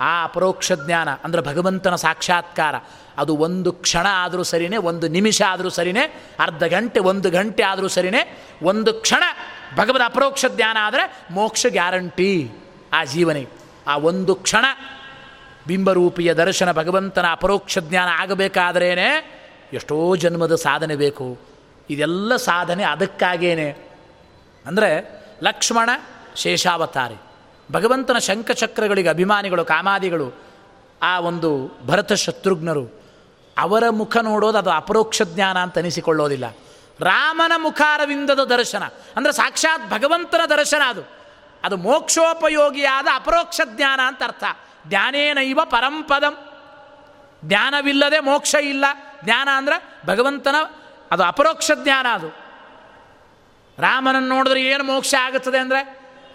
ಆ 0.01 0.23
ಅಪರೋಕ್ಷ 0.23 0.71
ಜ್ಞಾನ 0.71 1.09
ಅಂದರೆ 1.09 1.41
ಭಗವಂತನ 1.41 1.95
ಸಾಕ್ಷಾತ್ಕಾರ. 1.95 2.75
ಅದು 3.17 3.37
ಒಂದು 3.37 3.71
ಕ್ಷಣ 3.71 4.07
ಆದರೂ 4.11 4.43
ಸರಿನೇ, 4.43 4.77
ಒಂದು 4.77 5.07
ನಿಮಿಷ 5.07 5.41
ಆದರೂ 5.41 5.69
ಸರಿನೇ, 5.69 6.23
ಅರ್ಧ 6.39 6.63
ಗಂಟೆ, 6.63 6.99
ಒಂದು 6.99 7.29
ಗಂಟೆ 7.29 7.63
ಆದರೂ 7.63 7.87
ಸರಿನೇ, 7.87 8.47
ಒಂದು 8.63 8.93
ಕ್ಷಣ 8.93 9.23
ಭಗವದ್ 9.75 10.03
ಅಪರೋಕ್ಷ 10.03 10.45
ಜ್ಞಾನ 10.45 10.77
ಆದರೆ 10.81 11.19
ಮೋಕ್ಷ 11.31 11.65
ಗ್ಯಾರಂಟಿ 11.69 12.49
ಆ 12.93 13.03
ಜೀವನಿಗೆ. 13.03 13.62
ಆ 13.87 13.97
ಒಂದು 13.97 14.35
ಕ್ಷಣ 14.35 14.65
ಬಿಂಬರೂಪಿಯ 15.67 16.33
ದರ್ಶನ 16.33 16.71
ಭಗವಂತನ 16.71 17.25
ಅಪರೋಕ್ಷ 17.31 17.77
ಜ್ಞಾನ 17.79 18.07
ಆಗಬೇಕಾದ್ರೇ 18.19 19.29
ಎಷ್ಟೋ 19.73 20.15
ಜನ್ಮದ 20.15 20.55
ಸಾಧನೆ 20.55 20.95
ಬೇಕು. 20.95 21.37
ಇದೆಲ್ಲ 21.89 22.35
ಸಾಧನೆ 22.35 22.83
ಅದಕ್ಕಾಗೇನೆ. 22.83 23.89
ಅಂದರೆ 24.65 25.21
ಲಕ್ಷ್ಮಣ 25.43 25.89
ಶೇಷಾವತಾರಿ. 26.35 27.15
ಭಗವಂತನ 27.71 28.17
ಶಂಖಚಕ್ರಗಳಿಗೆ 28.17 29.09
ಅಭಿಮಾನಿಗಳು, 29.09 29.65
ಕಾಮಾದಿಗಳು, 29.65 30.33
ಆ 31.01 31.19
ಒಂದು 31.19 31.79
ಭರತ 31.87 32.13
ಶತ್ರುಘ್ನರು, 32.13 33.03
ಅವರ 33.57 33.83
ಮುಖ 33.89 34.17
ನೋಡೋದು 34.17 34.57
ಅದು 34.57 34.69
ಅಪರೋಕ್ಷ 34.69 35.21
ಜ್ಞಾನ 35.21 35.57
ಅಂತ 35.57 35.77
ಅನಿಸಿಕೊಳ್ಳೋದಿಲ್ಲ. 35.77 36.57
ರಾಮನ 36.99 37.51
ಮುಖಾರವಿಂದದ 37.57 38.43
ದರ್ಶನ. 38.43 38.83
ಅಂದರೆ 39.15 39.33
ಸಾಕ್ಷಾತ್ 39.33 39.89
ಭಗವಂತನ 39.89 40.41
ದರ್ಶನ 40.49 40.81
ಅದು. 40.87 41.22
ಅದು 41.63 41.77
ಮೋಕ್ಷೋಪಯೋಗಿಯಾದ 41.77 43.07
ಅಪರೋಕ್ಷ 43.15 43.61
ಜ್ಞಾನ 43.65 43.99
ಅಂತ 44.07 44.23
ಅರ್ಥ. 44.23 44.43
ಜ್ಞಾನೇನೈವ 44.87 45.59
ಪರಂಪದಂ 45.65 46.35
ಜ್ಞಾನವಿಲ್ಲದೆ 47.43 48.19
ಮೋಕ್ಷ 48.19 48.53
ಇಲ್ಲ. 48.55 48.85
ಜ್ಞಾನ 49.23 49.49
ಅಂದರೆ 49.55 49.77
ಭಗವಂತನ, 50.05 50.55
ಅದು 51.11 51.23
ಅಪರೋಕ್ಷ 51.23 51.71
ಜ್ಞಾನ 51.83 52.07
ಅದು. 52.13 52.29
ರಾಮನನ್ನು 53.77 54.29
ನೋಡಿದ್ರೆ 54.35 54.61
ಏನು 54.61 54.83
ಮೋಕ್ಷ 54.83 55.13
ಆಗುತ್ತದೆ 55.19 55.57
ಅಂದರೆ, 55.57 55.81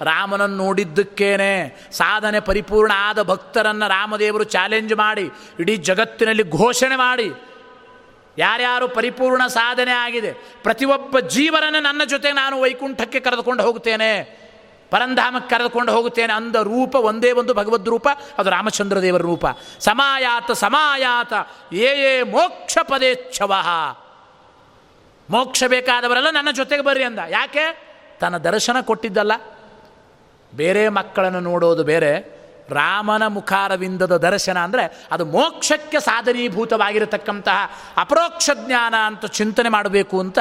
ರಾಮನನ್ನು 0.01 0.57
ನೋಡಿದ್ದಕ್ಕೇನೆ 0.57 1.53
ಸಾಧನೆ 1.93 2.41
ಪರಿಪೂರ್ಣ 2.41 2.93
ಆದ 2.97 3.23
ಭಕ್ತರನ್ನು 3.23 3.89
ರಾಮದೇವರು 3.89 4.45
ಚಾಲೆಂಜ್ 4.45 4.95
ಮಾಡಿ, 4.95 5.27
ಇಡೀ 5.61 5.77
ಜಗತ್ತಿನಲ್ಲಿ 5.77 6.51
ಘೋಷಣೆ 6.51 6.97
ಮಾಡಿ. 6.97 7.29
ಯಾರ್ಯಾರು 8.39 8.89
ಪರಿಪೂರ್ಣ 8.89 9.47
ಸಾಧನೆ 9.47 9.93
ಆಗಿದೆ, 9.93 10.33
ಪ್ರತಿಯೊಬ್ಬ 10.63 11.19
ಜೀವನನ್ನು 11.19 11.81
ನನ್ನ 11.81 12.03
ಜೊತೆ 12.05 12.33
ನಾನು 12.33 12.61
ವೈಕುಂಠಕ್ಕೆ 12.61 13.21
ಕರೆದುಕೊಂಡು 13.21 13.63
ಹೋಗುತ್ತೇನೆ. 13.63 14.13
ಪರಂಧಾಮಕ್ಕೆ 14.91 15.57
ಕರೆದುಕೊಂಡು 15.57 15.93
ಹೋಗುತ್ತೇನೆ 15.93 16.33
ಅಂದ 16.33 16.57
ರೂಪ 16.57 16.95
ಒಂದೇ 16.95 17.33
ಒಂದು 17.33 17.55
ಭಗವದ್ 17.55 17.89
ರೂಪ, 17.89 18.09
ಅದು 18.39 18.51
ರಾಮಚಂದ್ರ 18.51 19.03
ದೇವರ 19.03 19.23
ರೂಪ. 19.23 19.47
ಸಮಾಯಾತ 19.81 20.51
ಸಮಾಯಾತ, 20.51 21.33
ಏ 21.73 21.87
ಏ, 21.87 22.23
ಮೋಕ್ಷ 22.23 22.79
ಪದೇಚ್ಛವ 22.83 23.55
ಮೋಕ್ಷ 25.31 25.65
ಬೇಕಾದವರೆಲ್ಲ 25.69 26.31
ನನ್ನ 26.31 26.49
ಜೊತೆಗೆ 26.51 26.83
ಬರ್ರಿ 26.83 27.05
ಅಂದ. 27.05 27.19
ಯಾಕೆ? 27.29 27.89
ತನ್ನ 28.21 28.39
ದರ್ಶನ 28.39 28.81
ಕೊಟ್ಟಿದ್ದಲ್ಲ. 28.81 29.33
ಬೇರೆ 30.55 30.89
ಮಕ್ಕಳನ್ನು 30.89 31.41
ನೋಡೋದು 31.41 31.85
ಬೇರೆ. 31.85 32.39
ರಾಮನ 32.71 33.27
ಮುಖಾರವಿಂದದ 33.27 34.17
ದರ್ಶನ 34.17 34.59
ಅಂದರೆ 34.59 35.09
ಅದು 35.11 35.25
ಮೋಕ್ಷಕ್ಕೆ 35.25 36.01
ಸಾಧನೀಭೂತವಾಗಿರತಕ್ಕಂತಹ 36.01 37.71
ಅಪರೋಕ್ಷ 37.97 38.51
ಜ್ಞಾನ 38.67 38.95
ಅಂತ 38.95 39.27
ಚಿಂತನೆ 39.27 39.69
ಮಾಡಬೇಕು 39.69 40.21
ಅಂತ 40.21 40.39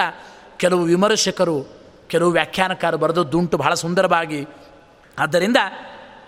ಕೆಲವು 0.58 0.82
ವಿಮರ್ಶಕರು 0.82 1.77
ಕೆಲವು 2.08 2.32
ಬರೆದು 2.98 3.32
ದುಂಟು 3.32 3.58
ಬಹಳ 3.58 3.74
ಸುಂದರವಾಗಿ. 3.74 4.48
ಆದ್ದರಿಂದ 5.20 5.58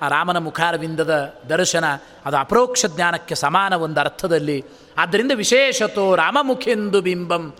ಆ 0.01 0.07
ರಾಮನ 0.07 0.37
ಮುಖಾರವಿಂದದ 0.37 1.41
ದರ್ಶನ 1.49 1.85
ಅದು 2.25 2.37
ಅಪರೋಕ್ಷ 2.37 2.85
ಜ್ಞಾನಕ್ಕೆ 2.85 3.35
ಸಮಾನ 3.35 3.73
ಒಂದು 3.73 3.99
ಅರ್ಥದಲ್ಲಿ. 3.99 4.65
ಆದ್ದರಿಂದ 4.97 5.31
ವಿಶೇಷತೋ 5.35 6.15
ರಾಮಮುಖೆಂದು 6.15 7.01
ಬಿಂಬಂ. 7.01 7.53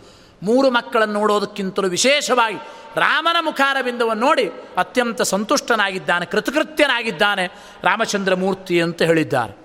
ಮೂರು 0.44 0.70
ಮಕ್ಕಳನ್ನು 0.70 1.14
ನೋಡೋದಕ್ಕಿಂತಲೂ 1.14 1.88
ವಿಶೇಷವಾಗಿ 1.88 2.58
ರಾಮನ 2.96 3.36
ಮುಖಾರವಿಂದವನ್ನು 3.40 4.26
ನೋಡಿ 4.26 4.52
ಅತ್ಯಂತ 4.78 5.22
ಸಂತುಷ್ಟನಾಗಿದ್ದಾನೆ, 5.22 6.26
ಕೃತಕೃತ್ಯನಾಗಿದ್ದಾನೆ 6.26 7.48
ರಾಮಚಂದ್ರ 7.84 8.36
ಮೂರ್ತಿ 8.36 8.82
ಅಂತ 8.82 9.02
ಹೇಳಿದ್ದಾರೆ. 9.02 9.58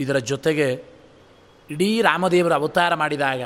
ಇದರ 0.00 0.18
ಜೊತೆಗೆ 0.18 0.84
ಇಡೀ 1.70 2.02
ರಾಮದೇವರ 2.02 2.52
ಅವತಾರ 2.52 2.94
ಮಾಡಿದಾಗ 2.94 3.42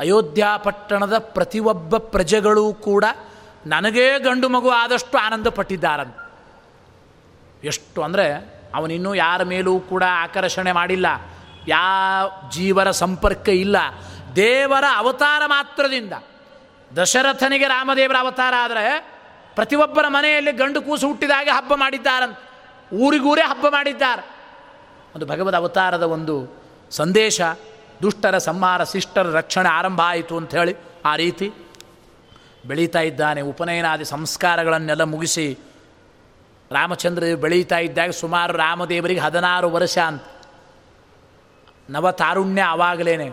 ಅಯೋಧ್ಯ 0.00 0.46
ಪಟ್ಟಣದ 0.56 1.18
ಪ್ರತಿಯೊಬ್ಬ 1.18 1.96
ಪ್ರಜೆಗಳೂ 1.96 2.72
ಕೂಡ 2.72 3.04
ನನಗೇ 3.66 4.18
ಗಂಡು 4.18 4.48
ಮಗು 4.48 4.70
ಆದಷ್ಟು 4.70 5.18
ಆನಂದ 5.18 5.46
ಪಟ್ಟಿದ್ದಾರಂತೆ 5.46 6.24
ಎಷ್ಟು 7.66 8.02
ಅಂದರೆ 8.02 8.54
ಅವನಿನ್ನೂ 8.74 9.14
ಯಾರ 9.14 9.42
ಮೇಲೂ 9.42 9.80
ಕೂಡ 9.80 10.02
ಆಕರ್ಷಣೆ 10.08 10.72
ಮಾಡಿಲ್ಲ. 10.72 11.06
ಯಾವ 11.68 12.50
ಜೀವರ 12.50 12.90
ಸಂಪರ್ಕ 12.90 13.48
ಇಲ್ಲ. 13.48 13.76
ದೇವರ 14.36 14.84
ಅವತಾರ 14.96 15.42
ಮಾತ್ರದಿಂದ. 15.46 16.12
ದಶರಥನಿಗೆ 16.96 17.68
ರಾಮದೇವರ 17.68 18.16
ಅವತಾರ 18.20 18.54
ಆದರೆ 18.58 19.14
ಪ್ರತಿಯೊಬ್ಬರ 19.54 20.04
ಮನೆಯಲ್ಲಿ 20.08 20.52
ಗಂಡು 20.52 20.82
ಕೂಸು 20.82 21.08
ಹುಟ್ಟಿದಾಗೆ 21.08 21.50
ಹಬ್ಬ 21.50 21.74
ಮಾಡಿದ್ದಾರಂತ 21.74 22.38
ಊರಿಗೂರೇ 22.94 23.42
ಹಬ್ಬ 23.42 23.68
ಮಾಡಿದ್ದಾರೆ. 23.68 24.28
ಒಂದು 25.14 25.26
ಭಗವದ್ 25.26 25.56
ಅವತಾರದ 25.56 26.02
ಒಂದು 26.02 26.62
ಸಂದೇಶ. 26.90 27.40
ದುಷ್ಟರ 28.04 28.38
ಸಂಹಾರ, 28.38 28.84
ಶಿಷ್ಟರ 28.84 29.26
ರಕ್ಷಣೆ 29.30 29.68
ಆರಂಭ 29.68 30.00
ಆಯಿತು 30.04 30.36
ಅಂತ 30.36 30.54
ಹೇಳಿ 30.54 30.74
ಆ 31.04 31.16
ರೀತಿ 31.16 31.52
ಬೆಳೀತಾ 32.66 33.00
ಇದ್ದಾನೆ. 33.00 33.40
ಉಪನಯನಾದಿ 33.40 34.04
ಸಂಸ್ಕಾರಗಳನ್ನೆಲ್ಲ 34.04 35.04
ಮುಗಿಸಿ 35.04 35.46
ರಾಮಚಂದ್ರ 36.70 37.24
ಬೆಳೀತಾ 37.40 37.78
ಇದ್ದಾಗ 37.78 38.10
ಸುಮಾರು 38.10 38.52
ರಾಮದೇವರಿಗೆ 38.52 39.20
ಹದಿನಾರು 39.20 39.70
ವರ್ಷ 39.70 39.98
ಅಂತ. 39.98 40.22
ನವತಾರುಣ್ಯ 41.90 42.62
ಆವಾಗಲೇನೆ. 42.62 43.28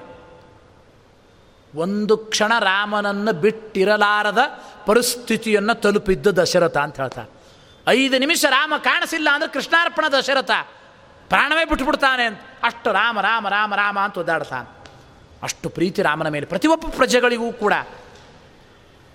ಒಂದು 1.76 2.18
ಕ್ಷಣ 2.18 2.52
ರಾಮನನ್ನು 2.60 3.34
ಬಿಟ್ಟಿರಲಾರದ 3.34 4.42
ಪರಿಸ್ಥಿತಿಯನ್ನು 4.86 5.76
ತಲುಪಿದ್ದ 5.76 6.28
ದಶರಥ 6.28 6.78
ಅಂತ 6.78 6.96
ಹೇಳ್ತಾರೆ. 7.00 7.30
ಐದು 7.88 8.18
ನಿಮಿಷ 8.18 8.46
ರಾಮ 8.50 8.74
ಕಾಣಿಸಿಲ್ಲ 8.78 9.28
ಅಂದರೆ 9.34 9.50
ಕೃಷ್ಣಾರ್ಪಣ 9.50 10.06
ದಶರಥ. 10.20 10.52
ಪ್ರಾಣವೇ 11.32 11.66
ಬಿಟ್ಬಿಡ್ತಾನೆ 11.66 12.24
ಅಂತ. 12.24 12.40
ಅಷ್ಟು 12.64 12.92
ರಾಮ 12.92 13.22
ರಾಮ 13.22 13.50
ರಾಮ 13.50 13.76
ರಾಮ 13.76 14.00
ಅಂತ 14.00 14.18
ಒದ್ದಾಡ್ತಾನೆ. 14.18 14.68
ಅಷ್ಟು 15.44 15.70
ಪ್ರೀತಿ 15.70 16.02
ರಾಮನ 16.02 16.28
ಮೇಲೆ, 16.28 16.46
ಪ್ರತಿಯೊಬ್ಬ 16.46 16.86
ಪ್ರಜೆಗಳಿಗೂ 16.90 17.52
ಕೂಡ. 17.52 17.74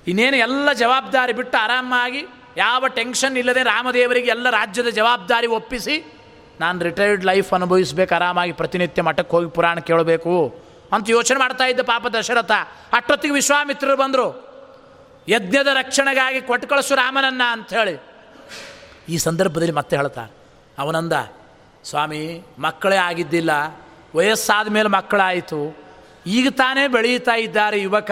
ಇನ್ನೇನು 0.07 0.37
ಎಲ್ಲ 0.37 0.73
ಜವಾಬ್ದಾರಿ 0.73 1.33
ಬಿಟ್ಟು 1.33 1.59
ಆರಾಮಾಗಿ, 1.59 2.23
ಯಾವ 2.57 2.89
ಟೆನ್ಷನ್ 2.89 3.37
ಇಲ್ಲದೆ 3.37 3.63
ರಾಮದೇವರಿಗೆ 3.63 4.31
ಎಲ್ಲ 4.31 4.51
ರಾಜ್ಯದ 4.51 4.89
ಜವಾಬ್ದಾರಿ 4.89 5.47
ಒಪ್ಪಿಸಿ, 5.47 5.97
ನಾನು 6.61 6.85
ರಿಟೈರ್ಡ್ 6.85 7.25
ಲೈಫ್ 7.25 7.53
ಅನುಭವಿಸ್ಬೇಕು, 7.53 8.15
ಆರಾಮಾಗಿ 8.15 8.53
ಪ್ರತಿನಿತ್ಯ 8.53 9.03
ಮಠಕ್ಕೆ 9.03 9.37
ಹೋಗಿ 9.37 9.51
ಪುರಾಣ 9.51 9.79
ಕೇಳಬೇಕು 9.79 10.35
ಅಂತ 10.93 11.11
ಯೋಚನೆ 11.11 11.39
ಮಾಡ್ತಾ 11.39 11.65
ಇದ್ದ 11.65 11.81
ಪಾಪ 11.81 12.07
ದಶರಥ. 12.07 12.53
ಅಷ್ಟೊತ್ತಿಗೆ 12.93 13.35
ವಿಶ್ವಾಮಿತ್ರರು 13.35 13.97
ಬಂದರು, 13.97 14.27
ಯಜ್ಞದ 15.29 15.67
ರಕ್ಷಣೆಗಾಗಿ 15.67 16.41
ಕೊಟ್ಟು 16.41 16.69
ಕಳಿಸು 16.69 16.95
ರಾಮನನ್ನ 16.95 17.43
ಅಂಥೇಳಿ 17.51 17.95
ಈ 19.09 19.17
ಸಂದರ್ಭದಲ್ಲಿ 19.19 19.73
ಮತ್ತೆ 19.73 19.97
ಹೇಳ್ತಾರೆ 19.97 20.33
ಅವನಂದ 20.79 21.13
ಸ್ವಾಮಿ, 21.89 22.23
ಮಕ್ಕಳೇ 22.59 22.97
ಆಗಿದ್ದಿಲ್ಲ, 23.09 23.53
ವಯಸ್ಸಾದ 24.17 24.67
ಮೇಲೆ 24.77 24.89
ಮಕ್ಕಳಾಯಿತು. 24.97 25.61
ಈಗ 26.37 26.47
ತಾನೇ 26.61 26.85
ಬೆಳೀತಾ 26.95 27.35
ಇದ್ದಾರೆ 27.45 27.79
ಯುವಕ. 27.81 28.11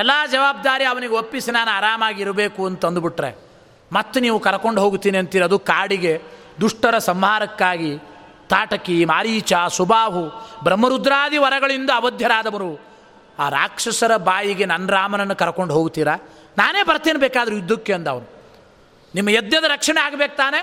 ಎಲ್ಲ 0.00 0.12
ಜವಾಬ್ದಾರಿ 0.34 0.84
ಅವನಿಗೆ 0.84 1.14
ಒಪ್ಪಿಸಿ 1.20 1.50
ನಾನು 1.56 1.70
ಆರಾಮಾಗಿರಬೇಕು 1.78 2.60
ಅಂತ 2.68 2.86
ಅಂದುಬಿಟ್ರೆ, 2.90 3.30
ಮತ್ತೆ 3.90 4.18
ನೀವು 4.26 4.38
ಕರ್ಕೊಂಡು 4.46 4.80
ಹೋಗ್ತೀನಿ 4.84 5.18
ಅಂತೀರ? 5.22 5.44
ಅದು 5.50 5.58
ಕಾಡಿಗೆ, 5.70 6.14
ದುಷ್ಟರ 6.62 6.94
ಸಂಹಾರಕ್ಕಾಗಿ. 7.10 7.92
ತಾಟಕಿ, 8.52 8.96
ಮಾರೀಚ, 9.12 9.52
ಸುಬಾಹು, 9.76 10.24
ಬ್ರಹ್ಮರುದ್ರಾದಿ 10.66 11.38
ವರಗಳಿಂದ 11.44 11.90
ಅವಧ್ಯರಾದವರು. 12.00 12.72
ಆ 13.38 13.46
ರಾಕ್ಷಸರ 13.58 14.12
ಬಾಯಿಗೆ 14.28 14.64
ನನ್ನ 14.72 14.86
ರಾಮನನ್ನು 14.90 15.36
ಕರ್ಕೊಂಡು 15.42 15.72
ಹೋಗ್ತೀರಾ 15.74 16.14
ನಾನೇ 16.58 16.80
ಬರ್ತೀನಿ 16.90 17.18
ಬೇಕಾದರೂ 17.26 17.54
ಯುದ್ಧಕ್ಕೆ 17.60 17.92
ಅಂದ 17.96 18.08
ಅವನು 18.14 18.28
ನಿಮ್ಮ 19.14 19.28
ಯಜ್ಞದ 19.28 19.66
ರಕ್ಷಣೆ 19.74 20.00
ಆಗಬೇಕು 20.06 20.34
ತಾನೆ? 20.36 20.60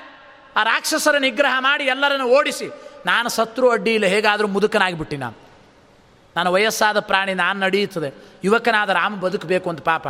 ಆ 0.55 0.63
ರಾಕ್ಷಸರ 0.63 1.17
ನಿಗ್ರಹ 1.17 1.55
ಮಾಡಿ 1.59 1.83
ಎಲ್ಲರನ್ನು 1.83 2.27
ಓಡಿಸಿ. 2.27 2.71
ನಾನು 3.05 3.29
ಸತ್ರು 3.29 3.69
ಅಡ್ಡಿ 3.69 3.93
ಇಲ್ಲ, 3.93 4.05
ಹೇಗಾದರೂ 4.05 4.47
ಮುದುಕನಾಗಿಬಿಟ್ಟಿ 4.47 5.17
ನಾನು. 5.17 5.35
ನಾನು 6.35 6.51
ವಯಸ್ಸಾದ 6.51 6.99
ಪ್ರಾಣಿ 6.99 7.33
ನಾನು 7.33 7.59
ನಡೆಯುತ್ತದೆ. 7.59 8.13
ಯುವಕನಾದ 8.43 8.89
ರಾಮ 8.89 9.15
ಬದುಕಬೇಕು 9.15 9.69
ಅಂತ 9.69 9.81
ಪಾಪ. 9.81 10.07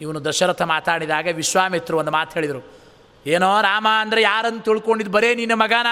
ಇವನು 0.00 0.24
ದಶರಥ 0.24 0.62
ಮಾತಾಡಿದಾಗ 0.62 1.28
ವಿಶ್ವಾಮಿತ್ರರು 1.32 1.98
ಒಂದು 1.98 2.10
ಮಾತು 2.10 2.34
ಹೇಳಿದರು. 2.34 2.84
ಏನೋ 3.26 3.60
ರಾಮ 3.60 3.86
ಅಂದರೆ 4.00 4.22
ಯಾರನ್ನು 4.22 4.60
ತಿಳ್ಕೊಂಡಿದ್ದು 4.60 5.12
ಬರೇ 5.12 5.34
ನಿನ್ನ 5.34 5.54
ಮಗನ? 5.54 5.86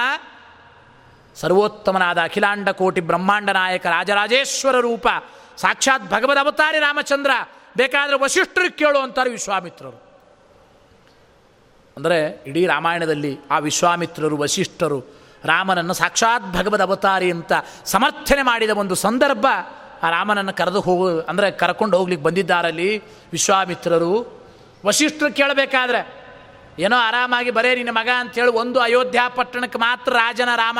ಸರ್ವೋತ್ತಮನಾದ 1.36 2.18
ಅಖಿಲಾಂಡ 2.18 2.68
ಕೋಟಿ 2.68 3.00
ಬ್ರಹ್ಮಾಂಡ 3.00 3.50
ನಾಯಕ 3.50 3.86
ರಾಜರಾಜೇಶ್ವರ 3.86 4.80
ರೂಪ. 4.80 5.08
ಸಾಕ್ಷಾತ್ 5.56 6.10
ಭಗವದ್ 6.10 6.38
ಅವತಾರಿ 6.38 6.78
ರಾಮಚಂದ್ರ. 6.78 7.30
ಬೇಕಾದರೆ 7.76 8.18
ವಶಿಷ್ಠರಿಗೆ 8.18 8.76
ಕೇಳು 8.76 8.98
ಅಂತಾರೆ 8.98 9.30
ವಿಶ್ವಾಮಿತ್ರರು. 9.30 10.11
ಅಂದರೆ 11.96 12.44
ಇಡೀ 12.46 12.66
ರಾಮಾಯಣದಲ್ಲಿ 12.66 13.38
ಆ 13.50 13.58
ವಿಶ್ವಾಮಿತ್ರರು 13.58 14.36
ವಶಿಷ್ಠರು 14.36 15.00
ರಾಮನನ್ನು 15.44 15.94
ಸಾಕ್ಷಾತ್ 15.94 16.54
ಭಗವದ್ 16.54 16.82
ಅವತಾರಿ 16.82 17.30
ಅಂತ 17.30 17.52
ಸಮರ್ಥನೆ 17.84 18.42
ಮಾಡಿದ 18.42 18.70
ಒಂದು 18.70 18.94
ಸಂದರ್ಭ 18.94 19.46
ಆ 20.02 20.10
ರಾಮನನ್ನು 20.10 20.52
ಕರೆದು 20.52 20.80
ಹೋಗು, 20.80 21.20
ಅಂದರೆ 21.20 21.50
ಕರ್ಕೊಂಡು 21.50 21.98
ಹೋಗ್ಲಿಕ್ಕೆ 21.98 22.24
ಬಂದಿದ್ದಾರಲ್ಲಿ 22.24 23.02
ವಿಶ್ವಾಮಿತ್ರರು. 23.32 24.42
ವಶಿಷ್ಠರು 24.86 25.32
ಕೇಳಬೇಕಾದ್ರೆ, 25.32 26.22
ಏನೋ 26.78 26.96
ಆರಾಮಾಗಿ 26.96 27.50
ಬರೇ 27.50 27.74
ನಿನ್ನ 27.74 27.90
ಮಗ 27.90 28.08
ಅಂತೇಳಿ 28.16 28.50
ಒಂದು 28.50 28.80
ಅಯೋಧ್ಯ 28.80 29.20
ಪಟ್ಟಣಕ್ಕೆ 29.34 29.78
ಮಾತ್ರ 29.78 30.12
ರಾಜನ 30.12 30.48
ರಾಮ. 30.56 30.78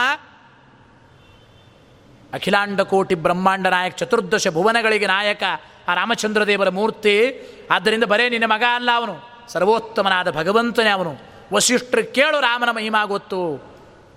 ಅಖಿಲಾಂಡ 2.35 2.81
ಕೋಟಿ 2.81 3.15
ಬ್ರಹ್ಮಾಂಡ 3.15 3.67
ನಾಯಕ 3.67 3.95
ಚತುರ್ದಶ 3.95 4.49
ಭುವನಗಳಿಗೆ 4.49 5.07
ನಾಯಕ 5.07 5.43
ಆ 5.89 5.95
ರಾಮಚಂದ್ರ 5.95 6.47
ದೇವರ 6.47 6.69
ಮೂರ್ತಿ. 6.69 7.41
ಆದ್ದರಿಂದ 7.71 8.05
ಬರೇ 8.05 8.29
ನಿನ್ನ 8.29 8.45
ಮಗ 8.47 8.63
ಅಲ್ಲ 8.75 8.91
ಅವನು. 8.95 9.32
ಸರ್ವೋತ್ತಮನಾದ 9.49 10.31
ಭಗವಂತನೇ 10.31 10.91
ಅವನು. 10.91 11.17
ವಸಿಷ್ಠರು 11.53 12.13
ಕೇಳು 12.13 12.41
ರಾಮನ 12.41 12.71
ಮಹಿಮಾ 12.71 13.05
ಗೊತ್ತು. 13.05 13.73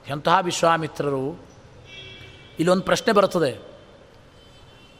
ಎಂತಹ 0.10 0.40
ವಿಶ್ವಾಮಿತ್ರರು? 0.42 1.46
ಇಲ್ಲೊಂದು 2.60 2.84
ಪ್ರಶ್ನೆ 2.84 3.14
ಬರುತ್ತದೆ. 3.14 3.76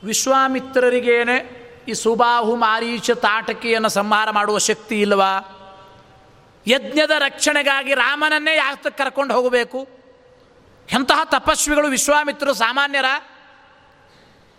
ವಿಶ್ವಾಮಿತ್ರರಿಗೇನೆ 0.04 1.66
ಈ 1.88 1.94
ಸುಬಾಹು 1.94 2.56
ಮಾರೀಚ 2.56 3.12
ತಾಟಕಿಯನ್ನು 3.12 3.90
ಸಂಹಾರ 3.90 4.32
ಮಾಡುವ 4.32 4.58
ಶಕ್ತಿ 4.58 5.02
ಇಲ್ವಾ 5.02 5.52
ಯಜ್ಞದ 6.68 7.10
ರಕ್ಷಣೆಗಾಗಿ 7.10 7.94
ರಾಮನನ್ನೇ 7.94 8.56
ಯಾಕೆ 8.56 8.98
ಕರ್ಕೊಂಡು 8.98 9.34
ಹೋಗಬೇಕು? 9.34 9.88
ಎಂತಹ 10.94 11.20
ತಪಸ್ವಿಗಳು 11.24 11.88
ವಿಶ್ವಾಮಿತ್ರರು 11.88 12.54
ಸಾಮಾನ್ಯರ? 12.54 13.06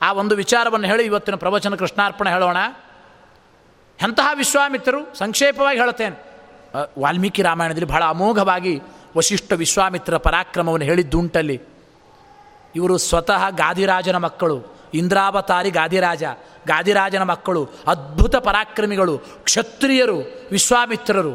ಆ 0.03 0.13
ಒಂದು 0.13 0.37
ವಿಚಾರವನ್ನು 0.37 0.87
ಹೇಳಿ 0.87 1.05
ಇವತ್ತಿನ 1.05 1.35
ಪ್ರವಚನ 1.35 1.75
ಕೃಷ್ಣಾರ್ಪಣೆ 1.75 2.31
ಹೇಳೋಣ. 2.31 2.57
ಎಂತಹ 4.03 4.29
ವಿಶ್ವಾಮಿತ್ರರು 4.35 5.15
ಸಂಕ್ಷೇಪವಾಗಿ 5.15 5.79
ಹೇಳುತ್ತೇನೆ. 5.79 6.27
ವಾಲ್ಮೀಕಿ 6.99 7.43
ರಾಮಾಯಣದಲ್ಲಿ 7.43 7.87
ಬಹಳ 7.87 8.05
ಅಮೋಘವಾಗಿ 8.05 8.81
ವಶಿಷ್ಠ 9.17 9.53
ವಿಶ್ವಾಮಿತ್ರ 9.53 10.17
ಪರಾಕ್ರಮವನ್ನು 10.17 10.87
ಹೇಳಿದ್ದುಂಟಲ್ಲಿ. 10.87 11.63
ಇವರು 12.75 12.99
ಸ್ವತಃ 12.99 13.51
ಗಾದಿರಾಜನ 13.51 14.17
ಮಕ್ಕಳು, 14.17 14.65
ಇಂದ್ರಾವತಾರಿ 14.95 15.71
ಗಾದಿರಾಜ, 15.71 16.25
ಗಾದಿರಾಜನ 16.67 17.23
ಮಕ್ಕಳು, 17.23 17.69
ಅದ್ಭುತ 17.87 18.37
ಪರಾಕ್ರಮಿಗಳು, 18.37 19.19
ಕ್ಷತ್ರಿಯರು, 19.19 20.49
ವಿಶ್ವಾಮಿತ್ರರು. 20.51 21.35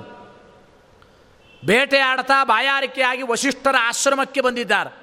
ಬೇಟೆಯಾಡ್ತಾ 1.66 2.44
ಬಾಯಾರಿಕೆಯಾಗಿ 2.44 3.22
ವಶಿಷ್ಠರ 3.22 3.76
ಆಶ್ರಮಕ್ಕೆ 3.80 4.42
ಬಂದಿದ್ದಾರೆ. 4.42 4.96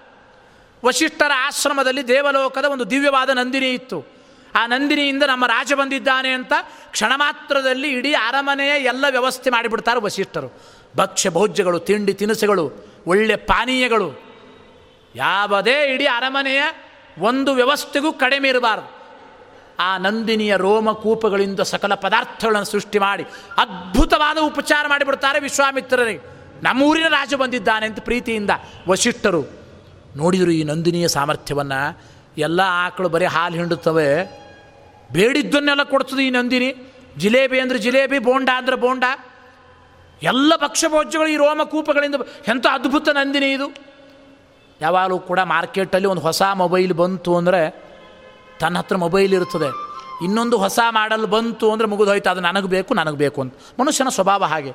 ವಶಿಷ್ಠರ 0.85 1.31
ಆಶ್ರಮದಲ್ಲಿ 1.37 2.09
ದೇವಲೋಕದ 2.09 2.65
ಒಂದು 2.65 2.91
ದಿವ್ಯವಾದ 2.91 3.31
ನಂದಿನಿ 3.31 3.71
ಇತ್ತು. 3.71 4.18
ಆ 4.55 4.67
ನಂದಿನಿಯಿಂದ 4.67 5.23
ನಮ್ಮ 5.23 5.47
ರಾಜ 5.47 5.73
ಬಂದಿದ್ದಾನೆ 5.73 6.29
ಅಂತ 6.29 6.53
ಕ್ಷಣ 6.91 7.13
ಮಾತ್ರದಲ್ಲಿ 7.17 7.89
ಇಡೀ 7.89 8.13
ಅರಮನೆಯ 8.13 8.71
ಎಲ್ಲ 8.71 9.05
ವ್ಯವಸ್ಥೆ 9.11 9.51
ಮಾಡಿಬಿಡ್ತಾರೆ 9.51 10.01
ವಶಿಷ್ಠರು 10.01 10.63
ಭಕ್ಷ್ಯ 10.97 11.31
ಭೋಜ್ಯಗಳು, 11.31 11.81
ತಿಂಡಿ 11.81 12.15
ತಿನಿಸುಗಳು, 12.15 12.73
ಒಳ್ಳೆ 13.07 13.37
ಪಾನೀಯಗಳು. 13.37 14.23
ಯಾವುದೇ 15.15 15.95
ಇಡೀ 15.95 16.05
ಅರಮನೆಯ 16.05 16.63
ಒಂದು 17.19 17.53
ವ್ಯವಸ್ಥೆಗೂ 17.53 18.13
ಕಡಿಮೆ 18.13 18.49
ಇರಬಾರ್ದು. 18.49 18.99
ಆ 19.81 19.99
ನಂದಿನಿಯ 19.99 20.57
ರೋಮಕೂಪಗಳಿಂದ 20.57 21.61
ಸಕಲ 21.61 21.95
ಪದಾರ್ಥಗಳನ್ನು 21.95 22.67
ಸೃಷ್ಟಿ 22.67 22.99
ಮಾಡಿ 22.99 23.23
ಅದ್ಭುತವಾದ 23.57 24.39
ಉಪಚಾರ 24.39 24.87
ಮಾಡಿಬಿಡ್ತಾರೆ 24.89 25.41
ವಿಶ್ವಾಮಿತ್ರರಿಗೆ 25.41 26.21
ನಮ್ಮೂರಿನ 26.63 27.09
ರಾಜ 27.09 27.35
ಬಂದಿದ್ದಾನೆ 27.35 27.87
ಅಂತ 27.87 28.01
ಪ್ರೀತಿಯಿಂದ 28.01 28.51
ವಶಿಷ್ಠರು 28.89 29.45
ನೋಡಿದರು 30.17 30.51
ಈ 30.51 30.65
ನಂದಿನಿಯ 30.65 31.09
ಸಾಮರ್ಥ್ಯವನ್ನು. 31.09 32.03
ಎಲ್ಲ 32.39 32.61
ಆಕಳು 32.85 33.09
ಬರೀ 33.09 33.25
ಹಾಲು 33.25 33.55
ಹಿಂಡುತ್ತವೆ. 33.55 34.09
ಬೇಡಿದ್ದನ್ನೆಲ್ಲ 35.13 35.83
ಕೊಡ್ತದೆ 35.83 36.23
ಈ 36.27 36.31
ನಂದಿನಿ. 36.31 36.71
ಜಿಲೇಬಿ 37.17 37.61
ಅಂದರೆ 37.61 37.79
ಜಿಲೇಬಿ, 37.79 38.19
ಬೋಂಡ 38.19 38.49
ಅಂದರೆ 38.57 38.77
ಬೋಂಡ. 38.77 39.05
ಎಲ್ಲ 40.23 40.53
ಭಕ್ಷ್ಯಭೋಜ್ಯಗಳು 40.57 41.29
ಈ 41.29 41.37
ರೋಮಕೂಪಗಳಿಂದ 41.37 42.15
ಎಂಥ 42.49 42.67
ಅದ್ಭುತ 42.73 43.09
ನಂದಿನಿ 43.09 43.53
ಇದು. 43.53 43.67
ಯಾವಾಗಲೂ 44.81 45.19
ಕೂಡ 45.19 45.41
ಮಾರ್ಕೆಟಲ್ಲಿ 45.41 46.09
ಒಂದು 46.09 46.21
ಹೊಸ 46.21 46.43
ಮೊಬೈಲ್ 46.55 46.93
ಬಂತು 46.93 47.37
ಅಂದರೆ 47.37 47.61
ತನ್ನ 48.61 48.79
ಹತ್ರ 48.79 48.97
ಮೊಬೈಲ್ 48.97 49.33
ಇರ್ತದೆ 49.35 49.71
ಇನ್ನೊಂದು 50.25 50.57
ಹೊಸ 50.59 50.79
ಮಾಡಲ್ 50.91 51.27
ಬಂತು 51.27 51.73
ಅಂದರೆ 51.73 51.89
ಮುಗಿದೋಯ್ತು 51.89 52.31
ಅದು 52.31 52.41
ನನಗೆ 52.41 52.67
ಬೇಕು 52.67 52.95
ನನಗೆ 52.95 53.17
ಬೇಕು 53.17 53.41
ಅಂತ. 53.41 53.55
ಮನುಷ್ಯನ 53.81 54.09
ಸ್ವಭಾವ 54.09 54.45
ಹಾಗೆ. 54.45 54.73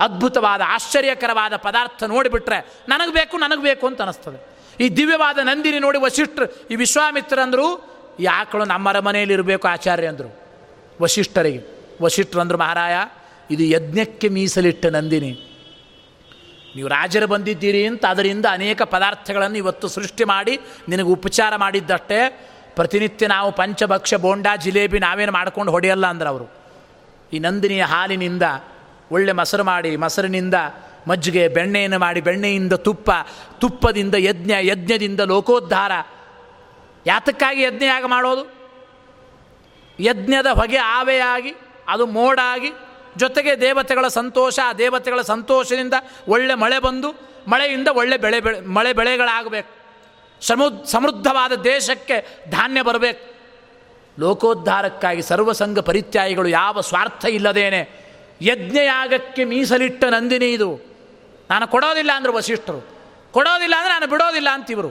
ಅದ್ಭುತವಾದ, 0.00 0.62
ಆಶ್ಚರ್ಯಕರವಾದ 0.66 1.56
ಪದಾರ್ಥ 1.56 2.04
ನೋಡಿಬಿಟ್ರೆ 2.04 2.58
ನನಗೆ 2.88 3.12
ಬೇಕು 3.12 3.36
ನನಗೆ 3.38 3.62
ಬೇಕು 3.62 3.86
ಅಂತ 3.86 4.02
ಅನಿಸ್ತದೆ. 4.02 4.57
ಈ 4.80 4.88
ದಿವ್ಯವಾದ 4.88 5.38
ನಂದಿನಿ 5.38 5.78
ನೋಡಿ 5.78 5.98
ವಸಿಷ್ಠರು, 5.98 6.68
ಈ 6.68 6.74
ವಿಶ್ವಾಮಿತ್ರ 6.74 7.38
ಅಂದರು 7.42 7.66
ಈ 8.20 8.24
ಆಕಳು 8.24 8.64
ನಮ್ಮರ 8.64 8.98
ಮನೆಯಲ್ಲಿ 8.98 9.34
ಇರಬೇಕು 9.34 9.68
ಆಚಾರ್ಯ 9.68 10.06
ಅಂದರು. 10.06 10.30
ವಶಿಷ್ಠರಿಗೆ 11.02 11.60
ವಶಿಷ್ಠರಂದ್ರು 12.02 12.58
ಮಹಾರಾಯ, 12.58 12.96
ಇದು 13.50 13.64
ಯಜ್ಞಕ್ಕೆ 13.64 14.28
ಮೀಸಲಿಟ್ಟ 14.28 14.86
ನಂದಿನಿ. 14.86 15.44
ನೀವು 16.76 16.88
ರಾಜರು 16.88 17.26
ಬಂದಿದ್ದೀರಿ 17.26 17.86
ಅಂತ 17.86 18.04
ಅದರಿಂದ 18.06 18.46
ಅನೇಕ 18.50 18.82
ಪದಾರ್ಥಗಳನ್ನು 18.82 19.56
ಇವತ್ತು 19.56 19.88
ಸೃಷ್ಟಿ 19.88 20.24
ಮಾಡಿ 20.24 20.60
ನಿನಗೆ 20.88 21.08
ಉಪಚಾರ 21.08 21.56
ಮಾಡಿದ್ದಷ್ಟೇ. 21.56 22.20
ಪ್ರತಿನಿತ್ಯ 22.74 23.26
ನಾವು 23.26 23.52
ಪಂಚಭಕ್ಷ, 23.52 24.14
ಬೋಂಡಾ, 24.14 24.56
ಜಿಲೇಬಿ 24.56 24.98
ನಾವೇನು 24.98 25.32
ಮಾಡ್ಕೊಂಡು 25.32 25.72
ಹೊಡೆಯಲ್ಲ 25.72 26.06
ಅಂದ್ರೆ 26.06 26.28
ಅವರು. 26.28 26.46
ಈ 27.32 27.38
ನಂದಿನಿಯ 27.38 27.82
ಹಾಲಿನಿಂದ 27.82 28.42
ಒಳ್ಳೆ 29.10 29.32
ಮೊಸರು 29.32 29.64
ಮಾಡಿ, 29.64 29.96
ಮೊಸರಿನಿಂದ 29.96 30.54
ಮಜ್ಜಿಗೆ, 31.08 31.48
ಬೆಣ್ಣೆಯನ್ನು 31.48 31.98
ಮಾಡಿ 31.98 32.20
ಬೆಣ್ಣೆಯಿಂದ 32.20 32.72
ತುಪ್ಪ, 32.72 33.10
ತುಪ್ಪದಿಂದ 33.58 34.14
ಯಜ್ಞ, 34.14 34.52
ಯಜ್ಞದಿಂದ 34.60 35.20
ಲೋಕೋದ್ಧಾರ. 35.20 35.92
ಯಾತಕ್ಕಾಗಿ 37.06 37.62
ಯಜ್ಞಯಾಗ 37.62 38.04
ಮಾಡೋದು? 38.04 38.52
ಯಜ್ಞದ 40.00 40.46
ಹೊಗೆ 40.46 40.76
ಆವೆಯಾಗಿ, 40.76 41.54
ಅದು 41.88 42.06
ಮೋಡಾಗಿ, 42.06 42.72
ಜೊತೆಗೆ 43.16 43.60
ದೇವತೆಗಳ 43.60 44.08
ಸಂತೋಷ, 44.08 44.58
ಆ 44.64 44.72
ದೇವತೆಗಳ 44.72 45.20
ಸಂತೋಷದಿಂದ 45.20 45.94
ಒಳ್ಳೆ 46.28 46.54
ಮಳೆ 46.54 46.78
ಬಂದು, 46.78 47.14
ಮಳೆಯಿಂದ 47.48 47.88
ಒಳ್ಳೆ 47.88 48.16
ಬೆಳೆ 48.16 48.40
ಬೆಳೆ, 48.40 48.60
ಮಳೆ 48.60 48.92
ಬೆಳೆಗಳಾಗಬೇಕು. 48.92 49.78
ಸಮು, 50.46 50.86
ಸಮೃದ್ಧವಾದ 50.86 51.52
ದೇಶಕ್ಕೆ 51.52 52.44
ಧಾನ್ಯ 52.50 52.82
ಬರಬೇಕು. 52.82 53.34
ಲೋಕೋದ್ಧಾರಕ್ಕಾಗಿ 54.18 55.22
ಸರ್ವಸಂಗ 55.22 55.78
ಪರಿತ್ಯಾಯಿಗಳು 55.78 56.48
ಯಾವ 56.48 56.80
ಸ್ವಾರ್ಥ 56.80 57.24
ಇಲ್ಲದೇನೆ 57.24 58.08
ಯಜ್ಞಯಾಗಕ್ಕೆ 58.42 59.44
ಮೀಸಲಿಟ್ಟ 59.44 60.04
ನಂದಿನಿ 60.04 60.52
ಇದು. 60.52 60.87
ನಾನು 61.50 61.66
ಕೊಡೋದಿಲ್ಲ 61.68 62.12
ಅಂದರು 62.16 62.32
ವಸಿಷ್ಠರು. 62.32 62.80
ಕೊಡೋದಿಲ್ಲ 63.34 63.74
ಅಂದರೆ 63.78 63.92
ನಾನು 63.92 64.08
ಬಿಡೋದಿಲ್ಲ 64.10 64.48
ಅಂತಿವರು. 64.52 64.90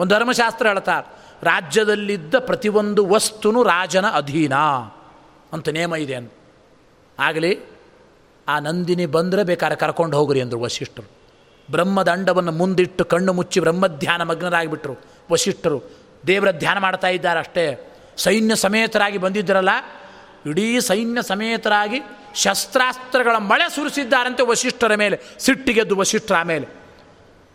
ಒಂದು 0.00 0.10
ಧರ್ಮಶಾಸ್ತ್ರ 0.14 0.66
ಹೇಳ್ತಾರೆ, 0.66 1.06
ರಾಜ್ಯದಲ್ಲಿದ್ದ 1.42 2.34
ಪ್ರತಿಯೊಂದು 2.38 3.02
ವಸ್ತುನು 3.06 3.60
ರಾಜನ 3.62 4.06
ಅಧೀನ 4.10 4.54
ಅಂತ 5.52 5.68
ನೇಮ 5.68 5.92
ಇದೆ 5.96 6.14
ಅಂತ 6.14 6.32
ಆಗಲಿ, 7.18 7.52
ಆ 8.48 8.54
ನಂದಿನಿ 8.58 9.06
ಬಂದರೆ 9.06 9.42
ಬೇಕಾದ್ರೆ 9.44 9.76
ಕರ್ಕೊಂಡು 9.78 10.14
ಹೋಗ್ರಿ 10.18 10.40
ಅಂದರು 10.40 10.60
ವಶಿಷ್ಠರು 10.60 11.08
ಬ್ರಹ್ಮದಂಡವನ್ನು 11.70 12.52
ಮುಂದಿಟ್ಟು 12.52 13.02
ಕಣ್ಣು 13.04 13.32
ಮುಚ್ಚಿ 13.32 13.58
ಬ್ರಹ್ಮಧ್ಯಾನ 13.60 14.22
ಮಗ್ನರಾಗಿಬಿಟ್ರು 14.22 14.94
ವಸಿಷ್ಠರು. 15.32 15.78
ದೇವರ 16.26 16.50
ಧ್ಯಾನ 16.52 16.78
ಮಾಡ್ತಾ 16.78 17.08
ಇದ್ದಾರೆ 17.08 17.38
ಅಷ್ಟೇ 17.38 17.64
ಸೈನ್ಯ 18.16 18.54
ಸಮೇತರಾಗಿ 18.54 19.18
ಬಂದಿದ್ದರಲ್ಲ 19.18 19.72
ಇಡೀ 20.46 20.80
ಸೈನ್ಯ 20.80 21.22
ಸಮೇತರಾಗಿ 21.22 22.00
ಶಸ್ತ್ರಾಸ್ತ್ರಗಳ 22.34 23.36
ಮಳೆ 23.36 23.74
ಸುರಿಸಿದ್ದಾರಂತೆ 23.74 24.42
ವಶಿಷ್ಠರ 24.42 24.94
ಮೇಲೆ 24.94 25.20
ಸಿಟ್ಟಿಗೆದ್ದು 25.38 25.96
ವಶಿಷ್ಠರ 25.96 26.42
ಮೇಲೆ. 26.42 26.68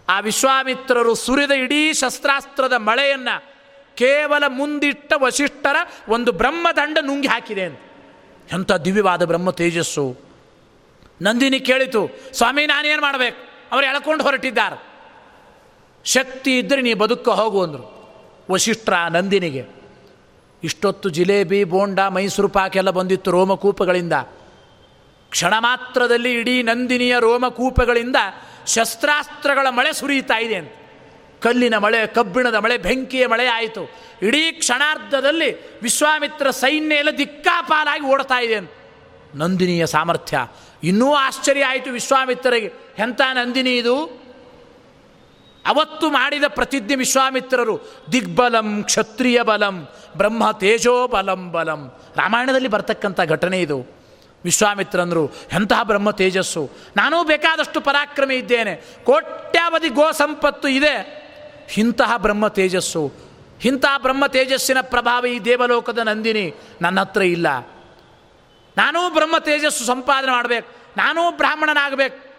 ಆ 0.09 0.19
ವಿಶ್ವಾಮಿತ್ರರು 0.19 1.15
ಸುರಿದ 1.15 1.51
ಇಡೀ 1.51 1.93
ಶಸ್ತ್ರಾಸ್ತ್ರದ 1.93 2.73
ಮಳೆಯನ್ನು 2.73 3.55
ಕೇವಲ 3.95 4.43
ಮುಂದಿಟ್ಟ 4.47 5.13
ವಶಿಷ್ಠರ 5.17 5.75
ಒಂದು 6.09 6.31
ಬ್ರಹ್ಮದಂಡ 6.31 6.97
ನುಂಗಿ 7.01 7.27
ಹಾಕಿದೆ 7.27 7.63
ಅಂತ. 7.63 7.79
ಎಂಥ 8.53 8.71
ದಿವ್ಯವಾದ 8.71 9.25
ಬ್ರಹ್ಮ 9.25 9.51
ತೇಜಸ್ಸು. 9.51 10.17
ನಂದಿನಿ 11.21 11.59
ಕೇಳಿತು, 11.59 12.09
ಸ್ವಾಮಿ, 12.33 12.65
ನಾನೇನು 12.65 13.01
ಮಾಡಬೇಕು? 13.01 13.69
ಅವರು 13.71 13.86
ಎಳ್ಕೊಂಡು 13.86 14.23
ಹೊರಟಿದ್ದಾರೆ. 14.23 14.83
ಶಕ್ತಿ 16.03 16.59
ಇದ್ದರೆ 16.59 16.81
ನೀ 16.81 16.93
ಬದುಕ 16.93 17.29
ಹೋಗು 17.29 17.63
ಅಂದರು. 17.63 17.95
ವಶಿಷ್ಠ 18.51 18.89
ನಂದಿನಿಗೆ. 18.89 19.74
ಇಷ್ಟೊತ್ತು 20.66 21.09
ಜಿಲೇಬಿ, 21.09 21.63
ಬೋಂಡ, 21.63 21.99
ಮೈಸೂರು 21.99 22.47
ಪಾಕೆಲ್ಲ 22.47 22.89
ಬಂದಿತ್ತು 22.89 23.32
ರೋಮಕೂಪಗಳಿಂದ. 23.32 24.13
ಕ್ಷಣ 25.30 25.53
ಮಾತ್ರದಲ್ಲಿ 25.59 26.34
ಇಡೀ 26.34 26.63
ನಂದಿನಿಯ 26.63 27.16
ರೋಮಕೂಪಗಳಿಂದ 27.20 28.16
ಶಸ್ತ್ರಾಸ್ತ್ರಗಳ 28.68 29.68
ಮಳೆ 29.70 29.93
ಸುರಿಯುತ್ತಾ 29.93 30.39
ಇದೆ 30.39 30.55
ಅಂತ. 30.55 30.72
ಕಲ್ಲಿನ 31.41 31.78
ಮಳೆ, 31.78 32.07
ಕಬ್ಬಿಣದ 32.07 32.55
ಮಳೆ, 32.55 32.78
ಬೆಂಕಿಯ 32.78 33.28
ಮಳೆ 33.28 33.47
ಆಯಿತು. 33.47 33.89
ಇಡೀ 34.22 34.51
ಕ್ಷಣಾರ್ಧದಲ್ಲಿ 34.51 35.80
ವಿಶ್ವಾಮಿತ್ರ 35.82 36.49
ಸೈನ್ಯ 36.49 36.95
ಎಲ್ಲ 36.95 37.18
ದಿಕ್ಕಾಪಾಲಾಗಿ 37.18 38.05
ಓಡ್ತಾ 38.05 38.41
ಇದೆ 38.41 38.55
ಅಂತ. 38.55 38.72
ನಂದಿನಿಯ 39.36 39.86
ಸಾಮರ್ಥ್ಯ. 39.86 40.47
ಇನ್ನೂ 40.84 41.13
ಆಶ್ಚರ್ಯ 41.13 41.66
ಆಯಿತು 41.66 41.91
ವಿಶ್ವಾಮಿತ್ರರಿಗೆ. 41.91 42.74
ಎಂಥ 42.99 43.22
ನಂದಿನಿ 43.34 43.78
ಇದು? 43.78 44.24
ಅವತ್ತು 45.66 46.09
ಮಾಡಿದ 46.09 46.43
ಪ್ರತಿಜ್ಞೆ 46.47 46.95
ವಿಶ್ವಾಮಿತ್ರರು, 46.95 47.80
ದಿಗ್ಬಲಂ 48.11 48.84
ಕ್ಷತ್ರಿಯ 48.84 49.41
ಬಲಂ, 49.41 49.88
ಬ್ರಹ್ಮ 50.18 50.51
ತೇಜೋ 50.51 51.07
ಬಲಂ 51.07 51.51
ಬಲಂ. 51.51 51.91
ರಾಮಾಯಣದಲ್ಲಿ 52.16 52.68
ಬರ್ತಕ್ಕಂಥ 52.68 53.22
ಘಟನೆ 53.22 53.61
ಇದು. 53.61 53.95
ವಿಶ್ವಾಮಿತ್ರಂದರು 54.43 55.28
ಎಂತಹ 55.28 55.84
ಬ್ರಹ್ಮ 55.84 56.11
ತೇಜಸ್ಸು. 56.11 56.70
ನಾನೂ 56.97 57.24
ಬೇಕಾದಷ್ಟು 57.24 57.82
ಪರಾಕ್ರಮಿ 57.82 58.36
ಇದ್ದೇನೆ. 58.36 58.76
ಕೋಟ್ಯಾವಧಿ 59.03 59.89
ಗೋ 59.89 60.11
ಸಂಪತ್ತು 60.11 60.68
ಇದೆ. 60.68 61.26
ಇಂತಹ 61.78 62.18
ಬ್ರಹ್ಮ 62.18 62.47
ತೇಜಸ್ಸು. 62.47 63.13
ಇಂತಹ 63.66 63.97
ಬ್ರಹ್ಮ 63.97 64.26
ತೇಜಸ್ಸಿನ 64.26 64.78
ಪ್ರಭಾವ 64.82 65.26
ಈ 65.26 65.39
ದೇವಲೋಕದ 65.39 65.99
ನಂದಿನಿ 65.99 66.53
ನನ್ನ 66.82 66.99
ಹತ್ರ 66.99 67.22
ಇಲ್ಲ. 67.22 67.59
ನಾನೂ 68.78 69.09
ಬ್ರಹ್ಮ 69.09 69.38
ತೇಜಸ್ಸು 69.38 69.86
ಸಂಪಾದನೆ 69.86 70.32
ಮಾಡಬೇಕು. 70.32 70.72
ನಾನೂ 70.97 71.32
ಬ್ರಾಹ್ಮಣನಾಗಬೇಕು. 71.32 72.36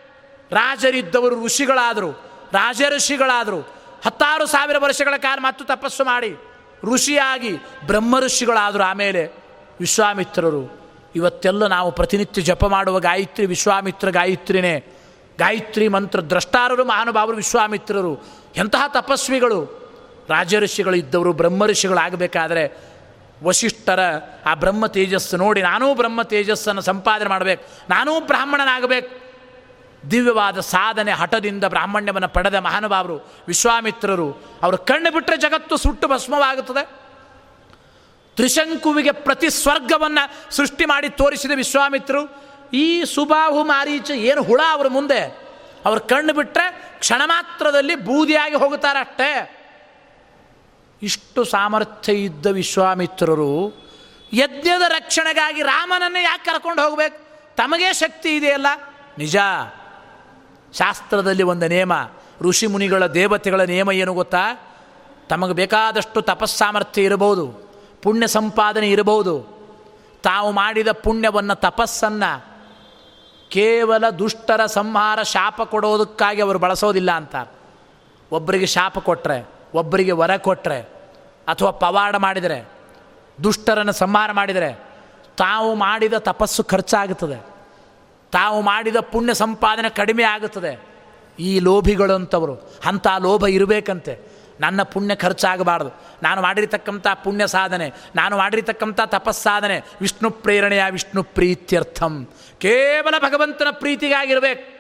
ರಾಜರಿದ್ದವರು 0.55 1.45
ಋಷಿಗಳಾದರು. 1.45 2.26
ರಾಜ 2.53 2.83
ಋಷಿಗಳಾದರು 2.89 3.61
ಹತ್ತಾರು 4.05 4.47
ಸಾವಿರ 4.47 4.77
ವರ್ಷಗಳ 4.79 5.15
ಕಾಲ 5.17 5.39
ಮತ್ತು 5.43 5.65
ತಪಸ್ಸು 5.65 6.05
ಮಾಡಿ 6.05 6.37
ಋಷಿಯಾಗಿ 6.85 7.57
ಬ್ರಹ್ಮ 7.87 8.21
ಋಷಿಗಳಾದರು 8.21 8.83
ಆಮೇಲೆ 8.83 9.27
ವಿಶ್ವಾಮಿತ್ರರು, 9.81 10.81
ಇವತ್ತೆಲ್ಲ 11.17 11.67
ನಾವು 11.67 11.93
ಪ್ರತಿನಿತ್ಯ 11.93 12.43
ಜಪ 12.43 12.65
ಮಾಡುವ 12.65 12.99
ಗಾಯತ್ರಿ, 12.99 13.47
ವಿಶ್ವಾಮಿತ್ರ 13.47 14.11
ಗಾಯತ್ರಿನೇ. 14.11 14.85
ಗಾಯತ್ರಿ 15.39 15.89
ಮಂತ್ರ 15.89 16.21
ದ್ರಷ್ಟಾರರು, 16.31 16.85
ಮಹಾನುಭಾವರು, 16.85 17.37
ವಿಶ್ವಾಮಿತ್ರರು. 17.37 18.25
ಎಂತಹ 18.57 18.87
ತಪಸ್ವಿಗಳು. 18.87 19.87
ರಾಜಋಷಿಗಳು 20.31 20.97
ಇದ್ದವರು 20.97 21.33
ಬ್ರಹ್ಮ 21.33 21.67
ಋಷಿಗಳಾಗಬೇಕಾದ್ರೆ 21.67 22.77
ವಶಿಷ್ಠರ 23.43 24.01
ಆ 24.47 24.55
ಬ್ರಹ್ಮ 24.55 24.87
ತೇಜಸ್ಸು 24.87 25.37
ನೋಡಿ, 25.37 25.63
ನಾನೂ 25.63 25.95
ಬ್ರಹ್ಮ 25.95 26.23
ತೇಜಸ್ಸನ್ನು 26.23 26.83
ಸಂಪಾದನೆ 26.83 27.29
ಮಾಡಬೇಕು. 27.29 27.65
ನಾನೂ 27.91 28.21
ಬ್ರಾಹ್ಮಣನಾಗಬೇಕು. 28.21 29.26
ದಿವ್ಯವಾದ 30.11 30.61
ಸಾಧನೆ 30.61 31.13
ಹಠದಿಂದ 31.13 31.65
ಬ್ರಾಹ್ಮಣ್ಯವನ್ನು 31.65 32.29
ಪಡೆದ 32.29 32.55
ಮಹಾನುಭಾವರು 32.55 33.31
ವಿಶ್ವಾಮಿತ್ರರು, 33.49 34.59
ಅವರು 34.63 34.79
ಕಣ್ಣು 34.79 35.13
ಬಿಟ್ಟರೆ 35.13 35.37
ಜಗತ್ತು 35.37 35.77
ಸುಟ್ಟು 35.77 36.09
ಭಸ್ಮವಾಗುತ್ತದೆ. 36.09 37.07
ತ್ರಿಶಂಕುವಿಗೆ 38.37 39.13
ಪ್ರತಿ 39.13 39.51
ಸ್ವರ್ಗವನ್ನು 39.51 40.55
ಸೃಷ್ಟಿ 40.55 40.85
ಮಾಡಿ 40.85 41.09
ತೋರಿಸಿದ 41.09 41.51
ವಿಶ್ವಾಮಿತ್ರರು, 41.55 42.47
ಈ 42.73 43.05
ಸುಬಾಹು 43.05 43.65
ಮಾರೀಚ 43.65 44.11
ಏನು 44.11 44.43
ಹುಳ 44.43 44.61
ಅವರ 44.71 44.89
ಮುಂದೆ? 44.89 45.47
ಅವ್ರ 45.85 45.99
ಕಣ್ಣು 45.99 46.33
ಬಿಟ್ಟರೆ 46.33 46.95
ಕ್ಷಣ 46.99 47.23
ಮಾತ್ರದಲ್ಲಿ 47.25 47.95
ಬೂದಿಯಾಗಿ 47.95 48.55
ಹೋಗುತ್ತಾರೆ 48.55 48.99
ಅಷ್ಟೇ. 48.99 49.53
ಇಷ್ಟು 51.03 51.45
ಸಾಮರ್ಥ್ಯ 51.45 52.13
ಇದ್ದ 52.13 52.47
ವಿಶ್ವಾಮಿತ್ರರು, 52.47 53.87
ಯಜ್ಞದ 54.33 54.83
ರಕ್ಷಣೆಗಾಗಿ 54.89 55.63
ರಾಮನನ್ನೇ 55.63 56.23
ಯಾಕೆ 56.23 56.45
ಕರ್ಕೊಂಡು 56.45 56.83
ಹೋಗಬೇಕು? 56.83 57.19
ತಮಗೇ 57.57 57.93
ಶಕ್ತಿ 57.93 58.37
ಇದೆಯಲ್ಲ? 58.37 58.67
ನಿಜ. 59.19 59.37
ಶಾಸ್ತ್ರದಲ್ಲಿ 60.73 61.43
ಒಂದು 61.43 61.69
ನಿಯಮ, 61.69 61.93
ಋಷಿ 62.41 62.67
ಮುನಿಗಳ 62.67 63.07
ದೇವತೆಗಳ 63.07 63.61
ನಿಯಮ 63.61 63.93
ಏನು 63.93 64.15
ಗೊತ್ತಾ? 64.15 64.75
ತಮಗೆ 65.29 65.53
ಬೇಕಾದಷ್ಟು 65.53 66.23
ತಪಸ್ಸಾಮರ್ಥ್ಯ 66.23 67.03
ಇರಬಹುದು, 67.03 67.71
ಪುಣ್ಯ 68.03 68.27
ಸಂಪಾದನೆ 68.27 68.91
ಇರಬಹುದು. 68.91 69.57
ತಾವು 70.23 70.53
ಮಾಡಿದ 70.53 70.89
ಪುಣ್ಯವನ್ನು, 70.93 71.55
ತಪಸ್ಸನ್ನು 71.55 72.57
ಕೇವಲ 73.51 74.11
ದುಷ್ಟರ 74.11 74.67
ಸಂಹಾರ 74.67 75.23
ಶಾಪ 75.23 75.63
ಕೊಡೋದಕ್ಕಾಗಿ 75.63 76.43
ಅವರು 76.43 76.59
ಬಳಸೋದಿಲ್ಲ 76.59 77.11
ಅಂತ 77.11 77.37
ಒಬ್ಬರಿಗೆ 78.33 78.67
ಶಾಪ 78.67 78.99
ಕೊಟ್ಟರೆ 78.99 79.49
ಒಬ್ಬರಿಗೆ 79.75 80.13
ವರ 80.13 80.37
ಕೊಟ್ಟರೆ 80.37 80.81
ಅಥವಾ 81.49 81.71
ಪವಾಡ 81.71 82.17
ಮಾಡಿದರೆ, 82.17 82.69
ದುಷ್ಟರನ್ನು 83.45 83.93
ಸಂಹಾರ 83.93 84.33
ಮಾಡಿದರೆ, 84.33 84.79
ತಾವು 85.37 85.75
ಮಾಡಿದ 85.75 86.15
ತಪಸ್ಸು 86.15 86.65
ಖರ್ಚಾಗುತ್ತದೆ. 86.65 87.56
ತಾವು 88.33 88.63
ಮಾಡಿದ 88.63 88.97
ಪುಣ್ಯ 88.97 89.35
ಸಂಪಾದನೆ 89.35 89.89
ಕಡಿಮೆ 89.89 90.23
ಆಗುತ್ತದೆ. 90.23 90.81
ಈ 91.39 91.59
ಲೋಭಿಗಳು 91.59 92.13
ಅಂತವರು, 92.13 92.81
ಅಂಥ 92.85 93.07
ಲೋಭ 93.23 93.47
ಇರಬೇಕಂತೆ. 93.47 94.37
ನನ್ನ 94.61 94.83
ಪುಣ್ಯ 94.83 95.15
ಖರ್ಚಾಗಬಾರ್ದು. 95.15 96.03
ನಾನು 96.23 96.43
ಮಾಡಿರ್ತಕ್ಕಂಥ 96.43 97.07
ಪುಣ್ಯ 97.25 97.47
ಸಾಧನೆ, 97.47 97.93
ನಾನು 98.17 98.39
ಮಾಡಿರ್ತಕ್ಕಂಥ 98.39 99.01
ತಪಸ್ಸಾಧನೆ 99.01 99.81
ವಿಷ್ಣು 100.01 100.31
ಪ್ರೇರಣೆಯ 100.31 100.85
ವಿಷ್ಣು 100.91 101.23
ಪ್ರೀತ್ಯರ್ಥಂ. 101.23 102.29
ಕೇವಲ 102.59 103.19
ಭಗವಂತನ 103.19 103.67
ಪ್ರೀತಿಗಾಗಿರಬೇಕು. 103.71 104.77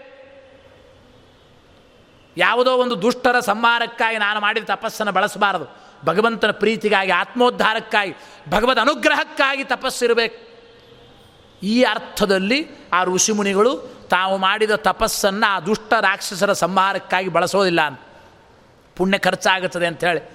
ಯಾವುದೋ 2.36 2.72
ಒಂದು 2.72 3.02
ದುಷ್ಟರ 3.02 3.40
ಸಂಹಾರಕ್ಕಾಗಿ 3.40 4.18
ನಾನು 4.18 4.40
ಮಾಡಿದ 4.40 4.64
ತಪಸ್ಸನ್ನು 4.64 5.12
ಬಳಸಬಾರದು. 5.12 5.86
ಭಗವಂತನ 6.04 6.50
ಪ್ರೀತಿಗಾಗಿ, 6.50 7.12
ಆತ್ಮೋದ್ಧಾರಕ್ಕಾಗಿ, 7.12 8.14
ಭಗವದ್ 8.50 8.78
ಅನುಗ್ರಹಕ್ಕಾಗಿ 8.78 9.64
ತಪಸ್ಸಿರಬೇಕು. 9.64 10.45
ಈ 11.62 11.82
ಅರ್ಥದಲ್ಲಿ 11.82 12.68
ಆ 12.92 13.04
ಋಷಿಮುನಿಗಳು 13.04 13.96
ತಾವು 14.10 14.36
ಮಾಡಿದ 14.36 14.70
ತಪಸ್ಸನ್ನು 14.70 15.50
ಆ 15.50 15.60
ದುಷ್ಟ 15.60 15.92
ರಾಕ್ಷಸರ 16.00 16.52
ಸಂಹಾರಕ್ಕಾಗಿ 16.52 17.28
ಬಳಸೋದಿಲ್ಲ 17.28 17.80
ಅಂತ. 17.80 18.00
ಪುಣ್ಯ 18.96 19.18
ಖರ್ಚಾಗುತ್ತದೆ 19.18 19.86
ಅಂಥೇಳಿ 19.86 20.30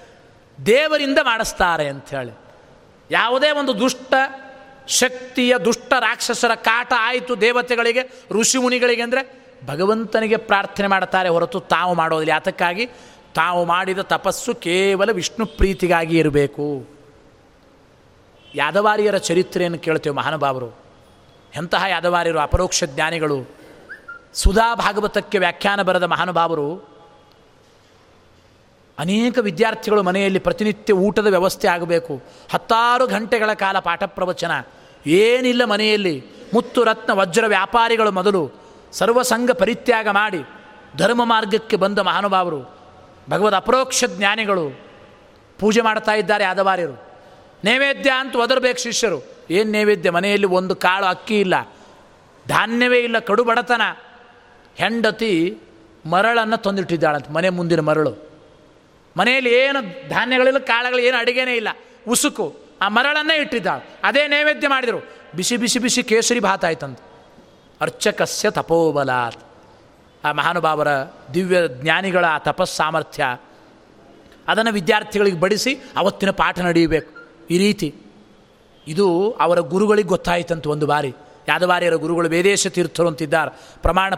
ದೇವರಿಂದ 0.66 1.18
ಮಾಡಿಸ್ತಾರೆ 1.22 1.88
ಅಂಥೇಳಿ 1.88 2.32
ಯಾವುದೇ 3.10 3.50
ಒಂದು 3.50 3.80
ದುಷ್ಟ 3.80 4.14
ಶಕ್ತಿಯ 4.88 5.58
ದುಷ್ಟ 5.58 5.92
ರಾಕ್ಷಸರ 6.00 6.54
ಕಾಟ 6.54 6.92
ಆಯಿತು 6.96 7.40
ದೇವತೆಗಳಿಗೆ, 7.40 8.24
ಋಷಿಮುನಿಗಳಿಗೆ 8.30 9.02
ಅಂದರೆ 9.02 9.42
ಭಗವಂತನಿಗೆ 9.66 10.36
ಪ್ರಾರ್ಥನೆ 10.36 10.86
ಮಾಡ್ತಾರೆ 10.86 11.28
ಹೊರತು 11.28 11.60
ತಾವು 11.60 11.94
ಮಾಡೋದಿಲ್ಲ. 11.94 12.34
ಅದಕ್ಕಾಗಿ 12.34 12.86
ತಾವು 13.34 13.64
ಮಾಡಿದ 13.64 13.98
ತಪಸ್ಸು 13.98 14.54
ಕೇವಲ 14.54 15.10
ವಿಷ್ಣು 15.12 15.46
ಪ್ರೀತಿಗಾಗಿ 15.46 16.18
ಇರಬೇಕು. 16.18 16.86
ಯಾದವಾರಿಯರ 18.54 19.16
ಚರಿತ್ರೆಯನ್ನು 19.16 19.78
ಕೇಳ್ತೇವೆ 19.78 20.16
ಮಹಾನುಭಾವರು. 20.16 20.81
ಎಂತಹ 21.56 21.84
ಯಾದವಾರಿರು 21.88 22.38
ಅಪರೋಕ್ಷ 22.38 22.84
ಜ್ಞಾನಿಗಳು 22.84 23.62
ಸುಧಾ 24.34 24.74
ಭಾಗವತಕ್ಕೆ 24.74 25.38
ವ್ಯಾಖ್ಯಾನ 25.38 25.82
ಬರೆದ 25.82 26.02
ಮಹಾನುಭಾವರು, 26.02 26.92
ಅನೇಕ 28.98 29.38
ವಿದ್ಯಾರ್ಥಿಗಳು 29.38 30.02
ಮನೆಯಲ್ಲಿ 30.02 30.38
ಪ್ರತಿನಿತ್ಯ 30.38 30.92
ಊಟದ 30.92 31.26
ವ್ಯವಸ್ಥೆ 31.26 31.68
ಆಗಬೇಕು. 31.68 32.22
ಹತ್ತಾರು 32.52 33.06
ಗಂಟೆಗಳ 33.06 33.52
ಕಾಲ 33.52 33.78
ಪಾಠ 33.78 34.02
ಪ್ರವಚನ. 34.02 34.50
ಏನಿಲ್ಲ 35.06 35.64
ಮನೆಯಲ್ಲಿ. 35.64 36.24
ಮುತ್ತು 36.54 36.84
ರತ್ನ 36.84 37.12
ವಜ್ರ 37.12 37.46
ವ್ಯಾಪಾರಿಗಳು 37.46 38.12
ಮೊದಲು 38.12 38.50
ಸರ್ವಸಂಗ 38.92 39.50
ಪರಿತ್ಯಾಗ 39.50 40.08
ಮಾಡಿ 40.08 40.44
ಧರ್ಮ 40.96 41.24
ಮಾರ್ಗಕ್ಕೆ 41.24 41.76
ಬಂದ 41.76 41.98
ಮಹಾನುಭಾವರು, 41.98 42.74
ಭಗವದ್ 43.30 43.54
ಅಪರೋಕ್ಷ 43.54 44.04
ಜ್ಞಾನಿಗಳು 44.04 44.80
ಪೂಜೆ 45.58 45.80
ಮಾಡ್ತಾ 45.80 46.12
ಇದ್ದಾರೆ 46.12 46.44
ನೈವೇದ್ಯ 47.64 48.10
ಅಂತ 48.10 48.36
ಒದರ್ಬೇಕು 48.36 48.78
ಶಿಷ್ಯರು. 48.78 49.24
ಏನು 49.50 49.70
ನೈವೇದ್ಯ? 49.70 50.10
ಮನೆಯಲ್ಲಿ 50.10 50.46
ಒಂದು 50.46 50.76
ಕಾಳು 50.76 51.06
ಅಕ್ಕಿ 51.06 51.40
ಇಲ್ಲ. 51.40 51.74
ಧಾನ್ಯವೇ 52.48 52.98
ಇಲ್ಲ, 52.98 53.18
ಕಡು 53.18 53.44
ಬಡತನ. 53.44 53.82
ಹೆಂಡತಿ 54.76 55.58
ಮರಳನ್ನು 56.06 56.56
ತಂದಿಟ್ಟಿದ್ದಾಳಂತ, 56.56 57.30
ಮನೆ 57.30 57.48
ಮುಂದಿನ 57.48 57.80
ಮರಳು. 57.80 58.30
ಮನೆಯಲ್ಲಿ 59.16 59.54
ಏನು 59.54 60.08
ಧಾನ್ಯಗಳಿಲ್ಲ, 60.08 60.58
ಕಾಳುಗಳು 60.58 60.98
ಏನು 60.98 61.16
ಅಡುಗೆನೇ 61.16 61.54
ಇಲ್ಲ. 61.54 61.68
ಉಸುಕು, 62.08 62.56
ಆ 62.82 62.88
ಮರಳನ್ನೇ 62.88 63.36
ಇಟ್ಟಿದ್ದಾಳೆ. 63.36 64.00
ಅದೇ 64.04 64.28
ನೈವೇದ್ಯ 64.28 64.68
ಮಾಡಿದರು. 64.68 65.08
ಬಿಸಿ 65.36 65.56
ಬಿಸಿ 65.56 65.78
ಬಿಸಿ 65.78 66.02
ಕೇಸರಿ 66.02 66.40
ಭಾತ 66.40 66.64
ಆಯ್ತಂತ. 66.64 66.98
ಅರ್ಚಕಸ್ಯ 67.80 68.50
ತಪೋಬಲಾತ್. 68.50 69.44
ಆ 70.24 70.32
ಮಹಾನುಭಾವರ 70.32 70.88
ದಿವ್ಯ 71.34 71.68
ಜ್ಞಾನಿಗಳ 71.68 72.24
ಆ 72.24 72.38
ತಪಸ್ಸಾಮರ್ಥ್ಯ. 72.38 73.36
ಅದನ್ನು 74.48 74.72
ವಿದ್ಯಾರ್ಥಿಗಳಿಗೆ 74.72 75.40
ಬಡಿಸಿ 75.40 75.78
ಅವತ್ತಿನ 75.96 76.30
ಪಾಠ 76.30 76.60
ನಡೆಯಬೇಕು. 76.60 77.21
ಈ 77.50 77.58
ರೀತಿ. 77.58 77.94
ಇದು 78.86 79.30
ಅವರ 79.30 79.58
ಗುರುಗಳಿಗೆ 79.58 80.08
ಗೊತ್ತಾಯಿತಂತ 80.08 80.66
ಒಂದು 80.66 80.86
ಬಾರಿ. 80.86 81.12
ಯಾದವಾರ್ಯರ 81.48 81.94
ಗುರುಗಳು 81.94 82.28
ವೇದೇಶ 82.28 82.66
ತೀರ್ಥರು 82.66 83.08
ಅಂತಿದ್ದಾರೆ. 83.08 83.78
ಪ್ರಮಾಣ 83.82 84.14